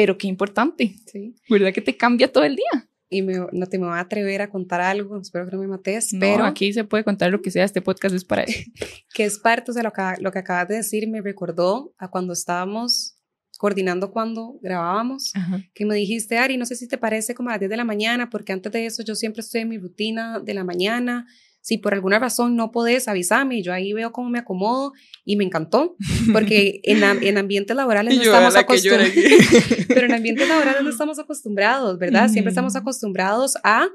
pero 0.00 0.16
qué 0.16 0.28
importante, 0.28 0.94
sí. 1.12 1.36
¿verdad? 1.50 1.74
Que 1.74 1.82
te 1.82 1.94
cambia 1.94 2.32
todo 2.32 2.44
el 2.44 2.56
día 2.56 2.88
y 3.10 3.20
me, 3.20 3.34
no 3.52 3.66
te 3.66 3.78
me 3.78 3.86
voy 3.86 3.98
a 3.98 4.00
atrever 4.00 4.40
a 4.40 4.48
contar 4.48 4.80
algo, 4.80 5.20
espero 5.20 5.44
que 5.44 5.56
no 5.56 5.60
me 5.60 5.68
mates, 5.68 6.16
pero 6.18 6.44
aquí 6.44 6.72
se 6.72 6.84
puede 6.84 7.04
contar 7.04 7.30
lo 7.30 7.42
que 7.42 7.50
sea, 7.50 7.64
este 7.64 7.82
podcast 7.82 8.14
es 8.14 8.24
para 8.24 8.44
eso. 8.44 8.60
que 9.14 9.24
es 9.24 9.38
parte, 9.38 9.74
de 9.74 9.82
lo 9.82 9.92
que, 9.92 10.02
lo 10.20 10.32
que 10.32 10.38
acabas 10.38 10.68
de 10.68 10.76
decir 10.76 11.06
me 11.06 11.20
recordó 11.20 11.92
a 11.98 12.08
cuando 12.08 12.32
estábamos 12.32 13.18
coordinando 13.58 14.10
cuando 14.10 14.58
grabábamos, 14.62 15.34
que 15.74 15.84
me 15.84 15.94
dijiste, 15.94 16.38
Ari, 16.38 16.56
no 16.56 16.64
sé 16.64 16.76
si 16.76 16.88
te 16.88 16.96
parece 16.96 17.34
como 17.34 17.50
a 17.50 17.52
las 17.52 17.60
10 17.60 17.68
de 17.68 17.76
la 17.76 17.84
mañana, 17.84 18.30
porque 18.30 18.54
antes 18.54 18.72
de 18.72 18.86
eso 18.86 19.02
yo 19.04 19.14
siempre 19.14 19.42
estoy 19.42 19.60
en 19.60 19.68
mi 19.68 19.76
rutina 19.76 20.40
de 20.40 20.54
la 20.54 20.64
mañana, 20.64 21.26
si 21.60 21.78
por 21.78 21.94
alguna 21.94 22.18
razón 22.18 22.56
no 22.56 22.70
podés, 22.70 23.08
avísame 23.08 23.58
y 23.58 23.62
yo 23.62 23.72
ahí 23.72 23.92
veo 23.92 24.12
cómo 24.12 24.30
me 24.30 24.38
acomodo 24.38 24.92
y 25.24 25.36
me 25.36 25.44
encantó, 25.44 25.96
porque 26.32 26.80
en, 26.84 27.02
en 27.02 27.38
ambientes 27.38 27.76
laborales 27.76 28.16
no 28.16 28.22
estamos 28.22 28.56
acostumbrados, 28.56 29.12
pero 29.88 30.06
en 30.06 30.14
ambientes 30.14 30.48
laborales 30.48 30.82
no 30.82 30.90
estamos 30.90 31.18
acostumbrados, 31.18 31.98
¿verdad? 31.98 32.28
Siempre 32.28 32.50
estamos 32.50 32.76
acostumbrados 32.76 33.56
a 33.62 33.88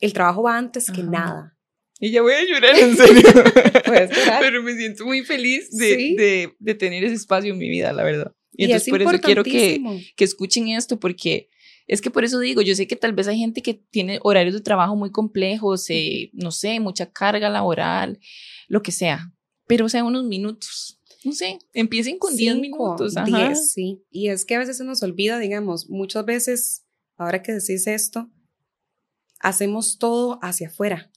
el 0.00 0.12
trabajo 0.12 0.42
va 0.42 0.56
antes 0.56 0.90
que 0.90 1.02
nada. 1.02 1.56
Y 2.00 2.12
ya 2.12 2.22
voy 2.22 2.32
a 2.32 2.44
llorar, 2.44 2.78
en 2.78 2.96
serio. 2.96 3.22
Pero 4.40 4.62
me 4.62 4.74
siento 4.76 5.04
muy 5.04 5.24
feliz 5.24 5.70
de, 5.70 6.14
de, 6.16 6.54
de, 6.58 6.74
tener 6.74 7.02
ese 7.02 7.14
espacio 7.14 7.52
en 7.52 7.58
mi 7.58 7.68
vida, 7.68 7.92
la 7.92 8.04
verdad. 8.04 8.32
Y, 8.52 8.64
entonces 8.64 8.88
por 8.88 9.02
eso 9.02 9.20
quiero 9.20 9.42
que, 9.42 9.80
que 10.16 10.24
escuchen 10.24 10.68
esto, 10.68 11.00
porque 11.00 11.48
es 11.88 12.02
que 12.02 12.10
por 12.10 12.22
eso 12.22 12.38
digo, 12.38 12.60
yo 12.60 12.74
sé 12.74 12.86
que 12.86 12.96
tal 12.96 13.14
vez 13.14 13.26
hay 13.28 13.38
gente 13.38 13.62
que 13.62 13.74
tiene 13.74 14.20
horarios 14.22 14.54
de 14.54 14.60
trabajo 14.60 14.94
muy 14.94 15.10
complejos, 15.10 15.88
eh, 15.88 16.30
no 16.34 16.50
sé, 16.50 16.78
mucha 16.80 17.10
carga 17.10 17.48
laboral, 17.48 18.20
lo 18.68 18.82
que 18.82 18.92
sea, 18.92 19.32
pero 19.66 19.88
sea, 19.88 20.04
unos 20.04 20.24
minutos. 20.24 21.00
No 21.24 21.32
sé, 21.32 21.58
empiecen 21.72 22.18
con 22.18 22.36
10 22.36 22.58
minutos. 22.58 23.14
10, 23.24 23.72
sí. 23.72 24.04
Y 24.10 24.28
es 24.28 24.44
que 24.44 24.54
a 24.54 24.58
veces 24.58 24.76
se 24.76 24.84
nos 24.84 25.02
olvida, 25.02 25.38
digamos, 25.38 25.88
muchas 25.88 26.24
veces, 26.24 26.84
ahora 27.16 27.42
que 27.42 27.52
decís 27.52 27.86
esto, 27.86 28.30
hacemos 29.40 29.98
todo 29.98 30.38
hacia 30.42 30.68
afuera, 30.68 31.10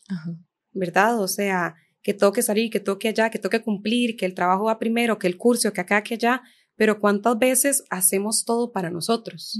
¿verdad? 0.72 1.22
O 1.22 1.28
sea, 1.28 1.76
que 2.02 2.14
toque 2.14 2.42
salir, 2.42 2.72
que 2.72 2.80
toque 2.80 3.10
allá, 3.10 3.30
que 3.30 3.40
toque 3.40 3.62
cumplir, 3.62 4.16
que 4.16 4.26
el 4.26 4.34
trabajo 4.34 4.66
va 4.66 4.80
primero, 4.80 5.20
que 5.20 5.28
el 5.28 5.38
curso, 5.38 5.72
que 5.74 5.82
acá, 5.82 6.02
que 6.02 6.16
allá, 6.16 6.42
pero 6.76 7.00
¿cuántas 7.00 7.38
veces 7.38 7.84
hacemos 7.90 8.46
todo 8.46 8.72
para 8.72 8.90
nosotros? 8.90 9.60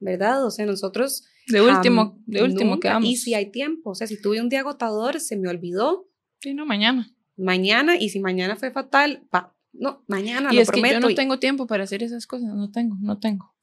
¿Verdad? 0.00 0.44
O 0.44 0.50
sea, 0.50 0.66
nosotros... 0.66 1.24
De 1.48 1.62
último, 1.62 2.20
de 2.26 2.42
último 2.42 2.80
quedamos. 2.80 3.08
Y 3.08 3.16
si 3.16 3.34
hay 3.34 3.52
tiempo, 3.52 3.90
o 3.90 3.94
sea, 3.94 4.08
si 4.08 4.20
tuve 4.20 4.40
un 4.40 4.48
día 4.48 4.60
agotador, 4.60 5.20
se 5.20 5.36
me 5.36 5.48
olvidó. 5.48 6.08
Sí, 6.40 6.54
no, 6.54 6.66
mañana. 6.66 7.14
Mañana, 7.36 7.96
y 7.96 8.08
si 8.08 8.18
mañana 8.18 8.56
fue 8.56 8.72
fatal, 8.72 9.22
pa, 9.30 9.54
no, 9.72 10.02
mañana, 10.08 10.52
y 10.52 10.58
es 10.58 10.70
Que 10.70 10.80
yo 10.80 11.00
no 11.00 11.14
tengo 11.14 11.38
tiempo 11.38 11.66
para 11.66 11.84
hacer 11.84 12.02
esas 12.02 12.26
cosas, 12.26 12.48
no 12.54 12.70
tengo, 12.72 12.96
no 13.00 13.18
tengo. 13.18 13.54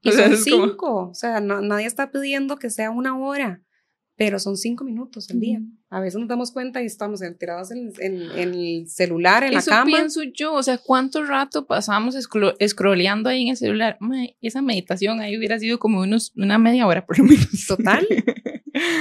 Y 0.00 0.12
son 0.12 0.36
cinco, 0.36 1.08
o 1.10 1.14
sea, 1.14 1.40
nadie 1.40 1.86
está 1.86 2.10
pidiendo 2.12 2.56
que 2.58 2.70
sea 2.70 2.90
una 2.90 3.18
hora 3.18 3.65
pero 4.16 4.38
son 4.38 4.56
cinco 4.56 4.84
minutos 4.84 5.30
al 5.30 5.40
día. 5.40 5.60
A 5.90 6.00
veces 6.00 6.18
nos 6.18 6.28
damos 6.28 6.50
cuenta 6.50 6.82
y 6.82 6.86
estamos 6.86 7.22
enterados 7.22 7.70
en, 7.70 7.92
el 8.00 8.88
celular, 8.88 9.44
en 9.44 9.54
la 9.54 9.62
cama. 9.62 9.90
Eso 9.90 9.96
pienso 9.96 10.22
yo, 10.22 10.54
o 10.54 10.62
sea, 10.62 10.78
¿cuánto 10.78 11.24
rato 11.24 11.66
pasamos 11.66 12.16
scrolleando 12.66 13.28
ahí 13.28 13.42
en 13.42 13.48
el 13.48 13.56
celular? 13.56 13.98
esa 14.40 14.62
meditación 14.62 15.20
ahí 15.20 15.36
hubiera 15.36 15.58
sido 15.58 15.78
como 15.78 16.00
unos, 16.00 16.32
una 16.34 16.58
media 16.58 16.86
hora 16.86 17.04
por 17.04 17.18
lo 17.18 17.24
menos. 17.24 17.66
Total. 17.68 18.06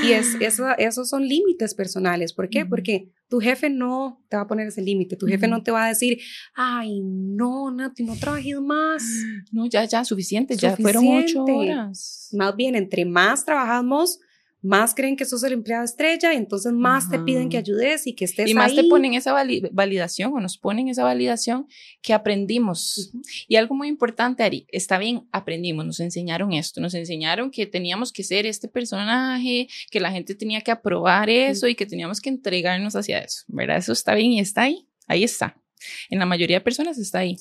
Y 0.05 0.11
es, 0.11 0.35
eso, 0.39 0.67
esos 0.77 1.09
son 1.09 1.27
límites 1.27 1.73
personales. 1.73 2.33
¿Por 2.33 2.49
qué? 2.49 2.65
Porque 2.65 3.11
tu 3.27 3.39
jefe 3.39 3.69
no 3.69 4.23
te 4.29 4.37
va 4.37 4.43
a 4.43 4.47
poner 4.47 4.67
ese 4.67 4.81
límite. 4.81 5.17
Tu 5.17 5.27
jefe 5.27 5.47
no 5.47 5.63
te 5.63 5.71
va 5.71 5.85
a 5.85 5.89
decir, 5.89 6.19
ay, 6.53 7.01
no, 7.03 7.71
Nati, 7.71 8.03
no 8.03 8.15
trabajes 8.15 8.59
más. 8.61 9.03
No, 9.51 9.67
ya, 9.67 9.85
ya, 9.85 10.03
suficiente, 10.03 10.53
suficiente. 10.53 10.81
ya 10.81 10.83
fueron 10.83 11.07
ocho 11.07 11.43
horas. 11.43 12.29
Más 12.33 12.55
bien, 12.55 12.75
entre 12.75 13.05
más 13.05 13.45
trabajamos, 13.45 14.19
más 14.65 14.95
creen 14.95 15.15
que 15.15 15.25
sos 15.25 15.43
el 15.43 15.53
empleado 15.53 15.85
estrella, 15.85 16.33
entonces 16.33 16.73
más 16.73 17.09
te 17.09 17.19
piden 17.19 17.49
que 17.49 17.57
ayudes 17.57 18.07
y 18.07 18.13
que 18.13 18.25
estés 18.25 18.45
ahí. 18.45 18.51
Y 18.51 18.55
más 18.55 18.73
te 18.73 18.83
ponen 18.85 19.13
esa 19.13 19.31
validación 19.71 20.33
o 20.33 20.39
nos 20.39 20.57
ponen 20.57 20.87
esa 20.87 21.03
validación 21.03 21.67
que 22.01 22.13
aprendimos. 22.13 23.11
Y 23.47 23.57
algo 23.57 23.75
muy 23.75 23.87
importante, 23.87 24.41
Ari, 24.43 24.65
está 24.71 24.97
bien, 24.97 25.27
aprendimos, 25.31 25.85
nos 25.85 25.99
enseñaron 25.99 26.51
esto, 26.51 26.81
nos 26.81 26.95
enseñaron 26.95 27.51
que 27.51 27.67
teníamos 27.67 28.11
que 28.11 28.23
ser 28.23 28.47
este 28.47 28.67
personaje, 28.67 29.67
que 29.91 29.99
la 29.99 30.11
gente 30.11 30.33
tenía 30.33 30.61
que 30.61 30.71
aprobar 30.71 31.29
eso 31.29 31.67
y 31.67 31.75
que 31.75 31.85
teníamos 31.85 32.19
que 32.19 32.29
entregarnos 32.29 32.95
hacia 32.95 33.19
eso, 33.19 33.43
¿verdad? 33.47 33.77
Eso 33.77 33.93
está 33.93 34.15
bien 34.15 34.31
y 34.31 34.39
está 34.39 34.63
ahí, 34.63 34.87
ahí 35.07 35.23
está. 35.23 35.61
En 36.09 36.17
la 36.17 36.25
mayoría 36.25 36.57
de 36.57 36.61
personas 36.61 36.97
está 36.97 37.19
ahí. 37.19 37.37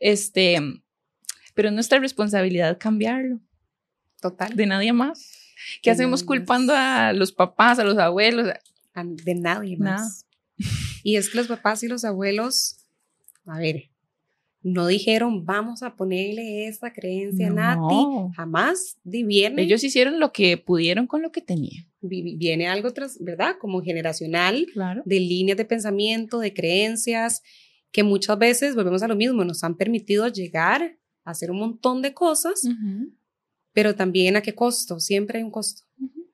Este, 0.00 0.58
pero 1.54 1.68
es 1.68 1.74
nuestra 1.74 1.98
responsabilidad 1.98 2.76
cambiarlo. 2.78 3.40
Total. 4.20 4.54
De 4.54 4.66
nadie 4.66 4.92
más. 4.92 5.41
¿Qué 5.82 5.90
hacemos 5.90 6.22
culpando 6.22 6.72
a 6.74 7.12
los 7.12 7.32
papás, 7.32 7.78
a 7.78 7.84
los 7.84 7.98
abuelos? 7.98 8.48
de 8.94 9.34
nadie 9.34 9.76
más. 9.76 10.26
Y 11.02 11.16
es 11.16 11.30
que 11.30 11.38
los 11.38 11.48
papás 11.48 11.82
y 11.82 11.88
los 11.88 12.04
abuelos, 12.04 12.76
a 13.46 13.58
ver, 13.58 13.90
no 14.62 14.86
dijeron, 14.86 15.44
vamos 15.44 15.82
a 15.82 15.96
ponerle 15.96 16.68
esta 16.68 16.92
creencia 16.92 17.48
a 17.48 17.50
Nati, 17.50 18.06
jamás 18.36 18.96
viene. 19.02 19.62
Ellos 19.62 19.82
hicieron 19.82 20.20
lo 20.20 20.32
que 20.32 20.56
pudieron 20.56 21.06
con 21.06 21.22
lo 21.22 21.32
que 21.32 21.40
tenían. 21.40 21.86
Viene 22.00 22.68
algo 22.68 22.92
tras, 22.92 23.18
¿verdad? 23.20 23.56
Como 23.58 23.82
generacional, 23.82 24.66
de 25.04 25.20
líneas 25.20 25.58
de 25.58 25.64
pensamiento, 25.64 26.38
de 26.38 26.54
creencias, 26.54 27.42
que 27.90 28.02
muchas 28.04 28.38
veces, 28.38 28.74
volvemos 28.74 29.02
a 29.02 29.08
lo 29.08 29.16
mismo, 29.16 29.44
nos 29.44 29.64
han 29.64 29.76
permitido 29.76 30.28
llegar 30.28 30.98
a 31.24 31.30
hacer 31.30 31.50
un 31.50 31.58
montón 31.58 32.00
de 32.02 32.14
cosas, 32.14 32.62
pero 33.72 33.94
también 33.94 34.36
a 34.36 34.42
qué 34.42 34.54
costo, 34.54 35.00
siempre 35.00 35.38
hay 35.38 35.44
un 35.44 35.50
costo. 35.50 35.82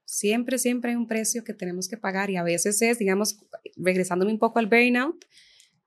Siempre, 0.05 0.59
siempre 0.59 0.91
hay 0.91 0.97
un 0.97 1.07
precio 1.07 1.45
que 1.45 1.53
tenemos 1.53 1.87
que 1.87 1.99
pagar 1.99 2.31
y 2.31 2.37
a 2.37 2.43
veces 2.43 2.81
es, 2.81 2.99
digamos, 2.99 3.39
regresándome 3.77 4.33
un 4.33 4.39
poco 4.39 4.59
al 4.59 4.67
burnout, 4.67 5.25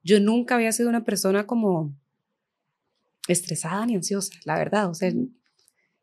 yo 0.04 0.20
nunca 0.20 0.56
había 0.56 0.72
sido 0.72 0.90
una 0.90 1.04
persona 1.04 1.48
como 1.48 1.96
estresada 3.28 3.86
ni 3.86 3.96
ansiosa, 3.96 4.34
la 4.46 4.58
verdad, 4.58 4.90
o 4.90 4.94
sea, 4.94 5.12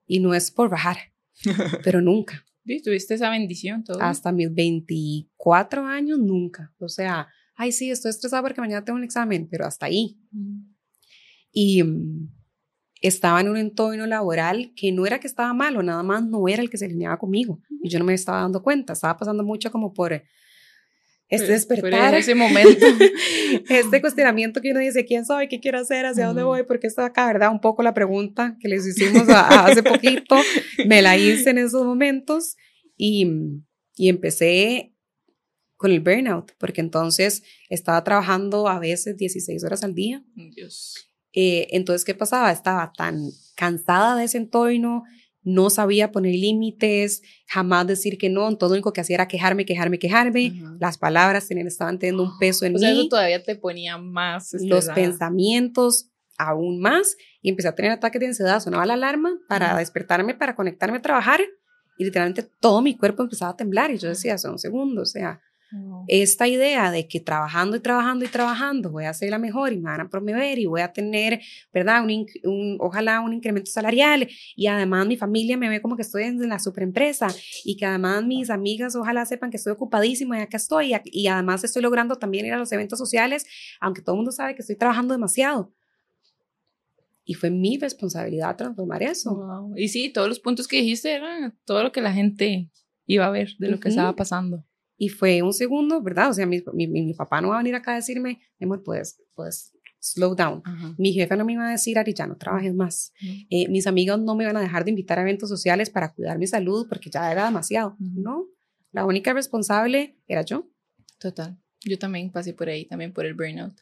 y 0.07 0.21
no 0.21 0.35
es 0.35 0.51
por 0.51 0.69
bajar, 0.69 0.97
pero 1.85 2.01
nunca. 2.01 2.45
¿Sí? 2.67 2.83
¿Tuviste 2.83 3.15
esa 3.15 3.31
bendición 3.31 3.83
todo? 3.83 4.03
Hasta 4.03 4.31
mis 4.31 4.53
24 4.53 5.87
años, 5.87 6.19
nunca. 6.19 6.75
O 6.79 6.89
sea, 6.89 7.29
ay, 7.55 7.73
sí, 7.73 7.91
estoy 7.91 8.11
estresada 8.11 8.43
porque 8.43 8.61
mañana 8.61 8.85
tengo 8.85 8.99
un 8.99 9.05
examen, 9.05 9.49
pero 9.49 9.65
hasta 9.65 9.87
ahí. 9.87 10.19
Y 11.51 11.83
estaba 13.01 13.41
en 13.41 13.49
un 13.49 13.57
entorno 13.57 14.07
laboral 14.07 14.73
que 14.75 14.93
no 14.93 15.07
era 15.07 15.21
que 15.21 15.27
estaba 15.27 15.53
malo, 15.55 15.83
nada 15.83 16.03
más 16.03 16.25
no 16.25 16.49
era 16.49 16.63
el 16.63 16.71
que 16.71 16.79
se 16.79 16.87
alineaba 16.87 17.19
conmigo. 17.19 17.61
Y 17.83 17.89
yo 17.89 17.99
no 17.99 18.05
me 18.05 18.15
estaba 18.15 18.41
dando 18.41 18.63
cuenta, 18.63 18.93
estaba 18.93 19.17
pasando 19.17 19.45
mucho 19.45 19.71
como 19.71 19.93
por 19.93 20.23
este 21.29 21.53
despertar. 21.53 22.15
en 22.15 22.21
ese 22.21 22.35
momento. 22.35 22.87
este 23.69 24.01
cuestionamiento 24.01 24.61
que 24.61 24.71
uno 24.71 24.81
dice, 24.81 25.05
¿quién 25.05 25.27
soy? 25.27 25.49
¿Qué 25.49 25.61
quiero 25.61 25.79
hacer? 25.79 26.07
¿Hacia 26.07 26.27
dónde 26.27 26.43
voy? 26.43 26.63
Porque 26.63 26.87
está 26.87 27.05
acá, 27.05 27.27
¿verdad? 27.27 27.53
Un 27.53 27.61
poco 27.61 27.83
la 27.83 27.95
pregunta 27.95 28.57
que 28.61 28.69
les 28.69 28.87
hicimos 28.87 29.29
hace 29.29 29.83
poquito, 29.83 30.37
me 30.87 31.03
la 31.03 31.17
hice 31.17 31.51
en 31.51 31.59
esos 31.59 31.85
momentos 31.85 32.57
y, 32.97 33.27
y 33.97 34.09
empecé 34.09 34.95
con 35.77 35.93
el 35.93 36.01
burnout, 36.01 36.53
porque 36.59 36.81
entonces 36.81 37.45
estaba 37.69 38.03
trabajando 38.03 38.67
a 38.67 38.81
veces 38.81 39.17
16 39.17 39.63
horas 39.63 39.85
al 39.85 39.95
día. 39.95 40.25
Dios. 40.35 41.08
Eh, 41.41 41.68
entonces, 41.76 42.05
¿qué 42.05 42.16
pasaba? 42.16 42.51
Estaba 42.51 42.93
tan 42.97 43.30
cansada 43.55 44.16
de 44.16 44.24
ese 44.24 44.39
entorno, 44.39 45.05
no 45.45 45.70
sabía 45.70 46.11
poner 46.11 46.34
límites, 46.34 47.22
jamás 47.47 47.86
decir 47.86 48.18
que 48.18 48.28
no, 48.28 48.57
todo 48.57 48.70
lo 48.70 48.72
único 48.72 48.93
que 48.93 49.03
hacía 49.03 49.14
era 49.14 49.28
quejarme, 49.28 49.64
quejarme, 49.64 50.01
quejarme, 50.01 50.61
las 50.80 50.99
palabras 50.99 51.47
tenían, 51.47 51.68
estaban 51.68 52.01
teniendo 52.01 52.24
un 52.24 52.36
peso 52.41 52.66
en 52.66 52.74
o 52.76 52.80
mí. 52.80 52.86
eso 52.86 53.09
todavía 53.09 53.41
te 53.41 53.55
ponía 53.55 53.99
más. 53.99 54.53
Los 54.62 54.89
pensamientos 54.89 56.11
aún 56.39 56.80
más 56.80 57.16
y 57.41 57.51
empecé 57.51 57.68
a 57.68 57.76
tener 57.76 57.93
ataques 57.93 58.18
de 58.18 58.26
ansiedad, 58.26 58.59
sonaba 58.59 58.84
la 58.84 58.95
alarma 58.95 59.39
para 59.49 59.76
despertarme, 59.76 60.34
para 60.34 60.57
conectarme 60.57 60.97
a 60.97 61.03
trabajar 61.03 61.41
y 61.99 62.05
literalmente 62.05 62.43
todo 62.43 62.82
mi 62.82 62.97
cuerpo 62.97 63.22
empezaba 63.22 63.53
a 63.53 63.57
temblar 63.57 63.93
y 63.93 63.99
yo 63.99 64.09
decía, 64.09 64.39
son 64.39 64.59
segundos, 64.59 65.11
o 65.11 65.12
sea, 65.12 65.41
esta 66.07 66.49
idea 66.49 66.91
de 66.91 67.07
que 67.07 67.21
trabajando 67.21 67.77
y 67.77 67.81
trabajando 67.81 68.25
y 68.25 68.29
trabajando 68.29 68.91
voy 68.91 69.05
a 69.05 69.12
ser 69.12 69.31
la 69.31 69.39
mejor 69.39 69.73
y 69.73 69.77
me 69.77 69.91
van 69.91 70.01
a 70.01 70.09
promover 70.09 70.59
y 70.59 70.66
voy 70.66 70.81
a 70.81 70.93
tener, 70.93 71.41
¿verdad? 71.73 72.03
Un, 72.05 72.77
ojalá 72.81 73.21
un 73.21 73.35
incremento 73.35 73.71
salarial 73.71 74.29
y 74.57 74.66
además 74.66 75.07
mi 75.07 75.16
familia 75.16 75.57
me 75.57 75.69
ve 75.69 75.83
como 75.83 75.97
que 75.97 76.03
estoy 76.03 76.25
en 76.25 76.49
la 76.49 76.59
superempresa 76.59 77.29
y 77.64 77.77
que 77.77 77.85
además 77.85 78.25
mis 78.25 78.49
amigas 78.49 78.97
ojalá 78.97 79.27
sepan 79.27 79.51
que 79.51 79.59
estoy 79.59 79.73
ocupadísima 79.73 80.39
y 80.39 80.43
acá 80.43 80.57
estoy 80.57 80.95
y, 81.05 81.27
además 81.27 81.64
estoy 81.64 81.83
logrando 81.83 82.16
también 82.16 82.47
ir 82.47 82.55
a 82.55 82.59
los 82.59 82.73
eventos 82.73 82.99
sociales, 82.99 83.45
aunque 83.81 84.01
todo 84.01 84.14
el 84.14 84.19
mundo 84.19 84.33
sabe 84.33 84.55
que 84.55 84.62
estoy 84.62 84.77
trabajando 84.77 85.12
demasiado. 85.12 85.73
Y 87.25 87.35
fue 87.35 87.51
mi 87.51 87.77
responsabilidad 87.77 88.57
transformar 88.57 89.03
eso. 89.03 89.71
Y 89.77 89.89
sí, 89.89 90.09
todos 90.09 90.29
los 90.29 90.41
puntos 90.41 90.66
que 90.66 90.79
dijiste 90.79 91.12
eran 91.12 91.55
todo 91.66 91.83
lo 91.83 91.93
que 91.93 92.01
la 92.01 92.12
gente 92.12 92.71
iba 93.05 93.27
a 93.27 93.31
ver 93.31 93.51
de 93.59 93.69
lo 93.69 93.79
que 93.79 93.91
estaba 93.91 94.16
pasando. 94.16 94.64
Y 94.99 95.09
fue 95.09 95.41
un 95.43 95.53
segundo, 95.53 96.03
¿verdad? 96.03 96.31
O 96.31 96.35
sea, 96.35 96.45
mi, 96.45 96.63
mi, 96.75 96.87
mi 96.89 97.15
papá 97.15 97.41
no 97.41 97.49
va 97.49 97.55
a 97.55 97.59
venir 97.59 97.75
acá 97.77 97.93
a 97.93 97.97
decirme, 97.97 98.41
amor, 98.61 98.83
puedes, 98.83 99.23
puedes 99.35 99.73
slow 100.01 100.35
down. 100.35 100.63
Mi 100.97 101.13
jefe 101.13 101.37
no 101.37 101.45
me 101.45 101.53
iba 101.55 101.67
a 101.67 101.71
decir, 101.71 101.99
Ari, 101.99 102.15
ya 102.15 102.27
no 102.27 102.37
trabajes 102.37 102.75
más. 102.75 103.13
Eh, 103.51 103.69
mis 103.69 103.87
amigos 103.87 104.21
no 104.21 104.35
me 104.35 104.45
iban 104.45 104.57
a 104.57 104.61
dejar 104.61 104.85
de 104.85 104.91
invitar 104.91 105.19
a 105.19 105.23
eventos 105.23 105.49
sociales 105.49 105.91
para 105.91 106.13
cuidar 106.13 106.39
mi 106.39 106.47
salud 106.47 106.87
porque 106.89 107.11
ya 107.11 107.31
era 107.31 107.45
demasiado. 107.47 107.97
No, 107.99 108.47
la 108.93 109.05
única 109.05 109.33
responsable 109.33 110.17
era 110.27 110.43
yo. 110.43 110.69
Total. 111.19 111.59
Yo 111.85 111.99
también 111.99 112.31
pasé 112.31 112.55
por 112.55 112.69
ahí, 112.69 112.87
también 112.87 113.13
por 113.13 113.27
el 113.27 113.35
burnout. 113.35 113.81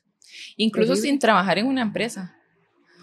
Incluso 0.56 0.96
sin 0.96 1.18
trabajar 1.18 1.58
en 1.58 1.66
una 1.66 1.82
empresa. 1.82 2.35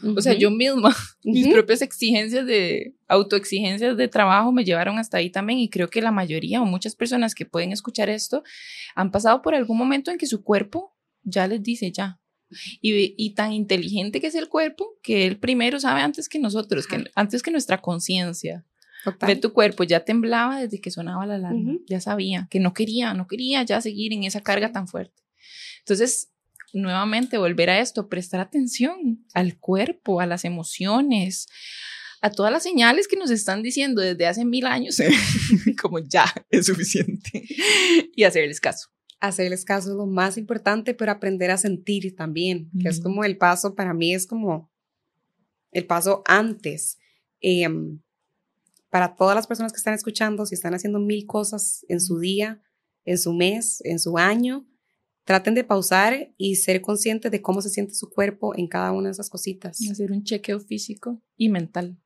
O 0.03 0.21
sea, 0.21 0.33
yo 0.33 0.51
misma, 0.51 0.95
mis 1.23 1.47
propias 1.47 1.81
exigencias 1.81 2.45
de, 2.45 2.95
autoexigencias 3.07 3.95
de 3.95 4.07
trabajo 4.07 4.51
me 4.51 4.65
llevaron 4.65 4.97
hasta 4.97 5.17
ahí 5.17 5.29
también 5.29 5.59
y 5.59 5.69
creo 5.69 5.89
que 5.89 6.01
la 6.01 6.11
mayoría 6.11 6.61
o 6.61 6.65
muchas 6.65 6.95
personas 6.95 7.35
que 7.35 7.45
pueden 7.45 7.71
escuchar 7.71 8.09
esto 8.09 8.43
han 8.95 9.11
pasado 9.11 9.41
por 9.41 9.55
algún 9.55 9.77
momento 9.77 10.11
en 10.11 10.17
que 10.17 10.25
su 10.25 10.43
cuerpo 10.43 10.95
ya 11.23 11.47
les 11.47 11.63
dice 11.63 11.91
ya. 11.91 12.19
Y, 12.81 13.15
y 13.17 13.31
tan 13.31 13.51
inteligente 13.51 14.21
que 14.21 14.27
es 14.27 14.35
el 14.35 14.47
cuerpo 14.47 14.99
que 15.01 15.25
él 15.25 15.39
primero 15.39 15.79
sabe 15.79 16.01
antes 16.01 16.29
que 16.29 16.37
nosotros, 16.37 16.85
que, 16.85 17.05
antes 17.15 17.41
que 17.41 17.49
nuestra 17.51 17.79
conciencia. 17.79 18.65
Ve 19.27 19.35
tu 19.35 19.51
cuerpo, 19.51 19.83
ya 19.83 20.05
temblaba 20.05 20.61
desde 20.61 20.79
que 20.79 20.89
sonaba 20.89 21.25
la 21.25 21.35
alarma, 21.35 21.75
ya 21.87 21.99
sabía 21.99 22.47
que 22.49 22.61
no 22.61 22.73
quería, 22.73 23.13
no 23.13 23.27
quería 23.27 23.61
ya 23.63 23.81
seguir 23.81 24.13
en 24.13 24.23
esa 24.23 24.41
carga 24.41 24.71
tan 24.71 24.87
fuerte. 24.87 25.23
Entonces, 25.79 26.29
nuevamente 26.74 27.38
volver 27.38 27.69
a 27.69 27.80
esto, 27.80 28.09
prestar 28.09 28.41
atención 28.41 29.26
al 29.34 29.57
cuerpo, 29.57 30.19
a 30.19 30.26
las 30.26 30.43
emociones, 30.43 31.47
a 32.21 32.32
todas 32.32 32.51
las 32.51 32.63
señales 32.63 33.07
que 33.07 33.15
nos 33.15 33.30
están 33.30 33.61
diciendo 33.61 34.01
desde 34.01 34.26
hace 34.26 34.43
mil 34.43 34.65
años, 34.65 34.97
como 35.82 35.99
ya 35.99 36.26
es 36.49 36.65
suficiente, 36.65 37.45
y 38.15 38.24
hacerles 38.24 38.59
caso. 38.59 38.89
Hacerles 39.19 39.63
caso 39.63 39.91
es 39.91 39.95
lo 39.95 40.05
más 40.05 40.38
importante, 40.38 40.93
pero 40.93 41.11
aprender 41.11 41.51
a 41.51 41.57
sentir 41.57 42.13
también, 42.15 42.69
que 42.82 42.89
es 42.89 42.99
como 42.99 43.24
el 43.24 43.38
paso, 43.38 43.74
para 43.74 43.93
mí 43.93 44.13
es 44.13 44.28
como 44.28 44.69
el 45.71 45.86
paso 45.86 46.24
antes. 46.26 46.97
Em, 47.39 48.01
para 48.89 49.15
todas 49.15 49.36
las 49.36 49.47
personas 49.47 49.71
que 49.71 49.78
están 49.78 49.93
escuchando, 49.93 50.45
si 50.45 50.55
están 50.55 50.74
haciendo 50.74 50.99
mil 50.99 51.26
cosas 51.26 51.86
en 51.88 52.01
su 52.01 52.19
día, 52.19 52.61
en 53.05 53.17
su 53.17 53.34
mes, 53.34 53.80
en 53.86 53.99
su 53.99 54.17
año, 54.17 54.67
traten 55.24 55.55
de 55.55 55.63
pausar 55.63 56.34
y 56.38 56.55
ser 56.55 56.82
conscientes 56.82 57.32
de 57.32 57.41
cómo 57.41 57.61
se 57.61 57.69
siente 57.69 57.93
su 57.93 58.09
cuerpo 58.09 58.55
en 58.55 58.67
cada 58.67 58.91
una 58.91 59.07
de 59.07 59.13
esas 59.13 59.30
cositas. 59.30 59.80
Hacer 59.89 60.11
un 60.11 60.24
chequeo 60.24 60.59
físico 60.59 61.21
y 61.38 61.49
mental. 61.49 61.97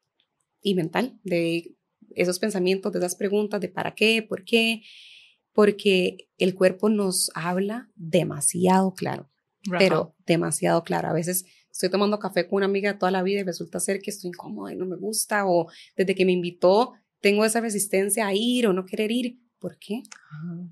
Y 0.61 0.76
mental, 0.76 1.20
de 1.24 1.76
esos 2.15 2.39
pensamientos, 2.39 2.91
de 2.91 2.99
esas 2.99 3.15
preguntas 3.15 3.61
de 3.61 3.70
para 3.70 3.95
qué, 3.95 4.26
por 4.28 4.43
qué, 4.43 4.82
porque 5.53 6.30
el 6.38 6.55
cuerpo 6.55 6.89
nos 6.89 7.32
habla 7.34 7.89
demasiado 7.95 8.93
claro, 8.93 9.30
pero 9.78 10.15
demasiado 10.26 10.84
claro. 10.84 11.09
A 11.09 11.13
veces 11.13 11.45
estoy 11.72 11.89
tomando 11.89 12.20
café 12.20 12.47
con 12.47 12.57
una 12.57 12.65
amiga 12.65 12.93
de 12.93 12.99
toda 12.99 13.11
la 13.11 13.24
vida 13.24 13.41
y 13.41 13.43
resulta 13.43 13.80
ser 13.80 13.99
que 13.99 14.11
estoy 14.11 14.30
incómoda 14.30 14.74
y 14.74 14.76
no 14.76 14.86
me 14.86 14.97
gusta, 14.97 15.47
o 15.47 15.68
desde 15.95 16.15
que 16.15 16.26
me 16.26 16.32
invitó 16.32 16.93
tengo 17.20 17.45
esa 17.45 17.61
resistencia 17.61 18.28
a 18.28 18.34
ir 18.34 18.68
o 18.68 18.74
no 18.74 18.86
querer 18.86 19.11
ir 19.11 19.39
¿Por 19.60 19.78
qué? 19.80 20.03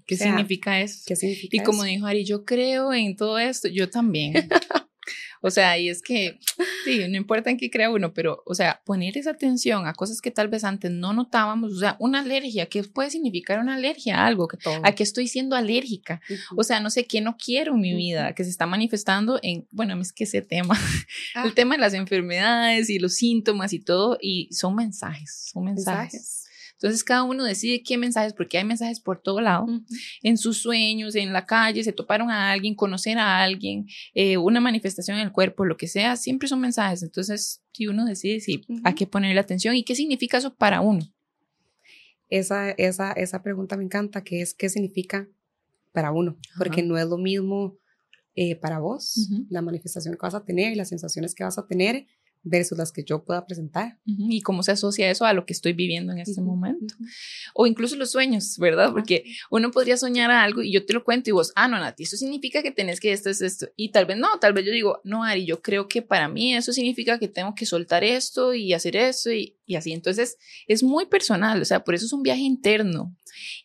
¿Qué 0.06 0.16
significa 0.16 0.80
eso? 0.80 1.02
¿Qué 1.08 1.16
significa 1.16 1.58
y 1.58 1.64
como 1.64 1.84
dijo 1.84 2.06
Ari, 2.06 2.24
yo 2.24 2.46
creo 2.46 2.94
en 2.94 3.16
todo 3.16 3.40
esto, 3.40 3.68
yo 3.68 3.90
también. 3.90 4.34
o 5.42 5.50
sea, 5.50 5.78
y 5.80 5.90
es 5.90 6.04
que, 6.04 6.40
sí, 6.84 7.00
no 7.08 7.18
importa 7.18 7.50
en 7.50 7.58
qué 7.58 7.72
crea 7.72 7.90
uno, 7.90 8.14
pero, 8.14 8.44
o 8.46 8.54
sea, 8.54 8.82
poner 8.86 9.18
esa 9.18 9.32
atención 9.32 9.88
a 9.88 9.94
cosas 9.94 10.22
que 10.22 10.30
tal 10.30 10.50
vez 10.50 10.64
antes 10.64 10.92
no 10.92 11.14
notábamos, 11.14 11.74
o 11.74 11.80
sea, 11.80 11.96
una 12.00 12.20
alergia, 12.20 12.68
¿qué 12.68 12.84
puede 12.84 13.10
significar 13.10 13.60
una 13.60 13.76
alergia? 13.76 14.26
Algo, 14.26 14.48
que, 14.48 14.58
¿a 14.84 14.92
qué 14.94 15.04
estoy 15.04 15.28
siendo 15.28 15.56
alérgica? 15.56 16.22
O 16.56 16.64
sea, 16.64 16.80
no 16.80 16.92
sé 16.92 17.06
qué 17.06 17.22
no 17.22 17.38
quiero 17.38 17.74
en 17.74 17.82
mi 17.82 17.96
vida, 17.96 18.36
que 18.36 18.44
se 18.44 18.52
está 18.52 18.68
manifestando 18.68 19.40
en, 19.42 19.68
bueno, 19.72 20.00
es 20.00 20.14
que 20.14 20.26
ese 20.26 20.44
tema, 20.44 20.76
el 21.44 21.50
ah. 21.50 21.54
tema 21.56 21.76
de 21.76 21.82
las 21.82 21.96
enfermedades 21.96 22.90
y 22.90 23.00
los 23.00 23.16
síntomas 23.16 23.74
y 23.74 23.80
todo, 23.80 24.18
y 24.22 24.48
son 24.52 24.76
mensajes, 24.76 25.50
son 25.52 25.66
mensajes. 25.66 26.45
Entonces 26.76 27.04
cada 27.04 27.24
uno 27.24 27.44
decide 27.44 27.84
qué 27.84 27.98
mensajes, 27.98 28.34
porque 28.34 28.58
hay 28.58 28.66
mensajes 28.66 29.00
por 29.00 29.22
todo 29.22 29.40
lado, 29.40 29.66
en 30.22 30.38
sus 30.38 30.62
sueños, 30.62 31.16
en 31.16 31.32
la 31.32 31.46
calle, 31.46 31.84
se 31.84 31.94
toparon 31.94 32.30
a 32.30 32.52
alguien, 32.52 32.76
conocer 32.76 33.18
a 33.18 33.42
alguien, 33.42 33.88
eh, 34.14 34.38
una 34.38 34.60
manifestación 34.60 35.18
en 35.18 35.24
el 35.24 35.32
cuerpo, 35.32 35.64
lo 35.64 35.78
que 35.78 35.88
sea, 35.88 36.18
siempre 36.18 36.50
son 36.50 36.60
mensajes. 36.60 37.02
Entonces, 37.02 37.64
si 37.72 37.88
uno 37.88 38.06
decide 38.06 38.42
si 38.42 38.66
a 38.84 38.94
qué 38.94 39.08
ponerle 39.08 39.40
atención 39.40 39.76
y 39.76 39.84
qué 39.84 39.96
significa 39.96 40.38
eso 40.38 40.54
para 40.54 40.82
uno. 40.82 41.02
Esa, 42.30 42.72
esa, 42.72 43.14
esa 43.14 43.42
pregunta 43.42 43.78
me 43.78 43.84
encanta, 43.84 44.24
que 44.24 44.42
es 44.42 44.54
qué 44.54 44.68
significa 44.70 45.30
para 45.94 46.12
uno, 46.12 46.38
porque 46.58 46.84
no 46.84 46.98
es 46.98 47.08
lo 47.08 47.18
mismo 47.18 47.78
eh, 48.36 48.58
para 48.58 48.80
vos, 48.80 49.30
la 49.50 49.62
manifestación 49.62 50.16
que 50.16 50.20
vas 50.22 50.36
a 50.36 50.44
tener 50.44 50.74
y 50.74 50.76
las 50.76 50.90
sensaciones 50.90 51.34
que 51.34 51.46
vas 51.46 51.58
a 51.58 51.68
tener 51.68 52.06
versus 52.46 52.78
las 52.78 52.92
que 52.92 53.04
yo 53.04 53.24
pueda 53.24 53.46
presentar. 53.46 54.00
Y 54.06 54.42
cómo 54.42 54.64
se 54.64 54.72
asocia 54.72 55.10
eso 55.10 55.26
a 55.26 55.34
lo 55.34 55.46
que 55.46 55.54
estoy 55.54 55.74
viviendo 55.74 56.14
en 56.14 56.20
este 56.20 56.40
momento. 56.40 56.96
O 57.54 57.68
incluso 57.68 57.96
los 57.96 58.12
sueños, 58.12 58.58
¿verdad? 58.60 58.92
Porque 58.94 59.26
uno 59.50 59.72
podría 59.72 59.98
soñar 59.98 60.32
algo 60.32 60.62
y 60.62 60.72
yo 60.72 60.86
te 60.86 60.94
lo 60.94 61.04
cuento 61.04 61.30
y 61.30 61.34
vos, 61.34 61.52
ah, 61.56 61.68
no, 61.68 61.80
Nati, 61.80 62.04
eso 62.04 62.16
significa 62.16 62.62
que 62.62 62.72
tenés 62.72 63.00
que 63.00 63.12
esto, 63.12 63.30
es 63.30 63.42
esto. 63.42 63.68
Y 63.76 63.90
tal 63.90 64.06
vez 64.06 64.18
no, 64.18 64.40
tal 64.40 64.54
vez 64.54 64.66
yo 64.66 64.72
digo, 64.72 65.02
no, 65.04 65.24
Ari, 65.24 65.46
yo 65.46 65.62
creo 65.62 65.88
que 65.88 66.02
para 66.02 66.30
mí 66.30 66.56
eso 66.56 66.72
significa 66.72 67.20
que 67.20 67.28
tengo 67.28 67.56
que 67.56 67.66
soltar 67.66 68.04
esto 68.04 68.54
y 68.54 68.74
hacer 68.74 68.96
eso 68.96 69.32
y, 69.32 69.58
y 69.66 69.76
así. 69.76 69.92
Entonces, 69.92 70.38
es 70.68 70.84
muy 70.84 71.08
personal, 71.08 71.62
o 71.62 71.66
sea, 71.66 71.84
por 71.84 71.96
eso 71.96 72.06
es 72.06 72.14
un 72.14 72.24
viaje 72.24 72.42
interno 72.42 73.16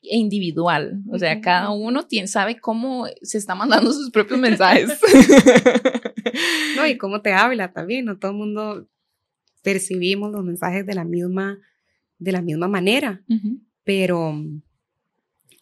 e 0.03 0.16
individual. 0.16 1.03
O 1.11 1.18
sea, 1.18 1.41
cada 1.41 1.71
uno 1.71 2.07
tiene, 2.07 2.29
sabe 2.29 2.59
cómo 2.59 3.07
se 3.23 3.39
está 3.39 3.55
mandando 3.55 3.93
sus 3.93 4.11
propios 4.11 4.39
mensajes. 4.39 4.91
no, 6.77 6.87
y 6.87 6.97
cómo 6.97 7.23
te 7.23 7.33
habla 7.33 7.73
también, 7.73 8.05
no 8.05 8.18
todo 8.18 8.33
el 8.33 8.37
mundo 8.37 8.89
percibimos 9.62 10.33
los 10.33 10.45
mensajes 10.45 10.87
de 10.87 10.95
la 10.95 11.05
misma, 11.05 11.59
de 12.18 12.33
la 12.33 12.43
misma 12.43 12.68
manera, 12.68 13.23
pero 13.85 14.35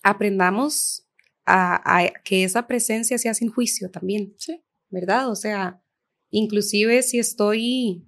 aprendamos 0.02 1.06
a, 1.46 2.12
que 2.24 2.44
esa 2.44 2.66
presencia 2.66 3.18
sea 3.18 3.34
sin 3.34 3.48
juicio 3.48 3.90
también, 3.90 4.34
sí. 4.36 4.60
¿verdad? 4.90 5.30
O 5.30 5.34
sea, 5.34 5.82
inclusive 6.30 7.02
si 7.02 7.18
estoy, 7.18 8.06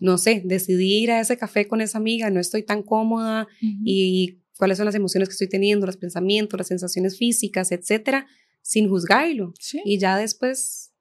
no 0.00 0.18
sé, 0.18 0.42
decidí 0.44 1.02
ir 1.02 1.10
a 1.10 1.20
ese 1.20 1.36
café 1.36 1.66
con 1.66 1.80
esa 1.80 1.98
amiga, 1.98 2.30
no 2.30 2.40
estoy 2.40 2.62
tan 2.62 2.82
cómoda 2.82 3.48
y 3.60 4.38
cuáles 4.58 4.76
son 4.76 4.86
las 4.86 4.94
emociones 4.94 5.28
que 5.28 5.32
estoy 5.32 5.48
teniendo, 5.48 5.86
los 5.86 5.96
pensamientos, 5.96 6.58
las 6.58 6.66
sensaciones 6.66 7.16
físicas, 7.16 7.72
etcétera, 7.72 8.26
sin 8.60 8.88
juzgarlo. 8.88 9.54
Y 9.84 9.98
ya 9.98 10.18
después 10.18 10.92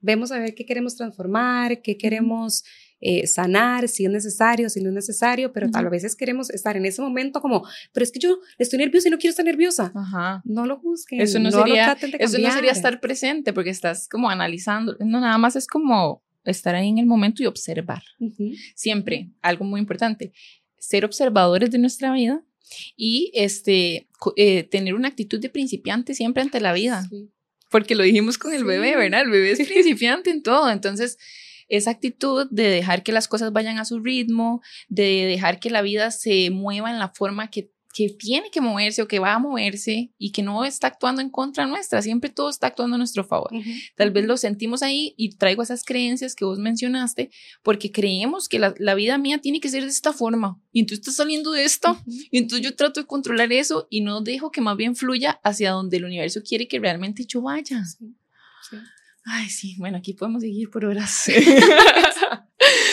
vemos 0.00 0.32
a 0.32 0.38
ver 0.38 0.54
qué 0.54 0.66
queremos 0.66 0.96
transformar, 0.96 1.80
qué 1.80 1.96
queremos 1.96 2.64
eh, 3.00 3.26
sanar, 3.26 3.88
si 3.88 4.04
es 4.04 4.10
necesario, 4.10 4.68
si 4.68 4.80
no 4.80 4.88
es 4.88 4.94
necesario, 4.94 5.52
pero 5.52 5.70
tal 5.70 5.88
vez 5.88 6.16
queremos 6.16 6.50
estar 6.50 6.76
en 6.76 6.84
ese 6.84 7.00
momento 7.00 7.40
como, 7.40 7.62
pero 7.92 8.04
es 8.04 8.10
que 8.10 8.18
yo 8.18 8.38
estoy 8.58 8.78
nerviosa 8.78 9.08
y 9.08 9.10
no 9.12 9.18
quiero 9.18 9.30
estar 9.30 9.44
nerviosa. 9.44 9.92
Ajá. 9.94 10.42
No 10.44 10.66
lo 10.66 10.78
juzguen. 10.78 11.20
Eso 11.20 11.38
no, 11.38 11.50
sería, 11.50 11.96
eso 12.18 12.38
no 12.38 12.50
sería 12.50 12.72
estar 12.72 13.00
presente 13.00 13.52
porque 13.52 13.70
estás 13.70 14.08
como 14.08 14.28
analizando. 14.28 14.96
No, 14.98 15.20
nada 15.20 15.38
más 15.38 15.56
es 15.56 15.66
como 15.66 16.22
estar 16.44 16.74
ahí 16.74 16.88
en 16.88 16.98
el 16.98 17.06
momento 17.06 17.42
y 17.42 17.46
observar. 17.46 18.02
Siempre, 18.74 19.30
algo 19.42 19.64
muy 19.64 19.80
importante, 19.80 20.32
ser 20.78 21.04
observadores 21.04 21.70
de 21.70 21.78
nuestra 21.78 22.12
vida 22.12 22.42
y 22.96 23.30
este, 23.34 24.08
eh, 24.36 24.62
tener 24.64 24.94
una 24.94 25.08
actitud 25.08 25.40
de 25.40 25.48
principiante 25.48 26.14
siempre 26.14 26.42
ante 26.42 26.60
la 26.60 26.72
vida. 26.72 27.08
Porque 27.70 27.94
lo 27.94 28.04
dijimos 28.04 28.38
con 28.38 28.52
el 28.54 28.64
bebé, 28.64 28.96
¿verdad? 28.96 29.22
El 29.22 29.30
bebé 29.30 29.50
es 29.52 29.58
principiante 29.68 30.30
en 30.30 30.42
todo. 30.42 30.70
Entonces, 30.70 31.18
esa 31.68 31.90
actitud 31.90 32.46
de 32.50 32.68
dejar 32.68 33.02
que 33.02 33.12
las 33.12 33.28
cosas 33.28 33.52
vayan 33.52 33.78
a 33.78 33.84
su 33.84 34.00
ritmo, 34.00 34.62
de 34.88 35.26
dejar 35.26 35.58
que 35.58 35.70
la 35.70 35.82
vida 35.82 36.10
se 36.10 36.50
mueva 36.50 36.90
en 36.90 36.98
la 36.98 37.08
forma 37.08 37.50
que, 37.50 37.70
que 37.96 38.10
tiene 38.10 38.50
que 38.50 38.60
moverse 38.60 39.00
o 39.00 39.08
que 39.08 39.18
va 39.18 39.32
a 39.32 39.38
moverse 39.38 40.12
y 40.18 40.30
que 40.30 40.42
no 40.42 40.66
está 40.66 40.88
actuando 40.88 41.22
en 41.22 41.30
contra 41.30 41.64
nuestra, 41.64 42.02
siempre 42.02 42.28
todo 42.28 42.50
está 42.50 42.66
actuando 42.66 42.96
a 42.96 42.98
nuestro 42.98 43.24
favor. 43.24 43.50
Tal 43.94 44.10
vez 44.10 44.26
lo 44.26 44.36
sentimos 44.36 44.82
ahí 44.82 45.14
y 45.16 45.34
traigo 45.36 45.62
esas 45.62 45.82
creencias 45.82 46.34
que 46.34 46.44
vos 46.44 46.58
mencionaste 46.58 47.30
porque 47.62 47.90
creemos 47.92 48.50
que 48.50 48.58
la, 48.58 48.74
la, 48.76 48.94
vida 48.94 49.16
mía 49.16 49.38
tiene 49.38 49.60
que 49.60 49.70
ser 49.70 49.82
de 49.82 49.88
esta 49.88 50.12
forma 50.12 50.60
y 50.72 50.80
entonces 50.80 51.08
está 51.08 51.22
saliendo 51.22 51.52
de 51.52 51.64
esto 51.64 51.98
y 52.30 52.36
entonces 52.36 52.66
yo 52.66 52.76
trato 52.76 53.00
de 53.00 53.06
controlar 53.06 53.50
eso 53.50 53.86
y 53.88 54.02
no 54.02 54.20
dejo 54.20 54.50
que 54.50 54.60
más 54.60 54.76
bien 54.76 54.94
fluya 54.94 55.40
hacia 55.42 55.70
donde 55.70 55.96
el 55.96 56.04
universo 56.04 56.42
quiere 56.46 56.68
que 56.68 56.78
realmente 56.78 57.24
yo 57.24 57.40
vaya. 57.40 57.82
Sí. 57.86 58.76
Ay, 59.24 59.48
sí, 59.48 59.74
bueno, 59.78 59.96
aquí 59.96 60.12
podemos 60.12 60.42
seguir 60.42 60.68
por 60.68 60.84
horas. 60.84 61.30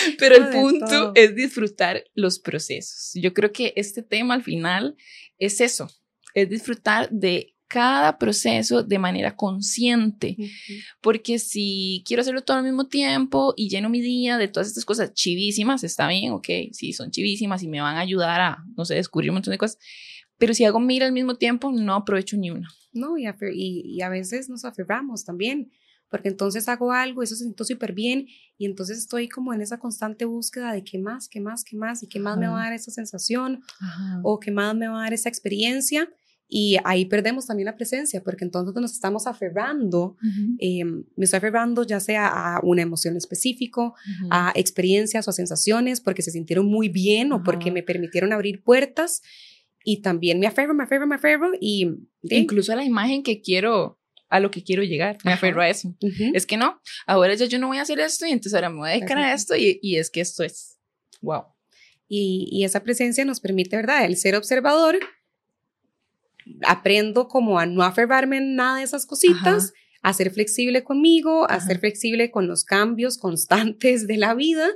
Pero 0.20 0.36
el 0.36 0.50
punto 0.50 1.12
es 1.16 1.36
disfrutar 1.36 2.04
los 2.14 2.40
procesos. 2.40 3.12
Yo 3.14 3.34
creo 3.34 3.52
que 3.52 3.74
este 3.76 4.04
tema 4.04 4.34
al 4.34 4.44
final 4.44 4.96
es 5.38 5.62
eso, 5.62 5.90
es 6.34 6.50
disfrutar 6.50 7.10
de 7.10 7.54
cada 7.74 8.20
proceso 8.20 8.84
de 8.84 9.00
manera 9.00 9.36
consciente, 9.36 10.38
porque 11.02 11.40
si 11.40 12.04
quiero 12.06 12.22
hacerlo 12.22 12.44
todo 12.44 12.58
al 12.58 12.64
mismo 12.64 12.88
tiempo 12.88 13.56
y 13.58 13.68
lleno 13.68 13.90
mi 13.90 14.00
día 14.00 14.38
de 14.38 14.48
todas 14.48 14.68
estas 14.68 14.86
cosas 14.86 15.12
chivísimas, 15.16 15.84
está 15.84 16.08
bien, 16.08 16.34
ok, 16.34 16.48
sí, 16.72 16.94
son 16.94 17.10
chivísimas 17.10 17.64
y 17.64 17.68
me 17.68 17.82
van 17.82 17.96
a 17.96 18.02
ayudar 18.02 18.42
a, 18.42 18.64
no 18.78 18.86
sé, 18.86 18.94
descubrir 18.94 19.32
un 19.32 19.38
montón 19.38 19.54
de 19.54 19.58
cosas, 19.58 19.80
pero 20.38 20.54
si 20.54 20.66
hago 20.66 20.80
mil 20.80 21.02
al 21.02 21.14
mismo 21.14 21.34
tiempo, 21.34 21.72
no 21.72 21.96
aprovecho 21.96 22.38
ni 22.38 22.52
una. 22.52 22.70
No, 22.92 23.18
y 23.18 23.26
a, 23.26 23.36
y 23.52 24.02
a 24.02 24.10
veces 24.10 24.50
nos 24.50 24.66
aferramos 24.66 25.26
también 25.26 25.72
porque 26.14 26.30
entonces 26.30 26.70
hago 26.70 26.92
algo, 26.92 27.24
eso 27.24 27.36
se 27.36 27.44
siento 27.44 27.64
súper 27.64 27.92
bien 27.92 28.28
y 28.60 28.68
entonces 28.68 29.00
estoy 29.00 29.28
como 29.28 29.52
en 29.52 29.62
esa 29.62 29.80
constante 29.80 30.26
búsqueda 30.26 30.72
de 30.72 30.84
qué 30.84 31.00
más, 31.00 31.28
qué 31.28 31.42
más, 31.42 31.64
qué 31.64 31.76
más 31.76 32.04
y 32.04 32.08
qué 32.08 32.20
más 32.20 32.38
me 32.38 32.48
va 32.48 32.62
a 32.62 32.64
dar 32.66 32.74
esa 32.74 32.92
sensación 32.92 33.62
o 34.22 34.40
qué 34.40 34.52
más 34.52 34.76
me 34.76 34.88
va 34.88 35.00
a 35.00 35.04
dar 35.06 35.14
esa 35.14 35.28
experiencia. 35.28 36.08
Y 36.48 36.78
ahí 36.84 37.06
perdemos 37.06 37.48
también 37.48 37.66
la 37.66 37.76
presencia, 37.76 38.22
porque 38.24 38.46
entonces 38.46 38.80
nos 38.80 38.92
estamos 38.92 39.26
aferrando, 39.26 40.16
em, 40.60 41.04
me 41.16 41.26
estoy 41.26 41.40
aferrando 41.40 41.82
ya 41.82 42.00
sea 42.00 42.28
a 42.28 42.60
una 42.62 42.84
emoción 42.84 43.18
específico, 43.18 43.96
a 44.30 44.54
experiencias 44.54 45.28
o 45.28 45.32
a 45.32 45.34
sensaciones, 45.34 46.00
porque 46.00 46.22
se 46.22 46.30
sintieron 46.30 46.68
muy 46.68 46.90
bien 46.90 47.32
o 47.32 47.42
porque 47.42 47.72
me 47.72 47.82
permitieron 47.82 48.34
abrir 48.34 48.62
puertas. 48.62 49.24
Y 49.84 50.04
también 50.04 50.40
me 50.40 50.46
aferro, 50.46 50.76
me 50.76 50.84
aferro, 50.84 51.08
me 51.08 51.16
aferro 51.16 51.54
y... 51.60 51.90
Incluso 52.22 52.72
a 52.72 52.76
la 52.76 52.86
imagen 52.86 53.24
que 53.24 53.42
quiero 53.42 54.00
a 54.34 54.40
lo 54.40 54.50
que 54.50 54.64
quiero 54.64 54.82
llegar, 54.82 55.20
me 55.24 55.32
aferro 55.32 55.62
a 55.62 55.70
eso. 55.70 55.96
Es 56.34 56.48
que 56.48 56.58
no, 56.58 56.82
ahora 57.06 57.36
ya 57.36 57.46
yo 57.46 57.60
no 57.60 57.68
voy 57.68 57.78
a 57.78 57.84
hacer 57.84 58.00
esto 58.00 58.26
y 58.26 58.32
entonces 58.32 58.56
ahora 58.56 58.72
me 58.72 58.78
voy 58.78 58.90
a 58.90 58.94
dedicar 58.94 59.20
a 59.20 59.32
esto 59.32 59.56
y, 59.56 59.80
y, 59.84 59.98
es 59.98 60.10
que 60.10 60.22
esto 60.22 60.44
es, 60.44 60.80
wow. 61.22 61.44
Y, 62.08 62.50
y, 62.52 62.64
esa 62.64 62.82
presencia 62.82 63.26
nos 63.26 63.40
permite, 63.40 63.76
¿verdad? 63.76 64.06
El 64.06 64.18
ser 64.18 64.36
observador, 64.36 64.98
aprendo 66.66 67.28
como 67.28 67.60
a 67.60 67.68
no 67.68 67.84
aferrarme 67.84 68.38
en 68.38 68.56
nada 68.56 68.80
de 68.80 68.84
esas 68.86 69.06
cositas 69.06 69.72
a 70.04 70.14
ser 70.14 70.32
flexible 70.32 70.84
conmigo, 70.84 71.50
a 71.50 71.60
ser 71.62 71.80
flexible 71.80 72.30
con 72.30 72.46
los 72.46 72.66
cambios 72.66 73.18
constantes 73.18 74.06
de 74.06 74.18
la 74.18 74.36
vida 74.36 74.68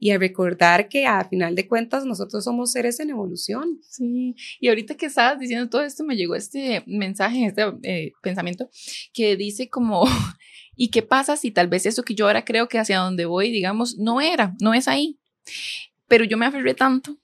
y 0.00 0.10
a 0.10 0.18
recordar 0.18 0.88
que 0.88 1.06
a 1.06 1.24
final 1.28 1.54
de 1.54 1.68
cuentas 1.68 2.04
nosotros 2.04 2.42
somos 2.42 2.72
seres 2.72 2.98
en 2.98 3.10
evolución. 3.10 3.78
Sí, 3.88 4.34
y 4.60 4.68
ahorita 4.68 4.96
que 4.96 5.06
estabas 5.06 5.38
diciendo 5.38 5.70
todo 5.70 5.82
esto 5.82 6.04
me 6.04 6.16
llegó 6.16 6.34
este 6.34 6.82
mensaje, 6.86 7.46
este 7.46 7.62
eh, 7.84 8.12
pensamiento 8.20 8.68
que 9.14 9.36
dice 9.36 9.70
como... 9.70 10.04
¿Y 10.76 10.88
qué 10.88 11.02
pasa 11.02 11.36
si 11.36 11.52
tal 11.52 11.68
vez 11.68 11.86
eso 11.86 12.02
que 12.02 12.16
yo 12.16 12.26
ahora 12.26 12.44
creo 12.44 12.66
que 12.66 12.80
hacia 12.80 12.98
donde 12.98 13.26
voy, 13.26 13.52
digamos, 13.52 13.96
no 13.96 14.20
era, 14.20 14.56
no 14.60 14.74
es 14.74 14.88
ahí? 14.88 15.20
Pero 16.08 16.24
yo 16.24 16.36
me 16.36 16.46
aferré 16.46 16.74
tanto 16.74 17.16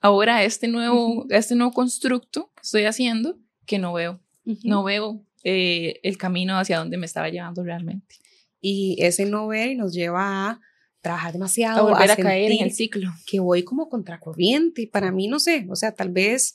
ahora 0.00 0.36
a 0.36 0.44
este 0.44 0.68
nuevo, 0.68 1.26
este 1.30 1.56
nuevo 1.56 1.72
constructo 1.72 2.52
que 2.54 2.62
estoy 2.62 2.84
haciendo 2.84 3.40
que 3.66 3.80
no 3.80 3.92
veo, 3.92 4.20
no 4.62 4.84
veo 4.84 5.26
eh, 5.44 6.00
el 6.02 6.18
camino 6.18 6.58
hacia 6.58 6.78
donde 6.78 6.96
me 6.96 7.06
estaba 7.06 7.28
llevando 7.28 7.62
realmente. 7.62 8.16
Y 8.60 8.96
ese 9.00 9.26
no 9.26 9.48
ver 9.48 9.76
nos 9.76 9.92
lleva 9.92 10.50
a 10.50 10.60
trabajar 11.00 11.32
demasiado, 11.32 11.88
a 11.88 11.90
volver 11.90 12.10
a, 12.10 12.16
caer 12.16 12.52
en 12.52 12.62
el 12.62 12.72
ciclo. 12.72 13.10
Que 13.26 13.40
voy 13.40 13.64
como 13.64 13.88
contracorriente 13.88 14.82
y 14.82 14.86
para 14.86 15.10
mí 15.10 15.26
no 15.28 15.40
sé, 15.40 15.66
o 15.68 15.76
sea, 15.76 15.92
tal 15.92 16.10
vez 16.10 16.54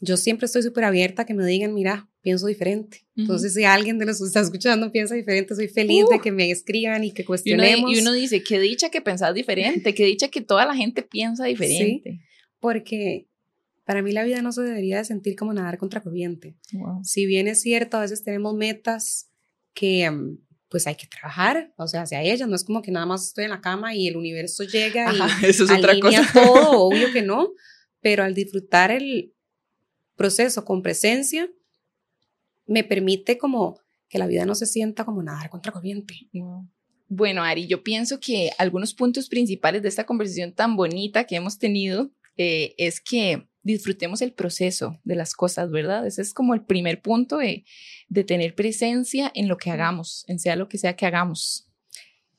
yo 0.00 0.16
siempre 0.16 0.46
estoy 0.46 0.62
súper 0.62 0.84
abierta 0.84 1.22
a 1.22 1.26
que 1.26 1.34
me 1.34 1.44
digan, 1.44 1.74
mira, 1.74 2.08
pienso 2.20 2.46
diferente. 2.46 3.06
Entonces, 3.16 3.54
si 3.54 3.64
alguien 3.64 3.98
de 3.98 4.06
los 4.06 4.18
que 4.18 4.26
está 4.26 4.40
escuchando 4.40 4.92
piensa 4.92 5.14
diferente, 5.14 5.54
soy 5.54 5.68
feliz 5.68 6.04
de 6.08 6.16
uh. 6.16 6.20
que 6.20 6.30
me 6.30 6.50
escriban 6.50 7.02
y 7.02 7.12
que 7.12 7.24
cuestionemos. 7.24 7.90
Y 7.90 8.00
uno, 8.00 8.12
dice, 8.12 8.42
qué 8.42 8.60
dicha 8.60 8.90
que 8.90 9.00
pensás 9.00 9.34
diferente, 9.34 9.94
qué 9.94 10.04
dicha 10.04 10.28
que 10.28 10.40
toda 10.40 10.66
la 10.66 10.76
gente 10.76 11.02
piensa 11.02 11.46
diferente. 11.46 12.10
Sí, 12.12 12.20
porque 12.60 13.26
para 13.88 14.02
mí 14.02 14.12
la 14.12 14.22
vida 14.22 14.42
no 14.42 14.52
se 14.52 14.60
debería 14.60 14.98
de 14.98 15.04
sentir 15.06 15.34
como 15.34 15.54
nadar 15.54 15.78
contra 15.78 16.02
corriente. 16.02 16.54
Si 17.04 17.24
bien 17.24 17.48
es 17.48 17.62
cierto, 17.62 17.96
a 17.96 18.00
veces 18.02 18.22
tenemos 18.22 18.54
metas 18.54 19.30
que 19.72 20.10
mm, 20.10 20.36
pues 20.68 20.86
hay 20.86 20.94
que 20.94 21.06
trabajar, 21.06 21.72
o 21.78 21.88
sea, 21.88 22.02
hacia 22.02 22.20
ellas, 22.20 22.46
no 22.50 22.54
es 22.54 22.64
como 22.64 22.82
que 22.82 22.90
nada 22.90 23.06
más 23.06 23.28
estoy 23.28 23.44
en 23.44 23.50
la 23.50 23.62
cama 23.62 23.94
y 23.94 24.06
el 24.06 24.18
universo 24.18 24.64
llega 24.64 25.10
y 25.14 25.18
eso 25.46 25.64
es 25.64 25.70
otra 25.70 25.98
cosa. 26.00 26.28
todo, 26.34 26.72
obvio 26.82 27.10
que 27.14 27.22
no, 27.22 27.54
pero 28.02 28.24
al 28.24 28.34
disfrutar 28.34 28.90
el 28.90 29.32
proceso 30.16 30.66
con 30.66 30.82
presencia, 30.82 31.48
me 32.66 32.84
permite 32.84 33.38
como 33.38 33.80
que 34.10 34.18
la 34.18 34.26
vida 34.26 34.44
no 34.44 34.54
se 34.54 34.66
sienta 34.66 35.06
como 35.06 35.22
nadar 35.22 35.48
contra 35.48 35.72
corriente. 35.72 36.28
Bueno, 37.08 37.42
Ari, 37.42 37.66
yo 37.66 37.82
pienso 37.82 38.20
que 38.20 38.50
algunos 38.58 38.92
puntos 38.92 39.30
principales 39.30 39.80
de 39.80 39.88
esta 39.88 40.04
conversación 40.04 40.52
tan 40.52 40.76
bonita 40.76 41.24
que 41.24 41.36
hemos 41.36 41.58
tenido 41.58 42.10
eh, 42.36 42.74
es 42.76 43.00
que 43.00 43.48
disfrutemos 43.72 44.22
el 44.22 44.32
proceso 44.32 44.98
de 45.04 45.14
las 45.14 45.34
cosas, 45.34 45.70
¿verdad? 45.70 46.06
Ese 46.06 46.22
es 46.22 46.32
como 46.32 46.54
el 46.54 46.64
primer 46.64 47.02
punto 47.02 47.38
de, 47.38 47.64
de 48.08 48.24
tener 48.24 48.54
presencia 48.54 49.30
en 49.34 49.48
lo 49.48 49.58
que 49.58 49.70
hagamos, 49.70 50.24
en 50.28 50.38
sea 50.38 50.56
lo 50.56 50.68
que 50.68 50.78
sea 50.78 50.96
que 50.96 51.06
hagamos. 51.06 51.68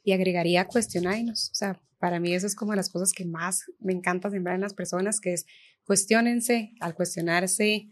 Y 0.03 0.13
agregaría 0.13 0.65
cuestionarnos, 0.65 1.51
o 1.51 1.55
sea, 1.55 1.81
para 1.99 2.19
mí 2.19 2.33
eso 2.33 2.47
es 2.47 2.55
como 2.55 2.73
las 2.73 2.89
cosas 2.89 3.13
que 3.13 3.25
más 3.25 3.65
me 3.79 3.93
encanta 3.93 4.31
sembrar 4.31 4.55
en 4.55 4.61
las 4.61 4.73
personas, 4.73 5.19
que 5.19 5.33
es 5.33 5.45
cuestionense, 5.83 6.73
al 6.79 6.95
cuestionarse 6.95 7.89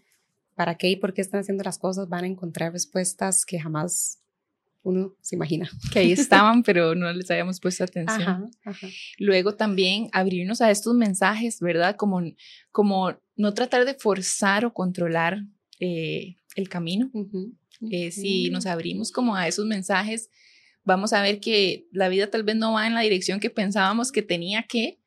para 0.55 0.75
qué 0.75 0.89
y 0.89 0.95
por 0.95 1.13
qué 1.13 1.21
están 1.21 1.41
haciendo 1.41 1.63
las 1.63 1.77
cosas, 1.77 2.09
van 2.09 2.23
a 2.23 2.27
encontrar 2.27 2.71
respuestas 2.71 3.45
que 3.45 3.59
jamás 3.59 4.19
uno 4.87 5.15
se 5.21 5.35
imagina. 5.35 5.69
Que 5.91 5.99
ahí 5.99 6.11
estaban, 6.13 6.63
pero 6.63 6.95
no 6.95 7.11
les 7.11 7.29
habíamos 7.29 7.59
puesto 7.59 7.83
atención. 7.83 8.49
Luego 9.19 9.55
también 9.55 10.09
abrirnos 10.13 10.61
a 10.61 10.71
estos 10.71 10.95
mensajes, 10.95 11.59
¿verdad? 11.59 11.95
Como, 11.95 12.21
como 12.71 13.15
no 13.35 13.53
tratar 13.53 13.85
de 13.85 13.93
forzar 13.93 14.65
o 14.65 14.73
controlar 14.73 15.39
eh, 15.79 16.37
el 16.55 16.69
camino. 16.69 17.11
Eh, 17.91 18.11
si 18.11 18.49
nos 18.49 18.65
abrimos 18.65 19.11
como 19.11 19.35
a 19.35 19.47
esos 19.47 19.65
mensajes, 19.65 20.29
vamos 20.83 21.13
a 21.13 21.21
ver 21.21 21.39
que 21.39 21.87
la 21.91 22.09
vida 22.09 22.29
tal 22.29 22.43
vez 22.43 22.55
no 22.55 22.73
va 22.73 22.87
en 22.87 22.93
la 22.93 23.01
dirección 23.01 23.39
que 23.39 23.49
pensábamos 23.49 24.11
que 24.11 24.21
tenía 24.21 24.63
que, 24.63 24.99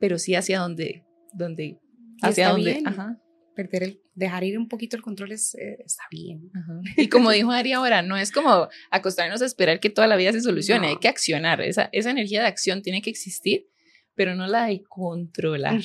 pero 0.00 0.18
sí 0.18 0.34
hacia 0.34 0.58
donde, 0.58 1.04
donde, 1.34 1.78
hacia 2.22 2.50
donde, 2.50 2.82
ajá. 2.84 3.20
Perder 3.58 3.82
el, 3.82 4.00
dejar 4.14 4.44
ir 4.44 4.56
un 4.56 4.68
poquito 4.68 4.96
el 4.96 5.02
control 5.02 5.32
es, 5.32 5.56
eh, 5.56 5.78
está 5.84 6.04
bien. 6.12 6.48
Y 6.96 7.08
como 7.08 7.32
dijo 7.32 7.50
Ari 7.50 7.72
ahora, 7.72 8.02
no 8.02 8.16
es 8.16 8.30
como 8.30 8.68
acostarnos 8.92 9.42
a 9.42 9.46
esperar 9.46 9.80
que 9.80 9.90
toda 9.90 10.06
la 10.06 10.14
vida 10.14 10.32
se 10.32 10.40
solucione, 10.40 10.86
hay 10.86 10.98
que 10.98 11.08
accionar, 11.08 11.60
esa, 11.60 11.88
esa 11.90 12.12
energía 12.12 12.40
de 12.42 12.46
acción 12.46 12.82
tiene 12.82 13.02
que 13.02 13.10
existir, 13.10 13.66
pero 14.14 14.36
no 14.36 14.46
la 14.46 14.66
de 14.66 14.84
controlar. 14.84 15.80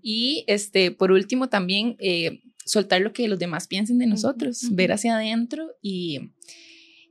Y 0.00 0.44
este, 0.46 0.92
por 0.92 1.10
último 1.10 1.48
también 1.48 1.96
eh, 1.98 2.38
soltar 2.64 3.00
lo 3.00 3.12
que 3.12 3.26
los 3.26 3.40
demás 3.40 3.66
piensen 3.66 3.98
de 3.98 4.06
nosotros, 4.06 4.60
ver 4.70 4.92
hacia 4.92 5.16
adentro 5.16 5.66
y, 5.82 6.20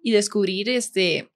y 0.01 0.11
descubrir 0.11 0.69
este, 0.69 1.29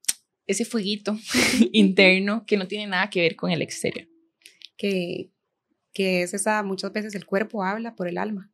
ese 0.48 0.64
fueguito 0.64 1.20
interno 1.74 2.46
que 2.46 2.56
no 2.56 2.68
tiene 2.68 2.88
nada 2.88 3.10
que 3.10 3.20
ver 3.20 3.36
con 3.36 3.52
el 3.52 3.62
exterior. 3.62 4.08
Que, 4.78 5.30
que 5.94 6.24
es 6.24 6.34
esa, 6.34 6.64
muchas 6.64 6.92
veces 6.92 7.16
el 7.16 7.26
cuerpo 7.26 7.64
habla 7.64 7.96
por 7.96 8.08
el 8.08 8.18
alma. 8.18 8.52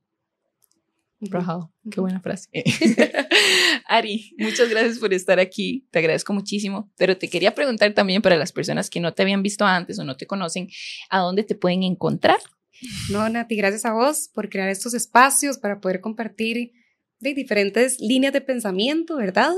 Rajado, 1.20 1.74
qué 1.90 2.00
buena 2.00 2.20
frase. 2.20 2.50
Ari, 3.88 4.36
muchas 4.38 4.70
gracias 4.70 5.00
por 5.00 5.14
estar 5.14 5.40
aquí, 5.40 5.88
te 5.92 6.00
agradezco 6.00 6.34
muchísimo, 6.34 6.92
pero 6.98 7.18
te 7.18 7.28
quería 7.28 7.56
preguntar 7.56 7.94
también 7.94 8.22
para 8.22 8.38
las 8.38 8.52
personas 8.52 8.90
que 8.90 9.00
no 9.00 9.14
te 9.14 9.24
habían 9.24 9.42
visto 9.42 9.66
antes 9.66 9.98
o 9.98 10.04
no 10.04 10.16
te 10.16 10.28
conocen, 10.28 10.70
¿a 11.10 11.20
dónde 11.20 11.44
te 11.44 11.56
pueden 11.56 11.84
encontrar? 11.84 12.40
No, 13.10 13.28
Nati, 13.28 13.56
gracias 13.56 13.86
a 13.86 13.94
vos 13.94 14.30
por 14.32 14.50
crear 14.50 14.70
estos 14.70 14.94
espacios 14.94 15.58
para 15.58 15.80
poder 15.80 16.02
compartir 16.02 16.74
de 17.20 17.34
diferentes 17.34 18.00
líneas 18.00 18.34
de 18.34 18.42
pensamiento, 18.42 19.18
¿verdad? 19.18 19.54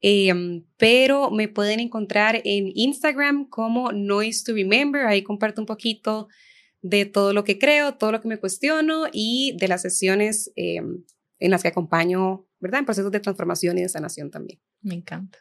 Em, 0.00 0.64
pero 0.76 1.30
me 1.30 1.48
pueden 1.48 1.78
encontrar 1.78 2.42
en 2.44 2.72
Instagram 2.74 3.48
como 3.48 3.92
Noise 3.92 4.44
to 4.44 4.54
Remember, 4.54 5.06
ahí 5.06 5.22
comparto 5.22 5.62
un 5.62 5.66
poquito 5.66 6.28
de 6.84 7.06
todo 7.06 7.32
lo 7.32 7.44
que 7.44 7.58
creo, 7.58 7.94
todo 7.94 8.12
lo 8.12 8.20
que 8.20 8.28
me 8.28 8.36
cuestiono 8.36 9.04
y 9.10 9.56
de 9.58 9.68
las 9.68 9.80
sesiones 9.80 10.52
em, 10.54 11.02
en 11.38 11.50
las 11.50 11.62
que 11.62 11.68
acompaño, 11.68 12.46
¿verdad? 12.60 12.80
En 12.80 12.84
procesos 12.84 13.10
de 13.10 13.20
transformación 13.20 13.78
y 13.78 13.82
de 13.82 13.88
sanación 13.88 14.30
también. 14.30 14.60
Me 14.82 14.94
encanta. 14.94 15.38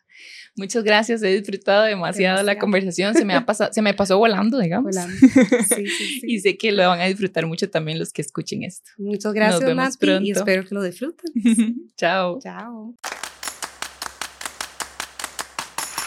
Muchas 0.55 0.85
gracias, 0.85 1.21
he 1.21 1.35
disfrutado 1.35 1.83
demasiado, 1.83 2.43
la 2.43 2.57
conversación, 2.57 3.13
se 3.13 3.25
me, 3.25 3.33
ha 3.33 3.45
pasado, 3.45 3.73
se 3.73 3.81
me 3.81 3.93
pasó 3.93 4.17
volando, 4.17 4.57
digamos. 4.57 4.95
Volando. 4.95 5.13
Sí, 5.75 5.85
sí, 5.85 6.21
y 6.23 6.39
sé 6.39 6.55
que 6.55 6.71
lo 6.71 6.87
van 6.87 7.01
a 7.01 7.05
disfrutar 7.05 7.45
mucho 7.45 7.69
también 7.69 7.99
los 7.99 8.13
que 8.13 8.21
escuchen 8.21 8.63
esto. 8.63 8.91
Muchas 8.97 9.33
gracias, 9.33 9.59
Nos 9.59 9.67
vemos 9.67 9.97
pronto. 9.97 10.23
y 10.23 10.31
espero 10.31 10.63
que 10.63 10.73
lo 10.73 10.81
disfruten. 10.81 11.33
Chao. 11.97 12.39
Chao. 12.41 12.95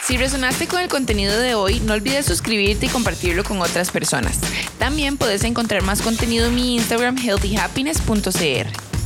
Si 0.07 0.15
resonaste 0.15 0.67
con 0.67 0.79
el 0.79 0.87
contenido 0.87 1.37
de 1.37 1.53
hoy, 1.53 1.81
no 1.81 1.91
olvides 1.91 2.25
suscribirte 2.25 2.85
y 2.85 2.89
compartirlo 2.89 3.43
con 3.43 3.59
otras 3.61 3.91
personas. 3.91 4.39
También 4.79 5.17
puedes 5.17 5.43
encontrar 5.43 5.83
más 5.83 6.01
contenido 6.01 6.47
en 6.47 6.55
mi 6.55 6.75
Instagram 6.75 7.17
healthyhappiness.cr. 7.17 8.96